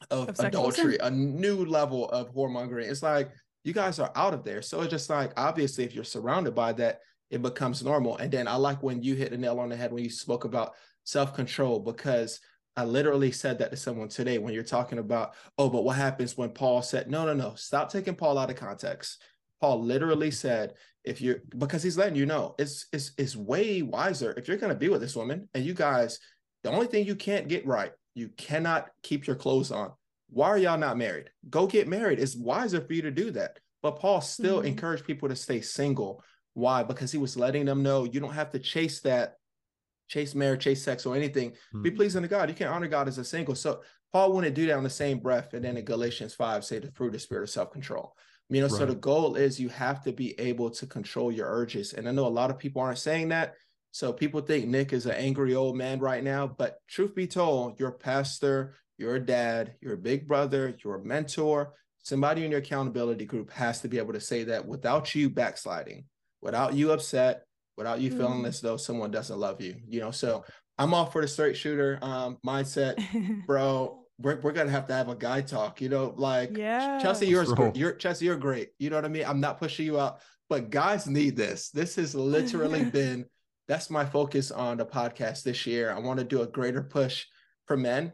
of, 0.09 0.30
Of 0.30 0.39
adultery, 0.39 0.97
a 1.01 1.11
new 1.11 1.65
level 1.65 2.09
of 2.09 2.34
whoremongering. 2.34 2.89
It's 2.89 3.03
like 3.03 3.32
you 3.63 3.74
guys 3.74 3.99
are 3.99 4.11
out 4.15 4.34
of 4.34 4.43
there. 4.43 4.61
So 4.61 4.82
it's 4.82 4.89
just 4.89 5.09
like 5.09 5.34
obviously 5.38 5.84
if 5.84 5.93
you're 5.93 6.03
surrounded 6.03 6.55
by 6.55 6.74
that, 6.74 6.99
it 7.30 7.41
becomes 7.41 7.84
normal. 7.84 8.17
And 8.17 8.32
then 8.32 8.47
I 8.47 8.55
like 8.55 8.82
when 8.82 9.03
you 9.03 9.15
hit 9.15 9.32
the 9.32 9.38
nail 9.38 9.59
on 9.59 9.69
the 9.69 9.76
head 9.76 9.91
when 9.91 10.03
you 10.03 10.09
spoke 10.09 10.43
about 10.43 10.74
self-control 11.03 11.80
because 11.82 12.39
I 12.76 12.86
literally 12.86 13.32
said 13.32 13.59
that 13.59 13.72
to 13.72 13.78
someone 13.78 14.07
today 14.07 14.38
when 14.38 14.53
you're 14.53 14.63
talking 14.63 14.97
about, 14.97 15.36
oh, 15.57 15.69
but 15.69 15.84
what 15.84 15.97
happens 15.97 16.38
when 16.38 16.49
Paul 16.51 16.82
said, 16.82 17.09
no, 17.09 17.26
no, 17.26 17.34
no, 17.34 17.53
stop 17.55 17.91
taking 17.91 18.15
Paul 18.15 18.38
out 18.38 18.49
of 18.49 18.55
context. 18.55 19.22
Paul 19.59 19.84
literally 19.84 20.32
said, 20.32 20.74
if 21.04 21.22
you're 21.22 21.41
because 21.58 21.82
he's 21.82 21.97
letting 21.97 22.16
you 22.16 22.26
know 22.26 22.56
it's 22.60 22.86
it's 22.93 23.12
it's 23.18 23.36
way 23.36 23.82
wiser 23.82 24.34
if 24.38 24.47
you're 24.47 24.58
gonna 24.58 24.76
be 24.76 24.89
with 24.89 25.02
this 25.02 25.16
woman 25.16 25.49
and 25.54 25.66
you 25.66 25.74
guys, 25.74 26.20
the 26.64 26.72
only 26.72 26.88
thing 26.88 27.06
you 27.06 27.16
can't 27.16 27.47
get 27.47 27.66
right, 27.66 27.91
you 28.14 28.30
cannot 28.38 28.88
keep 29.04 29.26
your 29.26 29.36
clothes 29.36 29.72
on. 29.72 29.91
Why 30.30 30.47
are 30.47 30.58
y'all 30.58 30.78
not 30.78 30.97
married? 30.97 31.30
Go 31.49 31.68
get 31.68 31.88
married. 31.88 32.20
It's 32.20 32.36
wiser 32.36 32.82
for 32.82 32.93
you 32.93 33.02
to 33.02 33.12
do 33.12 33.32
that. 33.32 33.60
But 33.82 33.97
Paul 33.99 34.22
still 34.22 34.62
Mhm. 34.62 34.68
encouraged 34.68 35.06
people 35.06 35.28
to 35.28 35.36
stay 35.36 35.60
single. 35.62 36.24
Why? 36.54 36.84
Because 36.84 37.12
he 37.12 37.18
was 37.18 37.36
letting 37.36 37.66
them 37.66 37.82
know 37.82 38.04
you 38.04 38.20
don't 38.20 38.34
have 38.34 38.52
to 38.52 38.60
chase 38.60 39.02
that, 39.02 39.38
chase 40.08 40.36
marriage, 40.36 40.64
chase 40.64 40.84
sex, 40.84 41.06
or 41.06 41.16
anything. 41.16 41.56
Be 41.82 41.89
Mhm. 41.89 41.95
pleasing 41.95 42.22
to 42.22 42.28
God. 42.28 42.47
You 42.49 42.56
can't 42.56 42.70
honor 42.72 42.88
God 42.88 43.08
as 43.08 43.18
a 43.18 43.26
single. 43.26 43.56
So 43.56 43.82
Paul 44.14 44.34
wouldn't 44.34 44.56
do 44.56 44.68
that 44.68 44.78
on 44.78 44.84
the 44.84 44.89
same 44.89 45.20
breath. 45.20 45.54
And 45.54 45.66
then 45.66 45.78
in 45.78 45.86
Galatians 45.86 46.36
5, 46.36 46.64
say 46.64 46.80
the 46.80 46.91
fruit 46.91 47.08
of 47.08 47.14
the 47.14 47.20
spirit 47.20 47.43
of 47.43 47.49
self-control. 47.49 48.16
You 48.54 48.62
know, 48.62 48.68
so 48.68 48.86
the 48.86 48.95
goal 48.95 49.36
is 49.36 49.60
you 49.60 49.70
have 49.70 50.04
to 50.04 50.12
be 50.12 50.38
able 50.39 50.70
to 50.72 50.86
control 50.86 51.32
your 51.32 51.47
urges. 51.49 51.93
And 51.93 52.08
I 52.08 52.12
know 52.12 52.28
a 52.28 52.30
lot 52.30 52.49
of 52.49 52.60
people 52.60 52.82
aren't 52.82 52.97
saying 52.99 53.30
that. 53.30 53.56
So 53.91 54.12
people 54.14 54.41
think 54.41 54.68
Nick 54.68 54.93
is 54.93 55.06
an 55.06 55.14
angry 55.14 55.56
old 55.56 55.78
man 55.78 55.99
right 55.99 56.24
now. 56.24 56.47
But 56.47 56.78
truth 56.89 57.16
be 57.16 57.28
told, 57.28 57.80
you're 57.80 57.91
pastor, 57.91 58.76
you're 58.97 59.20
dad, 59.20 59.76
you're 59.82 59.95
big 59.97 60.28
brother, 60.28 60.76
you're 60.84 60.99
mentor. 60.99 61.74
Somebody 62.04 62.43
in 62.43 62.52
your 62.52 62.60
accountability 62.60 63.26
group 63.26 63.52
has 63.52 63.82
to 63.82 63.88
be 63.88 63.97
able 63.97 64.14
to 64.14 64.20
say 64.22 64.43
that 64.45 64.66
without 64.66 65.14
you 65.16 65.30
backsliding, 65.30 66.06
without 66.41 66.74
you 66.74 66.91
upset, 66.91 67.43
without 67.78 68.02
you 68.02 68.12
feeling 68.12 68.43
Mhm. 68.43 68.47
as 68.47 68.60
though 68.60 68.78
someone 68.78 69.12
doesn't 69.12 69.39
love 69.39 69.62
you. 69.62 69.76
You 69.88 70.02
know, 70.02 70.12
so 70.12 70.43
I'm 70.78 70.93
all 70.93 71.06
for 71.06 71.22
the 71.22 71.28
straight 71.28 71.56
shooter 71.56 71.99
um, 72.02 72.38
mindset, 72.45 72.95
bro. 73.47 74.01
We're, 74.22 74.39
we're 74.41 74.51
gonna 74.51 74.72
have 74.72 74.88
to 74.88 74.93
have 74.93 75.09
a 75.09 75.15
guy 75.15 75.41
talk. 75.41 75.82
You 75.82 75.89
know, 75.89 76.13
like 76.17 76.55
Yeah. 76.57 76.99
Chelsea, 76.99 77.28
yours, 77.28 77.49
Let's 77.49 77.78
you're 77.78 77.93
Chelsea, 77.93 78.26
you're 78.26 78.36
great. 78.38 78.69
You 78.80 78.89
know 78.89 78.97
what 78.97 79.05
I 79.05 79.09
mean? 79.09 79.26
I'm 79.26 79.39
not 79.39 79.59
pushing 79.59 79.86
you 79.86 79.99
out, 79.99 80.19
but 80.49 80.69
guys 80.69 81.07
need 81.07 81.36
this. 81.36 81.69
This 81.69 81.95
has 81.95 82.15
literally 82.15 82.84
been 82.91 83.26
that's 83.67 83.89
my 83.89 84.05
focus 84.05 84.51
on 84.51 84.78
the 84.78 84.86
podcast 84.86 85.43
this 85.43 85.65
year. 85.65 85.91
I 85.91 85.99
want 85.99 86.19
to 86.19 86.26
do 86.26 86.41
a 86.41 86.47
greater 86.47 86.82
push 86.84 87.26
for 87.67 87.78
men 87.78 88.11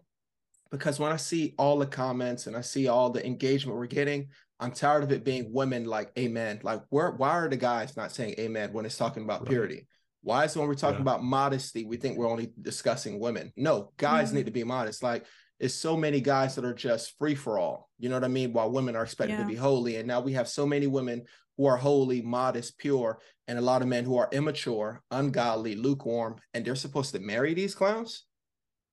because 0.71 0.99
when 0.99 1.11
I 1.11 1.15
see 1.17 1.55
all 1.57 1.77
the 1.79 1.87
comments 1.87 2.45
and 2.47 2.55
I 2.55 2.61
see 2.61 2.87
all 2.87 3.09
the 3.09 3.25
engagement 3.25 3.77
we're 3.77 3.87
getting, 3.87 4.27
I'm 4.59 4.71
tired 4.71 5.03
of 5.03 5.11
it 5.11 5.23
being 5.23 5.51
women 5.53 5.85
like 5.85 6.11
amen. 6.17 6.59
Like 6.63 6.81
where 6.89 7.11
why 7.11 7.31
are 7.31 7.49
the 7.49 7.57
guys 7.57 7.95
not 7.97 8.11
saying 8.11 8.35
amen 8.39 8.73
when 8.73 8.85
it's 8.85 8.97
talking 8.97 9.23
about 9.23 9.41
Right. 9.41 9.49
purity? 9.49 9.87
Why 10.21 10.43
is 10.43 10.55
it 10.55 10.59
when 10.59 10.67
we're 10.67 10.75
talking 10.75 10.97
Yeah. 10.97 11.01
about 11.03 11.23
modesty, 11.23 11.85
we 11.85 11.97
think 11.97 12.17
we're 12.17 12.29
only 12.29 12.51
discussing 12.61 13.19
women? 13.19 13.53
No, 13.55 13.93
guys 13.97 14.31
Mhm. 14.31 14.33
need 14.35 14.45
to 14.47 14.51
be 14.51 14.63
modest. 14.63 15.01
Like 15.01 15.25
is 15.59 15.73
so 15.73 15.97
many 15.97 16.21
guys 16.21 16.55
that 16.55 16.65
are 16.65 16.73
just 16.73 17.17
free 17.17 17.35
for 17.35 17.57
all. 17.57 17.89
You 17.97 18.09
know 18.09 18.15
what 18.15 18.23
I 18.23 18.29
mean? 18.29 18.53
While 18.53 18.71
women 18.71 18.95
are 18.95 19.03
expected 19.03 19.33
Yeah. 19.35 19.41
to 19.41 19.47
be 19.47 19.55
holy. 19.55 19.95
And 19.95 20.07
now 20.07 20.19
we 20.19 20.33
have 20.33 20.47
so 20.47 20.65
many 20.65 20.87
women 20.87 21.23
who 21.57 21.65
are 21.65 21.77
holy, 21.77 22.21
modest, 22.21 22.77
pure, 22.77 23.19
and 23.47 23.57
a 23.57 23.61
lot 23.61 23.81
of 23.81 23.87
men 23.87 24.03
who 24.03 24.17
are 24.17 24.29
immature, 24.31 25.01
ungodly, 25.09 25.75
lukewarm, 25.75 26.35
and 26.53 26.63
they're 26.63 26.75
supposed 26.75 27.13
to 27.13 27.19
marry 27.19 27.53
these 27.53 27.73
clowns. 27.73 28.25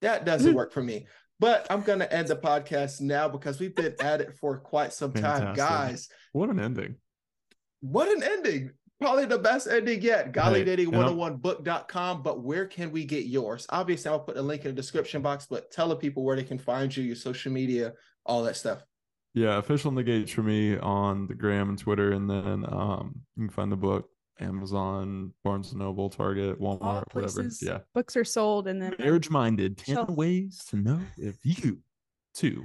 That 0.00 0.24
doesn't 0.24 0.48
mm-hmm. 0.48 0.56
work 0.56 0.72
for 0.72 0.82
me. 0.82 1.06
But 1.40 1.66
I'm 1.68 1.82
going 1.82 1.98
to 1.98 2.12
end 2.12 2.28
the 2.28 2.36
podcast 2.36 3.00
now 3.00 3.28
because 3.28 3.60
we've 3.60 3.74
been 3.74 3.94
at 4.00 4.20
it 4.20 4.34
for 4.36 4.58
quite 4.58 4.92
some 4.92 5.12
time. 5.12 5.22
Fantastic. 5.22 5.56
Guys, 5.56 6.08
What 6.32 6.48
an 6.48 6.60
ending. 6.60 6.96
what 7.80 8.08
an 8.08 8.22
ending. 8.22 8.70
Probably 9.04 9.26
the 9.26 9.38
best 9.38 9.66
ending 9.68 10.00
yet. 10.00 10.34
Hey, 10.34 10.62
and 10.62 10.70
I'm- 10.70 10.88
GodlyDating101book.com. 10.88 12.22
But 12.22 12.42
where 12.42 12.66
can 12.66 12.90
we 12.90 13.04
get 13.04 13.26
yours? 13.26 13.66
Obviously, 13.68 14.10
I'll 14.10 14.20
put 14.20 14.36
a 14.36 14.42
link 14.42 14.62
in 14.64 14.68
the 14.68 14.74
description 14.74 15.20
box, 15.20 15.46
but 15.48 15.70
tell 15.70 15.88
the 15.88 15.96
people 15.96 16.24
where 16.24 16.36
they 16.36 16.42
can 16.44 16.58
find 16.58 16.94
you, 16.96 17.04
your 17.04 17.16
social 17.16 17.52
media, 17.52 17.92
all 18.24 18.42
that 18.44 18.56
stuff. 18.56 18.82
Yeah, 19.34 19.58
official 19.58 19.90
negates 19.90 20.32
for 20.32 20.42
me 20.42 20.78
on 20.78 21.26
the 21.26 21.34
gram 21.34 21.68
and 21.68 21.78
Twitter, 21.78 22.12
and 22.12 22.30
then 22.30 22.64
um 22.72 23.16
you 23.36 23.42
can 23.46 23.50
find 23.50 23.70
the 23.72 23.76
book 23.76 24.08
Amazon, 24.40 25.32
Barnes 25.42 25.70
and 25.72 25.80
Noble, 25.80 26.08
Target, 26.08 26.60
Walmart, 26.60 27.04
whatever. 27.12 27.48
Yeah. 27.60 27.78
books 27.94 28.16
are 28.16 28.24
sold, 28.24 28.68
and 28.68 28.80
then 28.80 28.94
Marriage 28.98 29.28
minded. 29.30 29.76
Ten 29.76 30.14
ways 30.14 30.64
to 30.70 30.76
know 30.76 31.00
if 31.18 31.36
you 31.44 31.80
too 32.32 32.64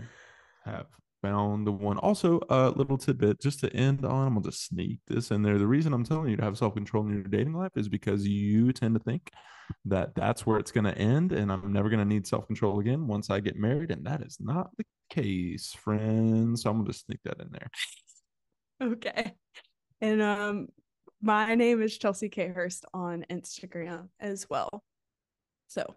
have 0.63 0.85
found 1.21 1.65
the 1.67 1.71
one. 1.71 1.97
Also, 1.97 2.39
a 2.49 2.69
little 2.69 2.97
tidbit 2.97 3.41
just 3.41 3.59
to 3.61 3.73
end 3.73 4.05
on. 4.05 4.27
I'm 4.27 4.33
gonna 4.35 4.45
just 4.45 4.67
sneak 4.67 4.99
this 5.07 5.31
in 5.31 5.41
there. 5.41 5.57
The 5.57 5.67
reason 5.67 5.93
I'm 5.93 6.03
telling 6.03 6.29
you 6.29 6.37
to 6.37 6.43
have 6.43 6.57
self 6.57 6.73
control 6.73 7.05
in 7.05 7.13
your 7.13 7.23
dating 7.23 7.53
life 7.53 7.71
is 7.75 7.89
because 7.89 8.27
you 8.27 8.71
tend 8.73 8.95
to 8.95 8.99
think 8.99 9.31
that 9.85 10.15
that's 10.15 10.45
where 10.45 10.59
it's 10.59 10.71
gonna 10.71 10.91
end, 10.91 11.31
and 11.31 11.51
I'm 11.51 11.71
never 11.71 11.89
gonna 11.89 12.05
need 12.05 12.27
self 12.27 12.47
control 12.47 12.79
again 12.79 13.07
once 13.07 13.29
I 13.29 13.39
get 13.39 13.55
married, 13.55 13.91
and 13.91 14.05
that 14.05 14.21
is 14.21 14.37
not 14.39 14.69
the 14.77 14.85
case, 15.09 15.73
friends. 15.73 16.63
So 16.63 16.69
I'm 16.69 16.77
gonna 16.77 16.89
just 16.89 17.05
sneak 17.05 17.19
that 17.25 17.39
in 17.39 17.49
there. 17.51 17.69
Okay. 18.81 19.33
And 20.01 20.21
um 20.21 20.67
my 21.21 21.53
name 21.55 21.81
is 21.81 21.97
Chelsea 21.97 22.29
K. 22.29 22.47
Hurst 22.47 22.85
on 22.93 23.25
Instagram 23.29 24.07
as 24.21 24.49
well. 24.49 24.83
So 25.67 25.95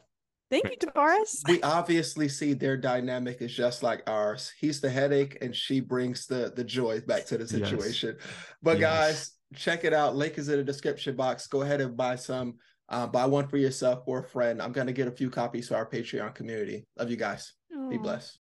thank 0.53 0.71
you, 0.71 0.77
Tovares. 0.77 1.43
We 1.49 1.61
obviously 1.63 2.29
see 2.29 2.53
their 2.53 2.77
dynamic 2.77 3.43
is 3.43 3.53
just 3.53 3.83
like 3.83 4.09
ours. 4.09 4.53
He's 4.61 4.81
the 4.81 4.91
headache, 4.91 5.39
and 5.41 5.55
she 5.57 5.81
brings 5.81 6.27
the 6.27 6.53
the 6.55 6.63
joy 6.65 7.01
back 7.01 7.27
to 7.27 7.39
the 7.39 7.45
Yes. 7.45 7.51
situation. 7.51 8.17
But 8.63 8.79
Yes. 8.79 8.81
guys, 8.81 9.31
check 9.57 9.85
it 9.85 9.93
out. 9.93 10.15
Link 10.15 10.39
is 10.39 10.49
in 10.49 10.59
the 10.59 10.65
description 10.65 11.17
box. 11.17 11.47
Go 11.49 11.63
ahead 11.63 11.81
and 11.81 11.97
buy 11.97 12.17
some. 12.17 12.59
Uh, 12.89 13.07
buy 13.07 13.25
one 13.25 13.49
for 13.49 13.57
yourself 13.57 14.03
or 14.07 14.19
a 14.21 14.25
friend. 14.29 14.61
I'm 14.61 14.73
gonna 14.73 14.93
get 14.93 15.09
a 15.09 15.13
few 15.13 15.31
copies 15.31 15.69
for 15.69 15.77
our 15.77 15.89
Patreon 15.89 16.35
community. 16.35 16.87
Love 16.99 17.11
you 17.11 17.17
guys. 17.17 17.55
Be 17.89 17.97
blessed. 17.97 18.39